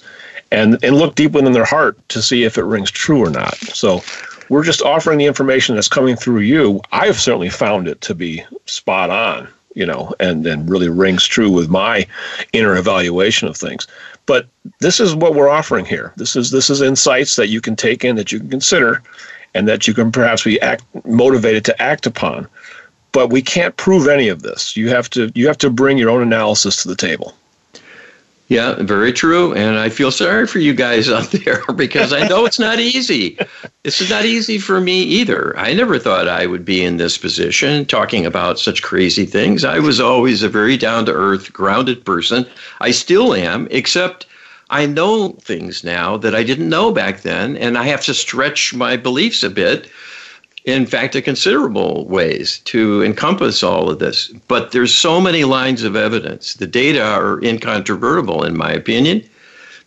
and 0.51 0.81
and 0.83 0.95
look 0.95 1.15
deep 1.15 1.33
within 1.33 1.51
their 1.51 1.65
heart 1.65 1.97
to 2.09 2.21
see 2.21 2.45
if 2.45 2.57
it 2.57 2.63
rings 2.63 2.89
true 2.89 3.21
or 3.21 3.29
not. 3.29 3.57
So 3.57 4.01
we're 4.49 4.63
just 4.63 4.81
offering 4.81 5.17
the 5.17 5.25
information 5.25 5.75
that's 5.75 5.87
coming 5.87 6.15
through 6.15 6.39
you. 6.39 6.81
I've 6.91 7.19
certainly 7.19 7.49
found 7.49 7.87
it 7.87 8.01
to 8.01 8.15
be 8.15 8.43
spot 8.65 9.09
on, 9.09 9.47
you 9.73 9.85
know, 9.85 10.13
and 10.19 10.45
and 10.45 10.69
really 10.69 10.89
rings 10.89 11.25
true 11.25 11.49
with 11.49 11.69
my 11.69 12.07
inner 12.53 12.75
evaluation 12.75 13.47
of 13.47 13.57
things. 13.57 13.87
But 14.25 14.47
this 14.79 14.99
is 14.99 15.15
what 15.15 15.35
we're 15.35 15.49
offering 15.49 15.85
here. 15.85 16.13
This 16.17 16.35
is 16.35 16.51
this 16.51 16.69
is 16.69 16.81
insights 16.81 17.35
that 17.35 17.47
you 17.47 17.61
can 17.61 17.75
take 17.75 18.03
in 18.03 18.15
that 18.15 18.31
you 18.31 18.39
can 18.39 18.49
consider 18.49 19.01
and 19.53 19.67
that 19.67 19.87
you 19.87 19.93
can 19.93 20.11
perhaps 20.11 20.43
be 20.43 20.61
act, 20.61 20.83
motivated 21.05 21.65
to 21.65 21.81
act 21.81 22.05
upon. 22.05 22.47
But 23.11 23.31
we 23.31 23.41
can't 23.41 23.75
prove 23.77 24.07
any 24.07 24.27
of 24.27 24.43
this. 24.43 24.77
You 24.77 24.89
have 24.89 25.09
to 25.11 25.31
you 25.33 25.47
have 25.47 25.57
to 25.59 25.69
bring 25.69 25.97
your 25.97 26.09
own 26.09 26.21
analysis 26.21 26.81
to 26.83 26.87
the 26.87 26.95
table. 26.95 27.33
Yeah, 28.49 28.75
very 28.81 29.11
true. 29.11 29.53
And 29.53 29.77
I 29.77 29.89
feel 29.89 30.09
sorry 30.09 30.47
for 30.47 30.59
you 30.59 30.73
guys 30.73 31.09
out 31.11 31.31
there 31.31 31.63
because 31.75 32.13
I 32.13 32.27
know 32.27 32.45
it's 32.45 32.59
not 32.59 32.79
easy. 32.79 33.37
This 33.83 33.99
is 33.99 34.09
not 34.09 34.25
easy 34.25 34.57
for 34.57 34.79
me 34.79 35.01
either. 35.01 35.57
I 35.57 35.73
never 35.73 35.99
thought 35.99 36.27
I 36.27 36.45
would 36.45 36.63
be 36.63 36.83
in 36.83 36.97
this 36.97 37.17
position 37.17 37.85
talking 37.85 38.25
about 38.25 38.59
such 38.59 38.81
crazy 38.81 39.25
things. 39.25 39.65
I 39.65 39.79
was 39.79 39.99
always 39.99 40.43
a 40.43 40.49
very 40.49 40.77
down 40.77 41.05
to 41.05 41.13
earth, 41.13 41.51
grounded 41.51 42.05
person. 42.05 42.45
I 42.79 42.91
still 42.91 43.33
am, 43.33 43.67
except 43.69 44.25
I 44.69 44.85
know 44.85 45.29
things 45.41 45.83
now 45.83 46.17
that 46.17 46.35
I 46.35 46.43
didn't 46.43 46.69
know 46.69 46.91
back 46.91 47.21
then, 47.21 47.57
and 47.57 47.77
I 47.77 47.83
have 47.83 48.03
to 48.05 48.13
stretch 48.13 48.73
my 48.73 48.97
beliefs 48.97 49.43
a 49.43 49.49
bit. 49.49 49.89
In 50.67 50.85
fact, 50.85 51.15
in 51.15 51.23
considerable 51.23 52.05
ways 52.07 52.59
to 52.65 53.03
encompass 53.03 53.63
all 53.63 53.89
of 53.89 53.97
this. 53.97 54.27
But 54.47 54.71
there's 54.71 54.93
so 54.93 55.19
many 55.19 55.43
lines 55.43 55.81
of 55.81 55.95
evidence. 55.95 56.53
The 56.53 56.67
data 56.67 57.01
are 57.01 57.41
incontrovertible, 57.41 58.43
in 58.43 58.55
my 58.55 58.71
opinion 58.71 59.23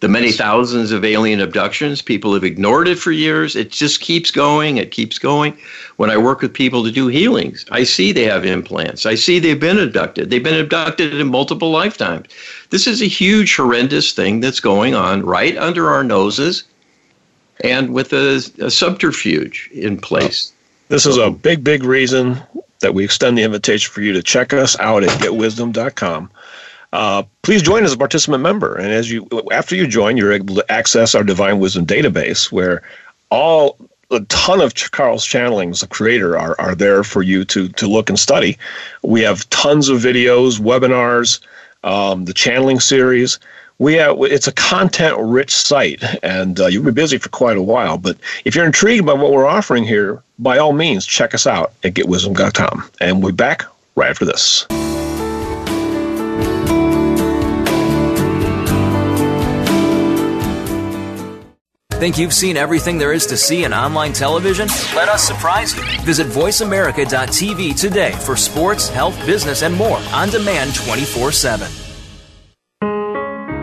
the 0.01 0.09
many 0.09 0.33
thousands 0.33 0.93
of 0.93 1.05
alien 1.05 1.41
abductions. 1.41 2.01
People 2.01 2.33
have 2.33 2.43
ignored 2.43 2.89
it 2.89 2.99
for 2.99 3.13
years. 3.13 3.55
It 3.55 3.71
just 3.71 4.01
keeps 4.01 4.31
going. 4.31 4.79
It 4.79 4.91
keeps 4.91 5.19
going. 5.19 5.57
When 5.97 6.11
I 6.11 6.17
work 6.17 6.41
with 6.41 6.55
people 6.55 6.83
to 6.85 6.91
do 6.91 7.09
healings, 7.09 7.67
I 7.71 7.85
see 7.85 8.11
they 8.11 8.25
have 8.25 8.47
implants. 8.47 9.05
I 9.05 9.15
see 9.15 9.39
they've 9.39 9.61
been 9.61 9.79
abducted. 9.79 10.31
They've 10.31 10.43
been 10.43 10.59
abducted 10.59 11.15
in 11.15 11.29
multiple 11.29 11.71
lifetimes. 11.71 12.29
This 12.71 12.87
is 12.87 13.03
a 13.03 13.07
huge, 13.07 13.55
horrendous 13.55 14.13
thing 14.13 14.41
that's 14.41 14.61
going 14.61 14.95
on 14.95 15.23
right 15.23 15.57
under 15.59 15.91
our 15.91 16.03
noses 16.03 16.65
and 17.63 17.93
with 17.93 18.15
a, 18.15 18.43
a 18.61 18.71
subterfuge 18.71 19.69
in 19.75 19.99
place. 19.99 20.55
This 20.91 21.07
is 21.07 21.19
a 21.19 21.31
big, 21.31 21.63
big 21.63 21.85
reason 21.85 22.43
that 22.81 22.95
we 22.95 23.05
extend 23.05 23.39
the 23.39 23.45
invitation 23.45 23.93
for 23.93 24.01
you 24.01 24.13
to 24.13 24.25
check 24.25 24.53
us 24.53 24.77
out 24.81 25.05
at 25.05 25.21
getwisdom.com. 25.21 26.29
Uh, 26.93 27.23
please 27.43 27.63
join 27.63 27.85
as 27.85 27.93
a 27.93 27.97
participant 27.97 28.43
member. 28.43 28.75
And 28.75 28.89
as 28.89 29.09
you, 29.09 29.29
after 29.53 29.77
you 29.77 29.87
join, 29.87 30.17
you're 30.17 30.33
able 30.33 30.57
to 30.57 30.73
access 30.73 31.15
our 31.15 31.23
Divine 31.23 31.61
Wisdom 31.61 31.87
database, 31.87 32.51
where 32.51 32.83
all 33.31 33.77
a 34.11 34.19
ton 34.23 34.61
of 34.61 34.75
Carl's 34.91 35.25
channelings, 35.25 35.79
the 35.79 35.87
creator, 35.87 36.37
are 36.37 36.57
are 36.59 36.75
there 36.75 37.05
for 37.05 37.23
you 37.23 37.45
to 37.45 37.69
to 37.69 37.87
look 37.87 38.09
and 38.09 38.19
study. 38.19 38.59
We 39.03 39.21
have 39.21 39.49
tons 39.51 39.89
of 39.89 40.01
videos, 40.01 40.59
webinars, 40.59 41.39
um, 41.85 42.25
the 42.25 42.35
channeling 42.35 42.81
series. 42.81 43.39
We 43.79 43.95
have, 43.95 44.17
it's 44.23 44.49
a 44.49 44.53
content 44.53 45.17
rich 45.19 45.55
site, 45.55 46.03
and 46.23 46.61
uh, 46.61 46.67
you'll 46.67 46.85
be 46.85 46.91
busy 46.91 47.17
for 47.17 47.31
quite 47.31 47.57
a 47.57 47.63
while. 47.63 47.97
But 47.97 48.19
if 48.45 48.55
you're 48.55 48.67
intrigued 48.67 49.07
by 49.07 49.15
what 49.15 49.33
we're 49.33 49.47
offering 49.47 49.85
here, 49.85 50.23
by 50.41 50.59
all 50.59 50.73
means, 50.73 51.07
check 51.07 51.35
us 51.35 51.47
out 51.47 51.73
at 51.85 51.95
getwisdom.com. 51.95 52.91
And 53.01 53.23
we'll 53.23 53.33
be 53.33 53.37
back 53.37 53.65
right 53.95 54.11
after 54.11 54.25
this. 54.25 54.67
Think 62.01 62.17
you've 62.17 62.33
seen 62.33 62.57
everything 62.57 62.97
there 62.97 63.13
is 63.13 63.27
to 63.27 63.37
see 63.37 63.65
in 63.65 63.75
online 63.75 64.15
television? 64.15 64.69
Let 64.97 65.11
us 65.11 65.23
surprise 65.23 65.77
you. 65.77 65.83
Visit 66.01 66.29
VoiceAmerica.tv 66.29 67.79
today 67.79 68.13
for 68.13 68.37
sports, 68.37 68.89
health, 68.89 69.15
business, 69.27 69.63
and 69.63 69.75
more 69.75 69.99
on 70.15 70.31
demand 70.31 70.75
24 70.75 71.31
7. 71.31 71.90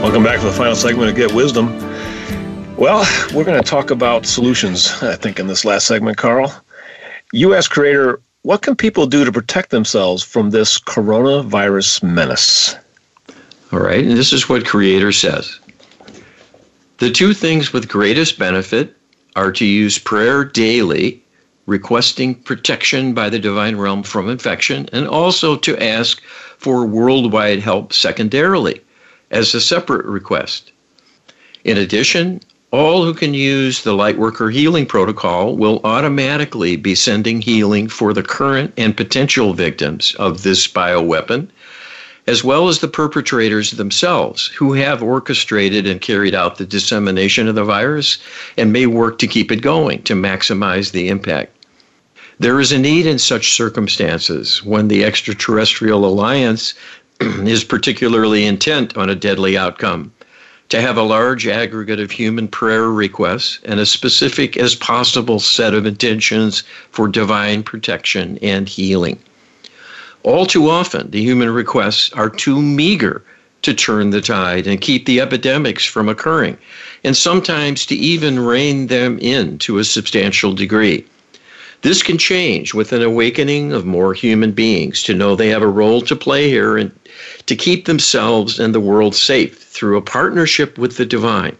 Welcome 0.00 0.22
back 0.22 0.38
to 0.38 0.46
the 0.46 0.52
final 0.52 0.76
segment 0.76 1.10
of 1.10 1.16
Get 1.16 1.34
Wisdom. 1.34 1.76
Well, 2.76 3.04
we're 3.34 3.42
going 3.42 3.60
to 3.60 3.68
talk 3.68 3.90
about 3.90 4.26
solutions, 4.26 4.92
I 5.02 5.16
think, 5.16 5.40
in 5.40 5.48
this 5.48 5.64
last 5.64 5.88
segment, 5.88 6.16
Carl. 6.16 6.54
U.S. 7.32 7.66
creator, 7.66 8.22
what 8.42 8.62
can 8.62 8.76
people 8.76 9.06
do 9.06 9.24
to 9.24 9.32
protect 9.32 9.70
themselves 9.70 10.22
from 10.22 10.50
this 10.50 10.78
coronavirus 10.78 12.04
menace? 12.04 12.76
All 13.72 13.80
right, 13.80 14.04
and 14.04 14.16
this 14.16 14.32
is 14.32 14.48
what 14.48 14.64
Creator 14.64 15.10
says. 15.10 15.58
The 16.98 17.10
two 17.10 17.34
things 17.34 17.72
with 17.72 17.88
greatest 17.88 18.38
benefit 18.38 18.96
are 19.34 19.50
to 19.50 19.64
use 19.64 19.98
prayer 19.98 20.44
daily, 20.44 21.20
requesting 21.66 22.36
protection 22.36 23.14
by 23.14 23.28
the 23.28 23.40
divine 23.40 23.74
realm 23.76 24.04
from 24.04 24.30
infection, 24.30 24.88
and 24.92 25.08
also 25.08 25.56
to 25.56 25.76
ask 25.82 26.22
for 26.56 26.86
worldwide 26.86 27.58
help 27.58 27.92
secondarily 27.92 28.80
as 29.30 29.54
a 29.54 29.60
separate 29.60 30.06
request. 30.06 30.72
In 31.64 31.76
addition, 31.76 32.40
all 32.70 33.04
who 33.04 33.14
can 33.14 33.34
use 33.34 33.82
the 33.82 33.96
Lightworker 33.96 34.52
Healing 34.52 34.86
Protocol 34.86 35.56
will 35.56 35.80
automatically 35.84 36.76
be 36.76 36.94
sending 36.94 37.40
healing 37.40 37.88
for 37.88 38.12
the 38.12 38.22
current 38.22 38.72
and 38.76 38.96
potential 38.96 39.54
victims 39.54 40.14
of 40.18 40.42
this 40.42 40.66
bioweapon 40.66 41.48
as 42.28 42.44
well 42.44 42.68
as 42.68 42.80
the 42.80 42.88
perpetrators 42.88 43.70
themselves 43.70 44.48
who 44.48 44.74
have 44.74 45.02
orchestrated 45.02 45.86
and 45.86 46.02
carried 46.02 46.34
out 46.34 46.58
the 46.58 46.66
dissemination 46.66 47.48
of 47.48 47.54
the 47.54 47.64
virus 47.64 48.18
and 48.58 48.70
may 48.70 48.84
work 48.84 49.18
to 49.18 49.26
keep 49.26 49.50
it 49.50 49.62
going 49.62 50.02
to 50.02 50.12
maximize 50.12 50.92
the 50.92 51.08
impact. 51.08 51.50
There 52.38 52.60
is 52.60 52.70
a 52.70 52.78
need 52.78 53.06
in 53.06 53.18
such 53.18 53.54
circumstances 53.54 54.62
when 54.62 54.88
the 54.88 55.04
extraterrestrial 55.04 56.04
alliance 56.04 56.74
is 57.20 57.64
particularly 57.64 58.44
intent 58.44 58.96
on 58.96 59.10
a 59.10 59.14
deadly 59.14 59.56
outcome 59.56 60.12
to 60.68 60.80
have 60.80 60.98
a 60.98 61.02
large 61.02 61.46
aggregate 61.46 61.98
of 61.98 62.10
human 62.10 62.46
prayer 62.46 62.90
requests 62.90 63.58
and 63.64 63.80
a 63.80 63.86
specific 63.86 64.56
as 64.56 64.74
possible 64.74 65.40
set 65.40 65.74
of 65.74 65.86
intentions 65.86 66.62
for 66.90 67.08
divine 67.08 67.62
protection 67.62 68.38
and 68.42 68.68
healing. 68.68 69.18
All 70.24 70.44
too 70.46 70.68
often, 70.68 71.10
the 71.10 71.22
human 71.22 71.50
requests 71.50 72.12
are 72.12 72.28
too 72.28 72.60
meager 72.60 73.22
to 73.62 73.74
turn 73.74 74.10
the 74.10 74.20
tide 74.20 74.66
and 74.66 74.80
keep 74.80 75.06
the 75.06 75.20
epidemics 75.20 75.84
from 75.84 76.08
occurring, 76.08 76.58
and 77.02 77.16
sometimes 77.16 77.86
to 77.86 77.94
even 77.94 78.38
rein 78.38 78.88
them 78.88 79.18
in 79.20 79.58
to 79.58 79.78
a 79.78 79.84
substantial 79.84 80.52
degree. 80.52 81.04
This 81.82 82.02
can 82.02 82.18
change 82.18 82.74
with 82.74 82.92
an 82.92 83.02
awakening 83.02 83.72
of 83.72 83.86
more 83.86 84.12
human 84.12 84.52
beings 84.52 85.02
to 85.04 85.14
know 85.14 85.36
they 85.36 85.48
have 85.48 85.62
a 85.62 85.68
role 85.68 86.00
to 86.02 86.16
play 86.16 86.48
here 86.48 86.76
and 86.76 86.90
to 87.46 87.54
keep 87.54 87.84
themselves 87.84 88.58
and 88.58 88.74
the 88.74 88.80
world 88.80 89.14
safe 89.14 89.58
through 89.58 89.96
a 89.96 90.02
partnership 90.02 90.76
with 90.76 90.96
the 90.96 91.06
divine. 91.06 91.56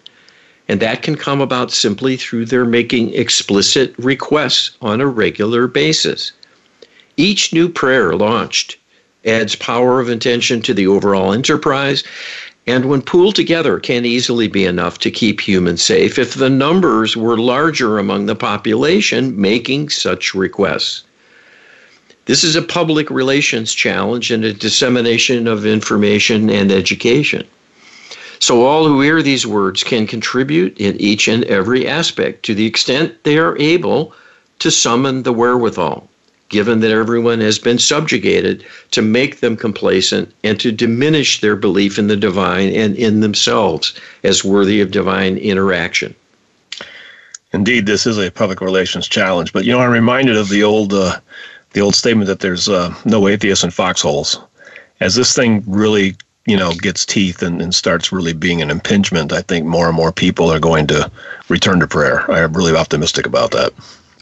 And 0.69 0.81
that 0.81 1.03
can 1.03 1.15
come 1.15 1.41
about 1.41 1.71
simply 1.71 2.17
through 2.17 2.47
their 2.47 2.65
making 2.65 3.15
explicit 3.15 3.95
requests 3.97 4.73
on 4.83 5.01
a 5.01 5.07
regular 5.07 5.67
basis. 5.67 6.33
Each 7.17 7.53
new 7.53 7.69
prayer 7.69 8.15
launched 8.15 8.77
adds 9.25 9.57
power 9.57 10.01
of 10.01 10.09
intention 10.09 10.63
to 10.63 10.75
the 10.75 10.87
overall 10.87 11.33
enterprise, 11.33 12.05
and 12.69 12.85
when 12.85 13.01
pooled 13.01 13.35
together, 13.35 13.81
can 13.81 14.05
easily 14.05 14.47
be 14.47 14.67
enough 14.67 14.99
to 14.99 15.11
keep 15.11 15.41
humans 15.41 15.83
safe 15.83 16.19
if 16.19 16.35
the 16.35 16.51
numbers 16.51 17.17
were 17.17 17.39
larger 17.39 17.99
among 17.99 18.27
the 18.27 18.37
population 18.37 19.41
making 19.41 19.89
such 19.89 20.35
requests. 20.35 21.03
This 22.27 22.45
is 22.45 22.57
a 22.57 22.63
public 22.63 23.09
relations 23.09 23.73
challenge 23.73 24.31
and 24.31 24.45
a 24.45 24.53
dissemination 24.53 25.47
of 25.47 25.65
information 25.65 26.51
and 26.51 26.71
education. 26.71 27.47
So, 28.39 28.67
all 28.67 28.87
who 28.87 29.01
hear 29.01 29.23
these 29.23 29.47
words 29.47 29.83
can 29.83 30.07
contribute 30.07 30.79
in 30.79 31.01
each 31.01 31.27
and 31.27 31.45
every 31.45 31.89
aspect 31.89 32.45
to 32.45 32.55
the 32.55 32.67
extent 32.67 33.25
they 33.25 33.39
are 33.39 33.57
able 33.57 34.13
to 34.59 34.71
summon 34.71 35.23
the 35.23 35.33
wherewithal 35.33 36.08
given 36.49 36.81
that 36.81 36.91
everyone 36.91 37.41
has 37.41 37.59
been 37.59 37.79
subjugated, 37.79 38.65
to 38.91 39.03
make 39.03 39.41
them 39.41 39.57
complacent 39.57 40.33
and 40.45 40.59
to 40.61 40.73
diminish 40.73 41.41
their 41.41 41.57
belief 41.57 41.99
in 41.99 42.07
the 42.07 42.17
divine 42.17 42.73
and 42.73 42.97
in 42.97 43.21
themselves 43.21 43.95
as 44.25 44.45
worthy 44.45 44.81
of 44.81 44.91
divine 44.91 45.37
interaction. 45.37 46.15
Indeed, 47.53 47.87
this 47.87 48.07
is 48.07 48.19
a 48.19 48.31
public 48.31 48.61
relations 48.61 49.09
challenge. 49.09 49.53
But 49.53 49.65
you 49.65 49.73
know, 49.73 49.81
I'm 49.81 49.91
reminded 49.91 50.37
of 50.37 50.49
the 50.49 50.63
old, 50.63 50.93
uh, 50.93 51.19
the 51.73 51.81
old 51.81 51.95
statement 51.95 52.29
that 52.29 52.41
there's 52.41 52.69
uh, 52.69 52.95
no 53.05 53.29
atheists 53.29 53.65
in 53.65 53.71
foxholes. 53.71 54.39
As 55.01 55.15
this 55.15 55.35
thing 55.35 55.63
really, 55.67 56.17
you 56.47 56.57
know, 56.57 56.73
gets 56.75 57.07
teeth 57.07 57.43
and, 57.43 57.61
and 57.61 57.75
starts 57.75 58.11
really 58.11 58.33
being 58.33 58.63
an 58.63 58.71
impingement, 58.71 59.33
I 59.33 59.43
think 59.43 59.67
more 59.67 59.87
and 59.87 59.97
more 59.97 60.13
people 60.13 60.51
are 60.51 60.61
going 60.61 60.87
to 60.89 61.11
return 61.49 61.81
to 61.81 61.87
prayer. 61.87 62.31
I'm 62.31 62.53
really 62.53 62.75
optimistic 62.75 63.27
about 63.27 63.51
that. 63.53 63.73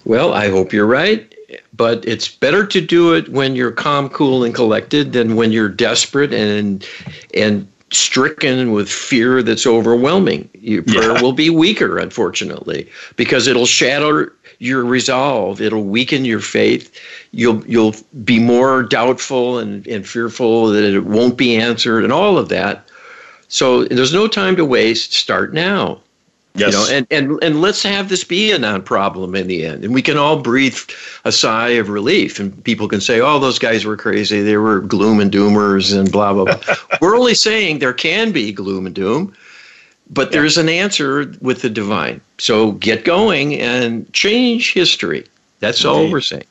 Well, 0.04 0.34
I 0.34 0.48
hope 0.48 0.72
you're 0.72 0.86
right 0.86 1.35
but 1.74 2.04
it's 2.06 2.28
better 2.28 2.66
to 2.66 2.80
do 2.80 3.14
it 3.14 3.28
when 3.28 3.56
you're 3.56 3.72
calm, 3.72 4.08
cool, 4.08 4.44
and 4.44 4.54
collected 4.54 5.12
than 5.12 5.36
when 5.36 5.52
you're 5.52 5.68
desperate 5.68 6.32
and 6.32 6.86
and 7.34 7.66
stricken 7.92 8.72
with 8.72 8.88
fear 8.90 9.42
that's 9.42 9.66
overwhelming. 9.66 10.48
Your 10.54 10.82
prayer 10.82 11.12
yeah. 11.14 11.22
will 11.22 11.32
be 11.32 11.50
weaker, 11.50 11.98
unfortunately, 11.98 12.88
because 13.16 13.46
it'll 13.46 13.66
shatter 13.66 14.32
your 14.58 14.84
resolve. 14.84 15.60
It'll 15.60 15.84
weaken 15.84 16.24
your 16.24 16.40
faith. 16.40 16.98
You'll 17.32 17.64
you'll 17.66 17.94
be 18.24 18.38
more 18.38 18.82
doubtful 18.82 19.58
and, 19.58 19.86
and 19.86 20.06
fearful 20.06 20.68
that 20.68 20.84
it 20.84 21.04
won't 21.04 21.36
be 21.36 21.56
answered 21.56 22.04
and 22.04 22.12
all 22.12 22.38
of 22.38 22.48
that. 22.48 22.88
So 23.48 23.84
there's 23.84 24.12
no 24.12 24.26
time 24.26 24.56
to 24.56 24.64
waste. 24.64 25.12
Start 25.12 25.54
now. 25.54 26.00
Yes. 26.56 26.72
You 26.72 26.78
know, 26.78 26.96
and, 26.96 27.06
and, 27.10 27.44
and 27.44 27.60
let's 27.60 27.82
have 27.82 28.08
this 28.08 28.24
be 28.24 28.52
a 28.52 28.58
non 28.58 28.82
problem 28.82 29.34
in 29.34 29.46
the 29.46 29.64
end. 29.64 29.84
And 29.84 29.92
we 29.92 30.02
can 30.02 30.16
all 30.16 30.40
breathe 30.40 30.78
a 31.24 31.32
sigh 31.32 31.70
of 31.70 31.88
relief. 31.88 32.38
And 32.38 32.62
people 32.64 32.88
can 32.88 33.00
say, 33.00 33.20
oh, 33.20 33.38
those 33.38 33.58
guys 33.58 33.84
were 33.84 33.96
crazy. 33.96 34.42
They 34.42 34.56
were 34.56 34.80
gloom 34.80 35.20
and 35.20 35.30
doomers 35.30 35.96
and 35.96 36.10
blah, 36.10 36.32
blah, 36.32 36.44
blah. 36.44 36.74
we're 37.00 37.16
only 37.16 37.34
saying 37.34 37.78
there 37.78 37.92
can 37.92 38.32
be 38.32 38.52
gloom 38.52 38.86
and 38.86 38.94
doom, 38.94 39.34
but 40.10 40.28
yeah. 40.28 40.38
there's 40.38 40.58
an 40.58 40.68
answer 40.68 41.32
with 41.40 41.62
the 41.62 41.70
divine. 41.70 42.20
So 42.38 42.72
get 42.72 43.04
going 43.04 43.60
and 43.60 44.10
change 44.12 44.72
history. 44.72 45.26
That's 45.60 45.84
Indeed. 45.84 45.88
all 45.88 46.10
we're 46.10 46.20
saying. 46.20 46.44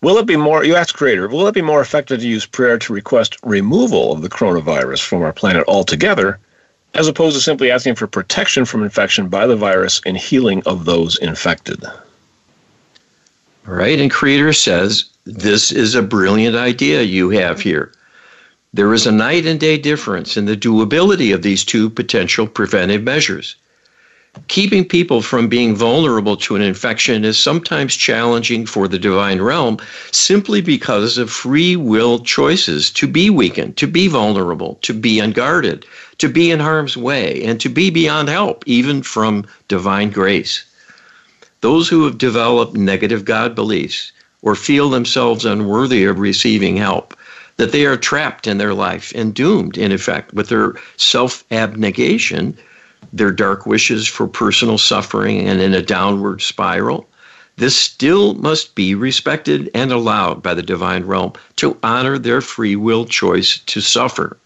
Will 0.00 0.16
it 0.18 0.26
be 0.26 0.36
more, 0.36 0.64
you 0.64 0.76
asked 0.76 0.94
Creator, 0.94 1.26
will 1.28 1.48
it 1.48 1.54
be 1.54 1.62
more 1.62 1.80
effective 1.80 2.20
to 2.20 2.28
use 2.28 2.46
prayer 2.46 2.78
to 2.78 2.92
request 2.92 3.36
removal 3.42 4.12
of 4.12 4.22
the 4.22 4.28
coronavirus 4.28 5.02
from 5.02 5.22
our 5.22 5.32
planet 5.32 5.64
altogether? 5.66 6.38
As 6.98 7.06
opposed 7.06 7.36
to 7.36 7.40
simply 7.40 7.70
asking 7.70 7.94
for 7.94 8.08
protection 8.08 8.64
from 8.64 8.82
infection 8.82 9.28
by 9.28 9.46
the 9.46 9.54
virus 9.54 10.00
and 10.04 10.16
healing 10.16 10.60
of 10.66 10.84
those 10.84 11.16
infected. 11.18 11.84
Right, 13.64 14.00
and 14.00 14.10
Creator 14.10 14.52
says, 14.54 15.04
This 15.24 15.70
is 15.70 15.94
a 15.94 16.02
brilliant 16.02 16.56
idea 16.56 17.02
you 17.02 17.30
have 17.30 17.60
here. 17.60 17.92
There 18.74 18.92
is 18.92 19.06
a 19.06 19.12
night 19.12 19.46
and 19.46 19.60
day 19.60 19.78
difference 19.78 20.36
in 20.36 20.46
the 20.46 20.56
doability 20.56 21.32
of 21.32 21.42
these 21.42 21.64
two 21.64 21.88
potential 21.88 22.48
preventive 22.48 23.04
measures. 23.04 23.54
Keeping 24.46 24.84
people 24.84 25.20
from 25.20 25.48
being 25.48 25.74
vulnerable 25.74 26.36
to 26.36 26.54
an 26.54 26.62
infection 26.62 27.24
is 27.24 27.36
sometimes 27.36 27.96
challenging 27.96 28.66
for 28.66 28.86
the 28.86 28.98
divine 28.98 29.40
realm 29.40 29.78
simply 30.12 30.60
because 30.60 31.18
of 31.18 31.30
free 31.30 31.74
will 31.74 32.20
choices 32.20 32.90
to 32.90 33.08
be 33.08 33.30
weakened, 33.30 33.76
to 33.78 33.86
be 33.86 34.06
vulnerable, 34.06 34.78
to 34.82 34.94
be 34.94 35.18
unguarded, 35.18 35.84
to 36.18 36.28
be 36.28 36.50
in 36.50 36.60
harm's 36.60 36.96
way, 36.96 37.42
and 37.42 37.60
to 37.60 37.68
be 37.68 37.90
beyond 37.90 38.28
help, 38.28 38.62
even 38.66 39.02
from 39.02 39.44
divine 39.66 40.10
grace. 40.10 40.64
Those 41.60 41.88
who 41.88 42.04
have 42.04 42.18
developed 42.18 42.74
negative 42.74 43.24
God 43.24 43.54
beliefs 43.54 44.12
or 44.42 44.54
feel 44.54 44.90
themselves 44.90 45.44
unworthy 45.44 46.04
of 46.04 46.20
receiving 46.20 46.76
help, 46.76 47.16
that 47.56 47.72
they 47.72 47.84
are 47.86 47.96
trapped 47.96 48.46
in 48.46 48.58
their 48.58 48.74
life 48.74 49.12
and 49.16 49.34
doomed, 49.34 49.76
in 49.76 49.90
effect, 49.90 50.32
with 50.32 50.48
their 50.48 50.74
self 50.96 51.42
abnegation 51.50 52.56
their 53.12 53.30
dark 53.30 53.66
wishes 53.66 54.06
for 54.06 54.26
personal 54.26 54.78
suffering 54.78 55.48
and 55.48 55.60
in 55.60 55.74
a 55.74 55.82
downward 55.82 56.42
spiral, 56.42 57.08
this 57.56 57.76
still 57.76 58.34
must 58.34 58.74
be 58.74 58.94
respected 58.94 59.70
and 59.74 59.90
allowed 59.90 60.42
by 60.42 60.54
the 60.54 60.62
divine 60.62 61.04
realm 61.04 61.32
to 61.56 61.76
honor 61.82 62.18
their 62.18 62.40
free 62.40 62.76
will 62.76 63.04
choice 63.04 63.58
to 63.58 63.80
suffer. 63.80 64.36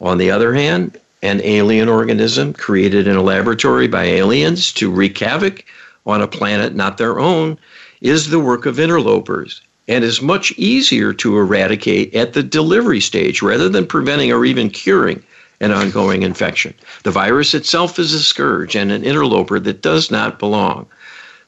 On 0.00 0.18
the 0.18 0.30
other 0.30 0.52
hand, 0.52 0.98
an 1.22 1.40
alien 1.42 1.88
organism 1.88 2.52
created 2.52 3.06
in 3.06 3.16
a 3.16 3.22
laboratory 3.22 3.88
by 3.88 4.04
aliens 4.04 4.72
to 4.74 4.90
wreak 4.90 5.18
havoc 5.18 5.64
on 6.04 6.20
a 6.20 6.28
planet 6.28 6.74
not 6.74 6.98
their 6.98 7.18
own, 7.18 7.58
is 8.00 8.28
the 8.28 8.38
work 8.38 8.66
of 8.66 8.78
interlopers 8.78 9.62
and 9.88 10.04
is 10.04 10.20
much 10.20 10.52
easier 10.52 11.12
to 11.14 11.38
eradicate 11.38 12.14
at 12.14 12.34
the 12.34 12.42
delivery 12.42 13.00
stage 13.00 13.40
rather 13.40 13.68
than 13.68 13.86
preventing 13.86 14.32
or 14.32 14.44
even 14.44 14.68
curing 14.68 15.22
an 15.60 15.72
ongoing 15.72 16.22
infection. 16.22 16.74
The 17.02 17.10
virus 17.10 17.54
itself 17.54 17.98
is 17.98 18.12
a 18.12 18.22
scourge 18.22 18.76
and 18.76 18.92
an 18.92 19.04
interloper 19.04 19.58
that 19.60 19.82
does 19.82 20.10
not 20.10 20.38
belong. 20.38 20.86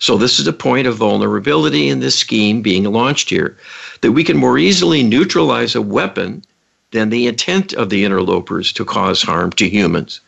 So, 0.01 0.17
this 0.17 0.39
is 0.39 0.47
a 0.47 0.53
point 0.53 0.87
of 0.87 0.97
vulnerability 0.97 1.89
in 1.89 2.01
this 2.01 2.17
scheme 2.17 2.63
being 2.63 2.85
launched 2.85 3.31
here 3.31 3.57
that 4.01 4.13
we 4.13 4.23
can 4.23 4.37
more 4.37 4.57
easily 4.57 5.03
neutralize 5.03 5.75
a 5.75 5.83
weapon 5.83 6.45
than 6.93 7.11
the 7.11 7.27
intent 7.27 7.73
of 7.75 7.91
the 7.91 8.05
interlopers 8.05 8.73
to 8.73 8.85
cause 8.85 9.23
harm 9.23 9.51
to 9.53 9.69
humans. 9.69 10.21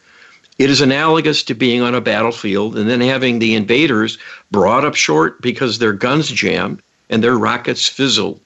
It 0.58 0.68
is 0.68 0.80
analogous 0.82 1.42
to 1.44 1.54
being 1.54 1.80
on 1.80 1.94
a 1.94 2.02
battlefield 2.02 2.76
and 2.76 2.90
then 2.90 3.00
having 3.00 3.38
the 3.38 3.54
invaders 3.54 4.18
brought 4.50 4.84
up 4.84 4.94
short 4.94 5.40
because 5.40 5.78
their 5.78 5.94
guns 5.94 6.28
jammed 6.28 6.82
and 7.08 7.24
their 7.24 7.38
rockets 7.38 7.88
fizzled. 7.88 8.40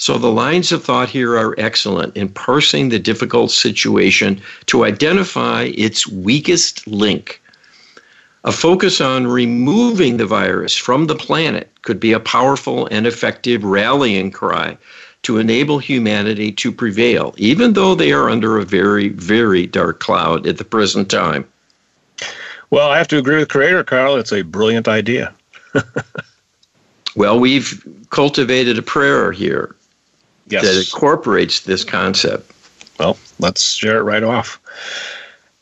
So 0.00 0.16
the 0.16 0.30
lines 0.30 0.70
of 0.70 0.84
thought 0.84 1.08
here 1.08 1.36
are 1.36 1.56
excellent 1.58 2.16
in 2.16 2.28
parsing 2.28 2.88
the 2.88 3.00
difficult 3.00 3.50
situation 3.50 4.40
to 4.66 4.84
identify 4.84 5.72
its 5.74 6.06
weakest 6.06 6.86
link. 6.86 7.42
A 8.44 8.52
focus 8.52 9.00
on 9.00 9.26
removing 9.26 10.16
the 10.16 10.24
virus 10.24 10.76
from 10.76 11.08
the 11.08 11.16
planet 11.16 11.68
could 11.82 11.98
be 11.98 12.12
a 12.12 12.20
powerful 12.20 12.86
and 12.92 13.08
effective 13.08 13.64
rallying 13.64 14.30
cry 14.30 14.78
to 15.22 15.38
enable 15.38 15.80
humanity 15.80 16.52
to 16.52 16.70
prevail, 16.70 17.34
even 17.36 17.72
though 17.72 17.96
they 17.96 18.12
are 18.12 18.30
under 18.30 18.56
a 18.56 18.64
very, 18.64 19.08
very 19.08 19.66
dark 19.66 19.98
cloud 19.98 20.46
at 20.46 20.58
the 20.58 20.64
present 20.64 21.10
time. 21.10 21.44
Well, 22.70 22.88
I 22.88 22.98
have 22.98 23.08
to 23.08 23.18
agree 23.18 23.38
with 23.38 23.48
Creator 23.48 23.82
Carl. 23.82 24.16
It's 24.16 24.32
a 24.32 24.42
brilliant 24.42 24.86
idea. 24.86 25.34
well, 27.16 27.40
we've 27.40 27.84
cultivated 28.10 28.78
a 28.78 28.82
prayer 28.82 29.32
here 29.32 29.74
yes. 30.50 30.62
that 30.64 30.78
incorporates 30.78 31.60
this 31.60 31.84
concept. 31.84 32.52
Well, 32.98 33.16
let's 33.38 33.72
share 33.72 33.98
it 33.98 34.02
right 34.02 34.22
off. 34.22 34.60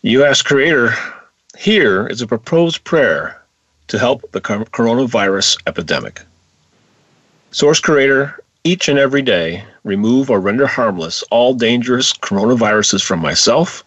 You 0.02 0.24
ask 0.24 0.44
Creator, 0.44 0.94
here 1.58 2.06
is 2.06 2.22
a 2.22 2.26
proposed 2.26 2.84
prayer 2.84 3.42
to 3.88 3.98
help 3.98 4.30
the 4.32 4.40
coronavirus 4.40 5.58
epidemic. 5.66 6.20
Source 7.50 7.80
Creator, 7.80 8.38
each 8.64 8.88
and 8.88 8.98
every 8.98 9.22
day, 9.22 9.64
remove 9.84 10.30
or 10.30 10.40
render 10.40 10.66
harmless 10.66 11.22
all 11.30 11.54
dangerous 11.54 12.12
coronaviruses 12.12 13.02
from 13.02 13.20
myself, 13.20 13.84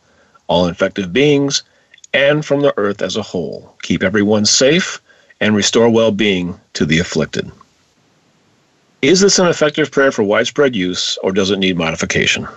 all 0.48 0.68
infected 0.68 1.12
beings, 1.14 1.64
and 2.14 2.46
from 2.46 2.62
the 2.62 2.74
earth 2.78 3.02
as 3.02 3.16
a 3.16 3.22
whole. 3.22 3.76
Keep 3.84 4.04
everyone 4.04 4.46
safe 4.46 5.02
and 5.40 5.56
restore 5.56 5.90
well 5.90 6.12
being 6.12 6.60
to 6.74 6.86
the 6.86 7.00
afflicted. 7.00 7.52
Is 9.02 9.22
this 9.22 9.40
an 9.40 9.48
effective 9.48 9.92
prayer 9.92 10.12
for 10.12 10.24
widespread 10.24 10.76
use, 10.76 11.18
or 11.24 11.32
does 11.32 11.52
it 11.52 11.60
need 11.60 11.78
modification? 11.78 12.48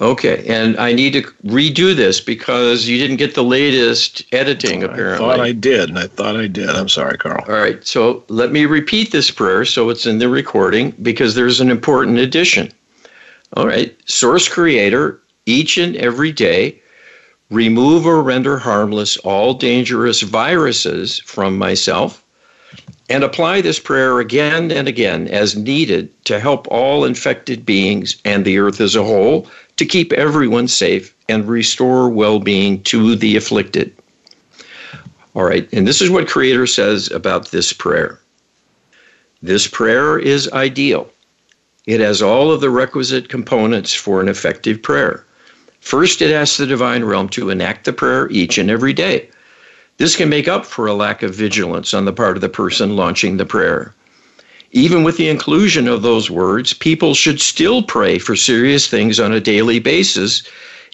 Okay, 0.00 0.46
and 0.48 0.78
I 0.78 0.92
need 0.92 1.12
to 1.12 1.22
redo 1.44 1.94
this 1.94 2.20
because 2.20 2.88
you 2.88 2.96
didn't 2.96 3.18
get 3.18 3.34
the 3.34 3.44
latest 3.44 4.22
editing, 4.32 4.82
apparently. 4.82 5.28
I 5.28 5.36
thought 5.36 5.40
I 5.40 5.52
did, 5.52 5.90
and 5.90 5.98
I 5.98 6.06
thought 6.06 6.36
I 6.36 6.46
did. 6.46 6.70
I'm 6.70 6.88
sorry, 6.88 7.18
Carl. 7.18 7.44
All 7.46 7.60
right, 7.60 7.84
so 7.86 8.24
let 8.28 8.50
me 8.50 8.64
repeat 8.64 9.12
this 9.12 9.30
prayer 9.30 9.66
so 9.66 9.90
it's 9.90 10.06
in 10.06 10.18
the 10.18 10.28
recording 10.28 10.92
because 11.02 11.34
there's 11.34 11.60
an 11.60 11.70
important 11.70 12.16
addition. 12.16 12.72
All 13.56 13.66
right, 13.66 13.94
Source 14.08 14.48
Creator, 14.48 15.20
each 15.44 15.76
and 15.76 15.96
every 15.96 16.32
day, 16.32 16.80
remove 17.50 18.06
or 18.06 18.22
render 18.22 18.56
harmless 18.56 19.18
all 19.18 19.52
dangerous 19.52 20.22
viruses 20.22 21.18
from 21.18 21.58
myself, 21.58 22.24
and 23.08 23.24
apply 23.24 23.60
this 23.60 23.78
prayer 23.78 24.20
again 24.20 24.70
and 24.70 24.86
again 24.86 25.26
as 25.28 25.56
needed 25.56 26.12
to 26.24 26.38
help 26.38 26.68
all 26.68 27.04
infected 27.04 27.66
beings 27.66 28.16
and 28.24 28.44
the 28.44 28.58
earth 28.58 28.80
as 28.80 28.94
a 28.94 29.02
whole 29.02 29.48
to 29.76 29.84
keep 29.84 30.12
everyone 30.12 30.68
safe 30.68 31.14
and 31.28 31.48
restore 31.48 32.08
well 32.08 32.38
being 32.38 32.82
to 32.84 33.16
the 33.16 33.36
afflicted. 33.36 33.92
All 35.34 35.44
right, 35.44 35.68
and 35.72 35.86
this 35.86 36.02
is 36.02 36.10
what 36.10 36.28
Creator 36.28 36.66
says 36.66 37.10
about 37.10 37.50
this 37.50 37.72
prayer. 37.72 38.18
This 39.42 39.66
prayer 39.66 40.18
is 40.18 40.50
ideal. 40.52 41.10
It 41.86 42.00
has 42.00 42.20
all 42.20 42.52
of 42.52 42.60
the 42.60 42.70
requisite 42.70 43.28
components 43.28 43.94
for 43.94 44.20
an 44.20 44.28
effective 44.28 44.82
prayer. 44.82 45.24
First, 45.80 46.20
it 46.20 46.30
asks 46.32 46.58
the 46.58 46.66
divine 46.66 47.04
realm 47.04 47.28
to 47.30 47.48
enact 47.48 47.86
the 47.86 47.92
prayer 47.92 48.28
each 48.30 48.58
and 48.58 48.70
every 48.70 48.92
day. 48.92 49.30
This 50.00 50.16
can 50.16 50.30
make 50.30 50.48
up 50.48 50.64
for 50.64 50.86
a 50.86 50.94
lack 50.94 51.22
of 51.22 51.34
vigilance 51.34 51.92
on 51.92 52.06
the 52.06 52.12
part 52.14 52.34
of 52.34 52.40
the 52.40 52.48
person 52.48 52.96
launching 52.96 53.36
the 53.36 53.44
prayer. 53.44 53.94
Even 54.72 55.02
with 55.02 55.18
the 55.18 55.28
inclusion 55.28 55.86
of 55.86 56.00
those 56.00 56.30
words, 56.30 56.72
people 56.72 57.12
should 57.14 57.38
still 57.38 57.82
pray 57.82 58.16
for 58.16 58.34
serious 58.34 58.86
things 58.86 59.20
on 59.20 59.30
a 59.30 59.40
daily 59.40 59.78
basis, 59.78 60.42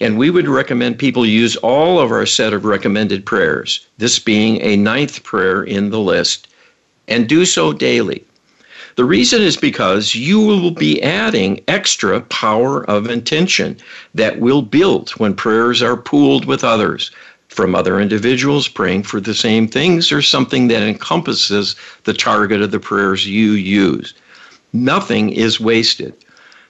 and 0.01 0.17
we 0.17 0.29
would 0.29 0.49
recommend 0.49 0.99
people 0.99 1.25
use 1.25 1.55
all 1.55 2.01
of 2.01 2.11
our 2.11 2.25
set 2.25 2.51
of 2.51 2.65
recommended 2.65 3.25
prayers, 3.25 3.87
this 3.97 4.19
being 4.19 4.61
a 4.61 4.75
ninth 4.75 5.23
prayer 5.23 5.63
in 5.63 5.89
the 5.89 6.01
list, 6.01 6.49
and 7.07 7.29
do 7.29 7.45
so 7.45 7.71
daily. 7.71 8.25
The 8.97 9.05
reason 9.05 9.41
is 9.41 9.55
because 9.55 10.15
you 10.15 10.41
will 10.41 10.71
be 10.71 11.01
adding 11.01 11.63
extra 11.69 12.19
power 12.19 12.83
of 12.89 13.09
intention 13.09 13.77
that 14.15 14.41
will 14.41 14.63
build 14.63 15.11
when 15.11 15.33
prayers 15.33 15.81
are 15.81 15.95
pooled 15.95 16.43
with 16.43 16.65
others 16.65 17.09
from 17.49 17.75
other 17.75 17.99
individuals 17.99 18.67
praying 18.67 19.03
for 19.03 19.19
the 19.19 19.33
same 19.33 19.67
things 19.67 20.11
or 20.11 20.21
something 20.21 20.67
that 20.67 20.83
encompasses 20.83 21.75
the 22.03 22.13
target 22.13 22.61
of 22.61 22.71
the 22.71 22.79
prayers 22.79 23.25
you 23.25 23.51
use. 23.51 24.13
Nothing 24.73 25.29
is 25.29 25.59
wasted. 25.59 26.13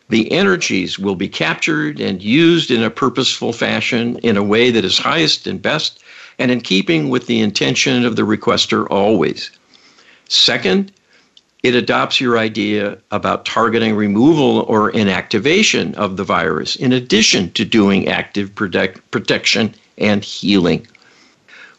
The 0.09 0.32
energies 0.32 0.97
will 0.97 1.15
be 1.15 1.28
captured 1.28 1.99
and 1.99 2.23
used 2.23 2.71
in 2.71 2.84
a 2.84 2.89
purposeful 2.89 3.51
fashion 3.51 4.17
in 4.19 4.38
a 4.38 4.43
way 4.43 4.71
that 4.71 4.86
is 4.86 4.97
highest 4.97 5.47
and 5.47 5.61
best 5.61 5.99
and 6.39 6.51
in 6.51 6.61
keeping 6.61 7.09
with 7.09 7.28
the 7.28 7.41
intention 7.41 8.05
of 8.05 8.15
the 8.15 8.21
requester 8.21 8.88
always. 8.89 9.51
Second, 10.30 10.91
it 11.63 11.75
adopts 11.75 12.21
your 12.21 12.38
idea 12.38 12.97
about 13.11 13.45
targeting 13.45 13.95
removal 13.95 14.61
or 14.69 14.91
inactivation 14.91 15.93
of 15.95 16.15
the 16.15 16.23
virus 16.23 16.75
in 16.75 16.93
addition 16.93 17.51
to 17.53 17.65
doing 17.65 18.07
active 18.07 18.53
protect, 18.55 19.09
protection 19.11 19.73
and 19.97 20.23
healing. 20.23 20.87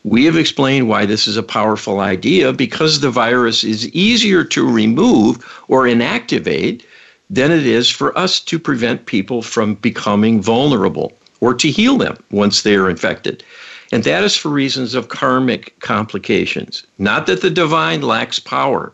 We 0.04 0.24
have 0.24 0.36
explained 0.36 0.88
why 0.88 1.06
this 1.06 1.26
is 1.26 1.36
a 1.36 1.42
powerful 1.42 2.00
idea 2.00 2.52
because 2.52 3.00
the 3.00 3.10
virus 3.10 3.64
is 3.64 3.88
easier 3.88 4.44
to 4.44 4.68
remove 4.68 5.44
or 5.68 5.84
inactivate 5.84 6.82
than 7.30 7.50
it 7.50 7.66
is 7.66 7.90
for 7.90 8.16
us 8.16 8.40
to 8.40 8.58
prevent 8.58 9.06
people 9.06 9.42
from 9.42 9.74
becoming 9.74 10.40
vulnerable 10.40 11.12
or 11.40 11.52
to 11.54 11.70
heal 11.70 11.98
them 11.98 12.16
once 12.30 12.62
they 12.62 12.74
are 12.74 12.88
infected. 12.88 13.44
And 13.92 14.04
that 14.04 14.24
is 14.24 14.36
for 14.36 14.50
reasons 14.50 14.94
of 14.94 15.08
karmic 15.08 15.78
complications. 15.80 16.84
Not 16.98 17.26
that 17.26 17.40
the 17.40 17.50
divine 17.50 18.02
lacks 18.02 18.38
power. 18.38 18.92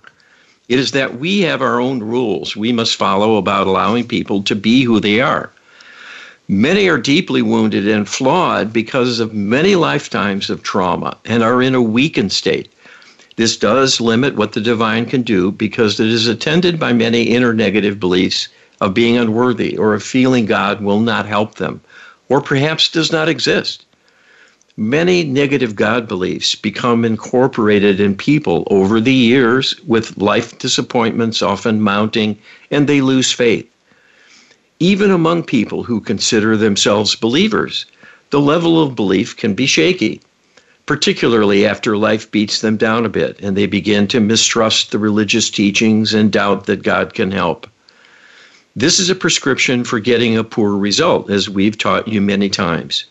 It 0.69 0.79
is 0.79 0.93
that 0.93 1.19
we 1.19 1.41
have 1.41 1.61
our 1.61 1.81
own 1.81 2.01
rules 2.01 2.57
we 2.57 2.73
must 2.73 2.97
follow 2.97 3.37
about 3.37 3.67
allowing 3.67 4.09
people 4.09 4.43
to 4.45 4.55
be 4.55 4.83
who 4.83 5.01
they 5.01 5.21
are. 5.21 5.51
Many 6.49 6.91
are 6.91 6.99
deeply 6.99 7.41
wounded 7.41 7.89
and 7.89 8.07
flawed 8.07 8.71
because 8.71 9.19
of 9.19 9.33
many 9.33 9.77
lifetimes 9.77 10.51
of 10.51 10.63
trauma 10.63 11.17
and 11.25 11.43
are 11.43 11.63
in 11.63 11.75
a 11.75 11.81
weakened 11.81 12.33
state. 12.33 12.69
This 13.37 13.57
does 13.57 13.99
limit 13.99 14.37
what 14.37 14.53
the 14.53 14.61
divine 14.61 15.07
can 15.07 15.23
do 15.23 15.51
because 15.51 15.99
it 15.99 16.09
is 16.09 16.27
attended 16.27 16.79
by 16.79 16.93
many 16.93 17.23
inner 17.23 17.55
negative 17.55 17.99
beliefs 17.99 18.49
of 18.83 18.93
being 18.93 19.17
unworthy 19.17 19.79
or 19.79 19.95
of 19.95 20.03
feeling 20.03 20.45
God 20.45 20.83
will 20.83 21.01
not 21.01 21.25
help 21.25 21.55
them 21.55 21.81
or 22.29 22.43
perhaps 22.43 22.91
does 22.91 23.11
not 23.11 23.27
exist. 23.29 23.87
Many 24.77 25.25
negative 25.25 25.75
God 25.75 26.07
beliefs 26.07 26.55
become 26.55 27.07
incorporated 27.07 28.01
in 28.01 28.17
people 28.17 28.67
over 28.71 29.01
the 29.01 29.15
years 29.15 29.81
with 29.87 30.19
life 30.19 30.59
disappointments 30.59 31.41
often 31.41 31.81
mounting 31.81 32.37
and 32.71 32.87
they 32.87 33.01
lose 33.01 33.33
faith. 33.33 33.67
Even 34.85 35.11
among 35.11 35.45
people 35.45 35.85
who 35.85 35.99
consider 35.99 36.59
themselves 36.59 37.15
believers, 37.15 37.87
the 38.29 38.39
level 38.39 38.83
of 38.83 38.95
belief 38.95 39.35
can 39.35 39.55
be 39.55 39.65
shaky, 39.65 40.21
particularly 40.85 41.65
after 41.65 41.97
life 41.97 42.31
beats 42.31 42.61
them 42.61 42.77
down 42.77 43.07
a 43.07 43.09
bit 43.09 43.39
and 43.41 43.57
they 43.57 43.65
begin 43.65 44.07
to 44.09 44.21
mistrust 44.21 44.91
the 44.91 44.99
religious 44.99 45.49
teachings 45.49 46.13
and 46.13 46.31
doubt 46.31 46.67
that 46.67 46.83
God 46.83 47.15
can 47.15 47.31
help. 47.31 47.67
This 48.77 49.01
is 49.01 49.09
a 49.09 49.15
prescription 49.15 49.85
for 49.85 50.01
getting 50.01 50.37
a 50.37 50.45
poor 50.45 50.77
result, 50.77 51.31
as 51.31 51.49
we've 51.49 51.79
taught 51.79 52.07
you 52.07 52.21
many 52.21 52.51
times. 52.51 53.07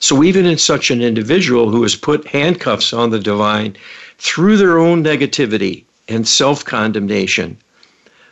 So, 0.00 0.24
even 0.24 0.44
in 0.44 0.58
such 0.58 0.90
an 0.90 1.02
individual 1.02 1.70
who 1.70 1.82
has 1.82 1.94
put 1.94 2.26
handcuffs 2.26 2.92
on 2.92 3.10
the 3.10 3.20
divine 3.20 3.76
through 4.18 4.56
their 4.56 4.80
own 4.80 5.04
negativity 5.04 5.84
and 6.08 6.26
self 6.26 6.64
condemnation, 6.64 7.58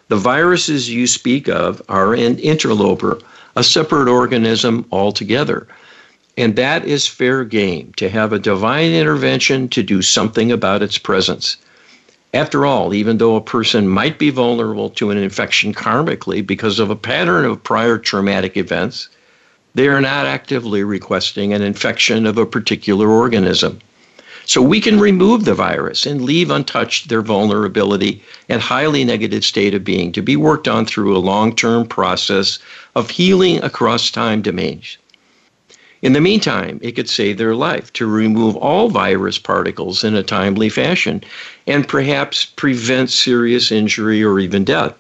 the 0.08 0.16
viruses 0.16 0.90
you 0.90 1.06
speak 1.06 1.48
of 1.48 1.82
are 1.88 2.14
an 2.14 2.38
interloper, 2.38 3.18
a 3.56 3.62
separate 3.62 4.08
organism 4.08 4.86
altogether. 4.90 5.66
And 6.36 6.56
that 6.56 6.84
is 6.84 7.06
fair 7.06 7.44
game 7.44 7.92
to 7.96 8.08
have 8.08 8.32
a 8.32 8.38
divine 8.38 8.92
intervention 8.92 9.68
to 9.70 9.82
do 9.82 10.02
something 10.02 10.52
about 10.52 10.82
its 10.82 10.96
presence. 10.96 11.56
After 12.34 12.66
all, 12.66 12.94
even 12.94 13.18
though 13.18 13.36
a 13.36 13.40
person 13.40 13.88
might 13.88 14.18
be 14.18 14.30
vulnerable 14.30 14.90
to 14.90 15.10
an 15.10 15.18
infection 15.18 15.72
karmically 15.72 16.46
because 16.46 16.78
of 16.78 16.90
a 16.90 16.96
pattern 16.96 17.44
of 17.44 17.62
prior 17.62 17.98
traumatic 17.98 18.56
events, 18.56 19.08
they 19.74 19.88
are 19.88 20.00
not 20.00 20.26
actively 20.26 20.82
requesting 20.84 21.52
an 21.52 21.62
infection 21.62 22.26
of 22.26 22.38
a 22.38 22.46
particular 22.46 23.08
organism. 23.08 23.80
So 24.48 24.62
we 24.62 24.80
can 24.80 24.98
remove 24.98 25.44
the 25.44 25.52
virus 25.52 26.06
and 26.06 26.22
leave 26.22 26.50
untouched 26.50 27.10
their 27.10 27.20
vulnerability 27.20 28.22
and 28.48 28.62
highly 28.62 29.04
negative 29.04 29.44
state 29.44 29.74
of 29.74 29.84
being 29.84 30.10
to 30.12 30.22
be 30.22 30.36
worked 30.36 30.66
on 30.66 30.86
through 30.86 31.14
a 31.14 31.20
long 31.20 31.54
term 31.54 31.86
process 31.86 32.58
of 32.96 33.10
healing 33.10 33.62
across 33.62 34.10
time 34.10 34.40
domains. 34.40 34.96
In 36.00 36.14
the 36.14 36.22
meantime, 36.22 36.80
it 36.80 36.92
could 36.92 37.10
save 37.10 37.36
their 37.36 37.54
life 37.54 37.92
to 37.92 38.06
remove 38.06 38.56
all 38.56 38.88
virus 38.88 39.36
particles 39.36 40.02
in 40.02 40.14
a 40.14 40.22
timely 40.22 40.70
fashion 40.70 41.22
and 41.66 41.86
perhaps 41.86 42.46
prevent 42.46 43.10
serious 43.10 43.70
injury 43.70 44.24
or 44.24 44.40
even 44.40 44.64
death. 44.64 44.94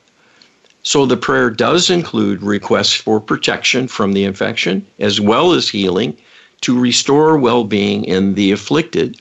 So 0.82 1.06
the 1.06 1.16
prayer 1.16 1.48
does 1.48 1.88
include 1.88 2.42
requests 2.42 2.92
for 2.92 3.18
protection 3.18 3.88
from 3.88 4.12
the 4.12 4.24
infection 4.24 4.86
as 4.98 5.22
well 5.22 5.52
as 5.52 5.70
healing 5.70 6.18
to 6.60 6.78
restore 6.78 7.38
well 7.38 7.64
being 7.64 8.04
in 8.04 8.34
the 8.34 8.52
afflicted. 8.52 9.18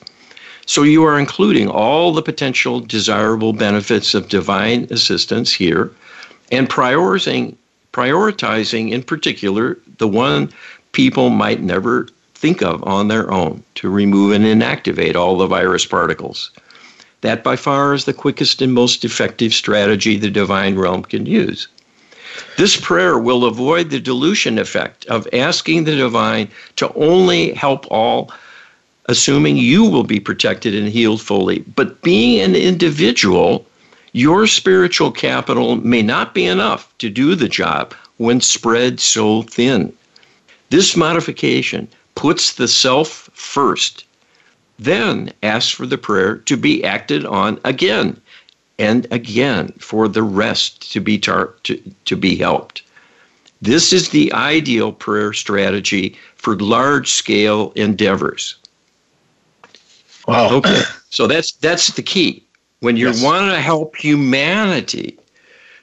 So 0.68 0.82
you 0.82 1.02
are 1.04 1.18
including 1.18 1.70
all 1.70 2.12
the 2.12 2.20
potential 2.20 2.80
desirable 2.80 3.54
benefits 3.54 4.12
of 4.12 4.28
divine 4.28 4.86
assistance 4.90 5.50
here 5.50 5.90
and 6.52 6.68
prioritizing, 6.68 7.56
prioritizing 7.94 8.90
in 8.92 9.02
particular 9.02 9.78
the 9.96 10.06
one 10.06 10.52
people 10.92 11.30
might 11.30 11.62
never 11.62 12.06
think 12.34 12.62
of 12.62 12.84
on 12.84 13.08
their 13.08 13.30
own 13.30 13.64
to 13.76 13.88
remove 13.88 14.32
and 14.32 14.44
inactivate 14.44 15.14
all 15.14 15.38
the 15.38 15.46
virus 15.46 15.86
particles. 15.86 16.50
That 17.22 17.42
by 17.42 17.56
far 17.56 17.94
is 17.94 18.04
the 18.04 18.12
quickest 18.12 18.60
and 18.60 18.74
most 18.74 19.06
effective 19.06 19.54
strategy 19.54 20.18
the 20.18 20.30
divine 20.30 20.76
realm 20.76 21.02
can 21.02 21.24
use. 21.24 21.66
This 22.58 22.78
prayer 22.78 23.18
will 23.18 23.46
avoid 23.46 23.88
the 23.88 24.00
dilution 24.00 24.58
effect 24.58 25.06
of 25.06 25.26
asking 25.32 25.84
the 25.84 25.96
divine 25.96 26.50
to 26.76 26.92
only 26.92 27.54
help 27.54 27.86
all, 27.90 28.30
assuming 29.08 29.56
you 29.56 29.84
will 29.84 30.04
be 30.04 30.20
protected 30.20 30.74
and 30.74 30.88
healed 30.88 31.20
fully. 31.20 31.60
But 31.60 32.00
being 32.02 32.40
an 32.40 32.54
individual, 32.54 33.66
your 34.12 34.46
spiritual 34.46 35.10
capital 35.10 35.76
may 35.76 36.02
not 36.02 36.34
be 36.34 36.44
enough 36.44 36.92
to 36.98 37.08
do 37.08 37.34
the 37.34 37.48
job 37.48 37.94
when 38.18 38.40
spread 38.40 39.00
so 39.00 39.42
thin. 39.42 39.92
This 40.70 40.96
modification 40.96 41.88
puts 42.14 42.54
the 42.54 42.68
self 42.68 43.30
first, 43.32 44.04
then 44.78 45.32
asks 45.42 45.70
for 45.70 45.86
the 45.86 45.98
prayer 45.98 46.36
to 46.36 46.56
be 46.56 46.84
acted 46.84 47.24
on 47.24 47.58
again 47.64 48.20
and 48.78 49.06
again 49.10 49.72
for 49.78 50.08
the 50.08 50.22
rest 50.22 50.92
to 50.92 51.00
be 51.00 51.18
tar- 51.18 51.54
to, 51.64 51.80
to 52.04 52.16
be 52.16 52.36
helped. 52.36 52.82
This 53.60 53.92
is 53.92 54.10
the 54.10 54.32
ideal 54.32 54.92
prayer 54.92 55.32
strategy 55.32 56.16
for 56.36 56.56
large 56.56 57.10
scale 57.10 57.72
endeavors. 57.74 58.56
Wow. 60.28 60.50
Okay. 60.56 60.82
So 61.10 61.26
that's 61.26 61.52
that's 61.52 61.88
the 61.94 62.02
key. 62.02 62.44
When 62.80 62.98
you 62.98 63.06
Yes. 63.06 63.22
want 63.22 63.50
to 63.50 63.60
help 63.62 63.96
humanity, 63.96 65.18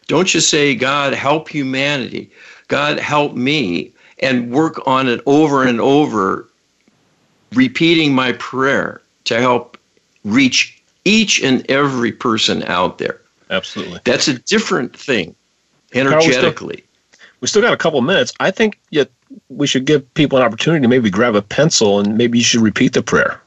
don't 0.07 0.27
just 0.27 0.49
say, 0.51 0.75
God, 0.75 1.13
help 1.15 1.49
humanity. 1.49 2.29
God, 2.67 2.99
help 2.99 3.33
me, 3.33 3.91
and 4.19 4.51
work 4.51 4.79
on 4.87 5.07
it 5.09 5.21
over 5.25 5.63
and 5.65 5.81
over, 5.81 6.47
repeating 7.53 8.13
my 8.13 8.33
prayer 8.33 9.01
to 9.25 9.39
help 9.41 9.77
reach 10.23 10.79
each 11.05 11.41
and 11.41 11.65
every 11.71 12.11
person 12.11 12.61
out 12.63 12.99
there. 12.99 13.19
Absolutely. 13.49 13.99
That's 14.03 14.27
a 14.27 14.37
different 14.39 14.95
thing 14.95 15.35
we 15.93 16.01
still- 16.01 16.11
energetically. 16.13 16.83
We 17.41 17.47
still 17.47 17.63
got 17.63 17.73
a 17.73 17.77
couple 17.77 17.99
minutes. 18.01 18.31
I 18.39 18.51
think 18.51 18.79
yet 18.91 19.09
we 19.49 19.65
should 19.67 19.85
give 19.85 20.01
people 20.13 20.37
an 20.37 20.43
opportunity 20.45 20.81
to 20.83 20.87
maybe 20.87 21.09
grab 21.09 21.35
a 21.35 21.41
pencil 21.41 21.99
and 21.99 22.15
maybe 22.15 22.37
you 22.37 22.43
should 22.43 22.61
repeat 22.61 22.93
the 22.93 23.01
prayer. 23.01 23.41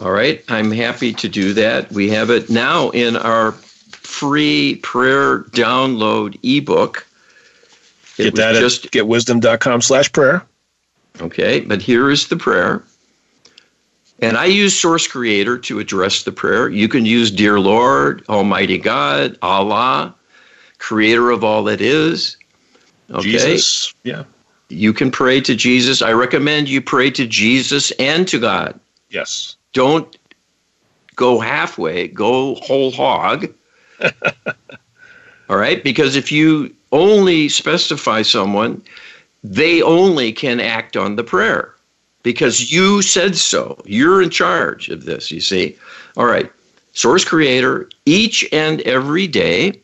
All 0.00 0.10
right, 0.10 0.44
I'm 0.48 0.70
happy 0.70 1.12
to 1.14 1.28
do 1.28 1.54
that. 1.54 1.90
We 1.90 2.10
have 2.10 2.30
it 2.30 2.50
now 2.50 2.90
in 2.90 3.16
our 3.16 3.52
free 3.52 4.76
prayer 4.82 5.44
download 5.44 6.38
ebook. 6.42 7.06
It 8.18 8.24
Get 8.24 8.34
that 8.36 8.54
just 8.54 8.86
at 8.86 8.92
getwisdom.com 8.92 9.82
slash 9.82 10.12
prayer. 10.12 10.42
okay, 11.20 11.60
but 11.60 11.80
here 11.80 12.10
is 12.10 12.28
the 12.28 12.36
prayer. 12.36 12.82
And 14.20 14.38
I 14.38 14.46
use 14.46 14.78
Source 14.78 15.06
Creator 15.06 15.58
to 15.58 15.78
address 15.78 16.22
the 16.22 16.32
prayer. 16.32 16.68
You 16.70 16.88
can 16.88 17.04
use 17.04 17.30
Dear 17.30 17.60
Lord, 17.60 18.24
Almighty 18.28 18.78
God, 18.78 19.38
Allah, 19.42 20.14
Creator 20.78 21.30
of 21.30 21.44
all 21.44 21.64
that 21.64 21.80
is. 21.80 22.36
Okay. 23.10 23.22
Jesus. 23.22 23.94
Yeah. 24.04 24.24
You 24.68 24.92
can 24.92 25.10
pray 25.10 25.40
to 25.42 25.54
Jesus. 25.54 26.02
I 26.02 26.12
recommend 26.12 26.68
you 26.68 26.80
pray 26.80 27.10
to 27.12 27.26
Jesus 27.26 27.90
and 27.92 28.26
to 28.28 28.38
God. 28.38 28.78
Yes. 29.10 29.55
Don't 29.76 30.16
go 31.16 31.38
halfway, 31.38 32.08
go 32.08 32.54
whole 32.56 32.90
hog. 32.90 33.52
All 35.50 35.58
right? 35.58 35.84
Because 35.84 36.16
if 36.16 36.32
you 36.32 36.74
only 36.92 37.50
specify 37.50 38.22
someone, 38.22 38.82
they 39.44 39.82
only 39.82 40.32
can 40.32 40.60
act 40.60 40.96
on 40.96 41.16
the 41.16 41.22
prayer 41.22 41.74
because 42.22 42.72
you 42.72 43.02
said 43.02 43.36
so. 43.36 43.78
You're 43.84 44.22
in 44.22 44.30
charge 44.30 44.88
of 44.88 45.04
this, 45.04 45.30
you 45.30 45.42
see. 45.42 45.76
All 46.16 46.24
right. 46.24 46.50
Source 46.94 47.26
creator, 47.26 47.90
each 48.06 48.48
and 48.52 48.80
every 48.80 49.26
day, 49.26 49.78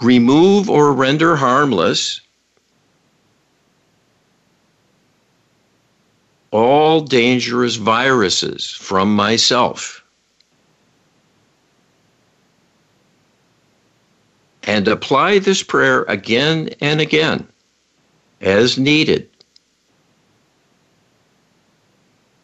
remove 0.00 0.70
or 0.70 0.92
render 0.92 1.34
harmless 1.34 2.20
all 6.50 7.00
dangerous 7.00 7.76
viruses 7.76 8.70
from 8.70 9.14
myself. 9.14 10.04
And 14.64 14.86
apply 14.86 15.38
this 15.38 15.62
prayer 15.62 16.02
again 16.04 16.70
and 16.80 17.00
again 17.00 17.48
as 18.40 18.78
needed 18.78 19.28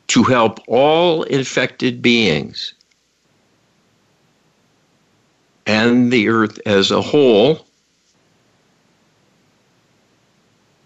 to 0.09 0.23
help 0.23 0.61
all 0.67 1.23
infected 1.25 2.01
beings 2.01 2.73
and 5.67 6.13
the 6.13 6.29
earth 6.29 6.59
as 6.67 6.91
a 6.91 7.03
whole 7.03 7.67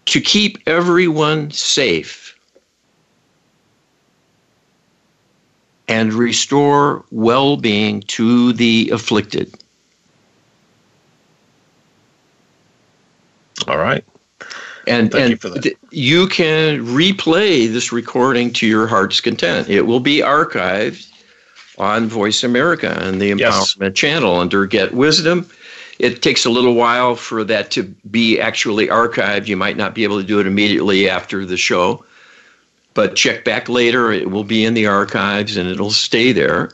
to 0.05 0.19
keep 0.19 0.57
everyone 0.67 1.51
safe 1.51 2.28
and 5.89 6.13
restore 6.13 7.03
well 7.11 7.57
being 7.57 8.01
to 8.03 8.53
the 8.53 8.89
afflicted. 8.93 9.53
All 13.67 13.77
right. 13.77 14.05
And, 14.87 15.11
Thank 15.11 15.21
and 15.21 15.29
you 15.31 15.37
for 15.37 15.49
that. 15.49 15.63
th- 15.63 15.77
you 15.91 16.27
can 16.27 16.85
replay 16.85 17.71
this 17.71 17.91
recording 17.91 18.53
to 18.53 18.67
your 18.67 18.87
heart's 18.87 19.19
content. 19.19 19.67
It 19.69 19.81
will 19.81 19.99
be 19.99 20.19
archived 20.19 21.11
on 21.77 22.07
Voice 22.07 22.43
America 22.43 22.97
and 23.01 23.21
the 23.21 23.27
Yes. 23.27 23.73
Empowerment 23.75 23.95
Channel 23.95 24.35
under 24.35 24.65
Get 24.65 24.93
Wisdom. 24.93 25.49
It 25.97 26.21
takes 26.21 26.45
a 26.45 26.49
little 26.49 26.75
while 26.75 27.15
for 27.15 27.43
that 27.43 27.71
to 27.71 27.83
be 27.83 28.39
actually 28.39 28.87
archived. 28.87 29.47
You 29.47 29.57
might 29.57 29.75
not 29.75 29.93
be 29.93 30.03
able 30.03 30.19
to 30.19 30.25
do 30.25 30.39
it 30.39 30.47
immediately 30.47 31.09
after 31.09 31.45
the 31.45 31.57
show, 31.57 32.05
but 32.99 33.15
check 33.15 33.45
back 33.45 33.69
later. 33.69 34.11
It 34.11 34.29
will 34.29 34.43
be 34.43 34.65
in 34.65 34.73
the 34.73 34.87
archives 34.87 35.55
and 35.55 35.69
it'll 35.69 35.89
stay 35.89 36.33
there. 36.33 36.69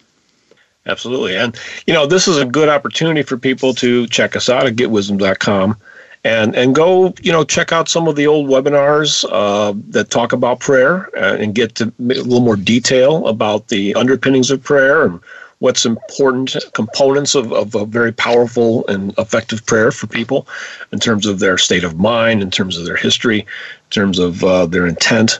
Absolutely. 0.88 1.38
And, 1.38 1.56
you 1.86 1.94
know, 1.94 2.08
this 2.08 2.28
is 2.28 2.36
a 2.38 2.46
good 2.46 2.68
opportunity 2.68 3.22
for 3.22 3.38
people 3.38 3.76
to 3.76 4.08
check 4.08 4.36
us 4.36 4.50
out 4.50 4.66
at 4.66 4.76
getwisdom.com 4.76 5.78
and, 6.24 6.56
and 6.56 6.74
go, 6.74 7.14
you 7.22 7.32
know, 7.32 7.44
check 7.44 7.72
out 7.72 7.90
some 7.90 8.08
of 8.08 8.16
the 8.16 8.26
old 8.26 8.50
webinars 8.50 9.24
uh, 9.32 9.80
that 9.90 10.10
talk 10.10 10.34
about 10.34 10.62
prayer 10.62 11.12
and 11.16 11.54
get 11.54 11.76
to 11.76 11.94
a 12.00 12.02
little 12.02 12.40
more 12.40 12.56
detail 12.56 13.28
about 13.28 13.68
the 13.68 13.94
underpinnings 13.94 14.50
of 14.50 14.64
prayer 14.64 15.06
and 15.06 15.20
what's 15.60 15.86
important 15.86 16.56
components 16.74 17.36
of, 17.36 17.54
of 17.54 17.76
a 17.76 17.86
very 17.86 18.12
powerful 18.12 18.84
and 18.88 19.14
effective 19.20 19.64
prayer 19.68 19.92
for 19.92 20.08
people 20.08 20.48
in 20.92 20.98
terms 20.98 21.28
of 21.28 21.38
their 21.38 21.60
state 21.60 21.84
of 21.84 22.00
mind, 22.00 22.42
in 22.42 22.50
terms 22.50 22.80
of 22.80 22.86
their 22.88 22.98
history, 22.98 23.42
in 23.42 23.92
terms 23.92 24.18
of 24.18 24.44
uh, 24.44 24.66
their 24.66 24.88
intent 24.88 25.40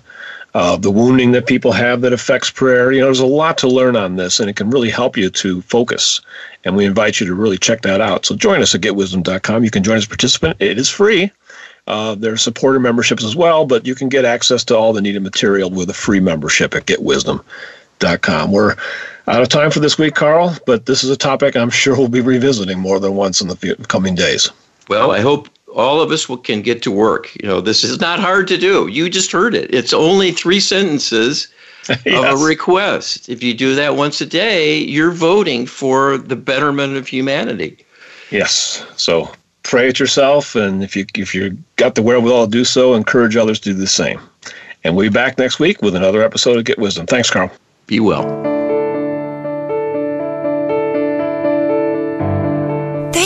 uh, 0.56 0.78
the 0.78 0.90
wounding 0.90 1.34
that 1.34 1.46
people 1.46 1.74
have 1.74 2.00
that 2.00 2.14
affects 2.14 2.50
prayer. 2.50 2.94
You 2.94 3.02
know, 3.02 3.08
there's 3.08 3.20
a 3.20 3.26
lot 3.26 3.58
to 3.58 3.68
learn 3.68 3.98
on 3.98 4.16
this, 4.16 4.40
and 4.40 4.50
it 4.50 4.56
can 4.56 4.70
really 4.70 4.90
help 4.90 5.18
you 5.18 5.30
to 5.30 5.62
focus. 5.64 6.22
And 6.64 6.78
we 6.78 6.86
invite 6.86 7.20
you 7.20 7.28
to 7.28 7.36
really 7.36 7.58
check 7.58 7.82
that 7.82 8.00
out. 8.00 8.26
So 8.26 8.38
join 8.38 8.62
us 8.62 8.74
at 8.74 8.80
getwisdom.com. 8.80 9.66
You 9.66 9.70
can 9.70 9.84
join 9.84 9.98
as 9.98 10.06
a 10.06 10.08
participant. 10.08 10.56
It 10.62 10.80
is 10.80 10.90
free. 10.90 11.30
Uh, 11.88 12.16
there 12.16 12.32
are 12.32 12.38
supporter 12.38 12.80
memberships 12.80 13.26
as 13.26 13.36
well, 13.36 13.66
but 13.66 13.86
you 13.86 13.96
can 13.96 14.08
get 14.08 14.24
access 14.24 14.64
to 14.64 14.78
all 14.78 14.94
the 14.94 15.02
needed 15.02 15.22
material 15.22 15.70
with 15.70 15.90
a 15.90 15.94
free 15.94 16.22
membership 16.22 16.74
at 16.74 16.86
getwisdom.com. 16.86 18.52
We're 18.54 18.76
out 19.28 19.42
of 19.42 19.50
time 19.50 19.72
for 19.72 19.82
this 19.82 19.98
week, 19.98 20.16
Carl, 20.16 20.56
but 20.66 20.86
this 20.86 21.04
is 21.04 21.10
a 21.10 21.18
topic 21.18 21.58
I'm 21.58 21.70
sure 21.70 21.98
we'll 21.98 22.08
be 22.08 22.22
revisiting 22.22 22.80
more 22.80 23.02
than 23.02 23.16
once 23.16 23.42
in 23.42 23.50
the 23.50 23.86
coming 23.90 24.16
days. 24.16 24.50
Well, 24.88 25.12
I 25.12 25.20
hope 25.20 25.50
all 25.76 26.02
of 26.02 26.12
us 26.12 26.28
will, 26.28 26.38
can 26.38 26.62
get 26.62 26.82
to 26.84 26.92
work. 26.92 27.36
You 27.42 27.48
know, 27.48 27.62
this 27.62 27.84
is 27.84 28.00
not 28.00 28.20
hard 28.20 28.48
to 28.48 28.58
do. 28.58 28.88
You 28.88 29.10
just 29.10 29.32
heard 29.32 29.54
it. 29.54 29.74
It's 29.74 29.94
only 29.94 30.32
three 30.32 30.60
sentences 30.60 31.48
yes. 31.88 32.00
of 32.06 32.42
a 32.42 32.44
request. 32.44 33.30
If 33.30 33.44
you 33.44 33.54
do 33.54 33.76
that 33.76 33.96
once 33.96 34.22
a 34.22 34.26
day, 34.26 34.78
you're 34.78 35.12
voting 35.12 35.66
for 35.66 36.18
the 36.18 36.36
betterment 36.36 36.96
of 36.96 37.08
humanity. 37.08 37.78
Yes. 38.32 38.86
So 38.96 39.32
pray 39.64 39.90
it 39.90 40.00
yourself, 40.00 40.56
and 40.56 40.84
if 40.84 40.96
you 40.96 41.06
if 41.16 41.36
you 41.36 41.58
got 41.76 41.96
the 41.96 42.02
wherewithal 42.02 42.46
to 42.46 42.52
do 42.52 42.64
so, 42.64 42.94
encourage 42.94 43.36
others 43.36 43.60
to 43.62 43.74
do 43.74 43.76
the 43.76 43.88
same. 43.88 44.20
And 44.84 44.96
we'll 44.96 45.10
be 45.10 45.14
back 45.14 45.38
next 45.38 45.60
week 45.60 45.82
with 45.82 45.96
another 45.96 46.24
episode 46.24 46.58
of 46.58 46.66
Get 46.66 46.80
Wisdom. 46.80 47.06
Thanks, 47.08 47.30
Carl. 47.30 47.52
Be 47.88 48.00
well. 48.00 48.55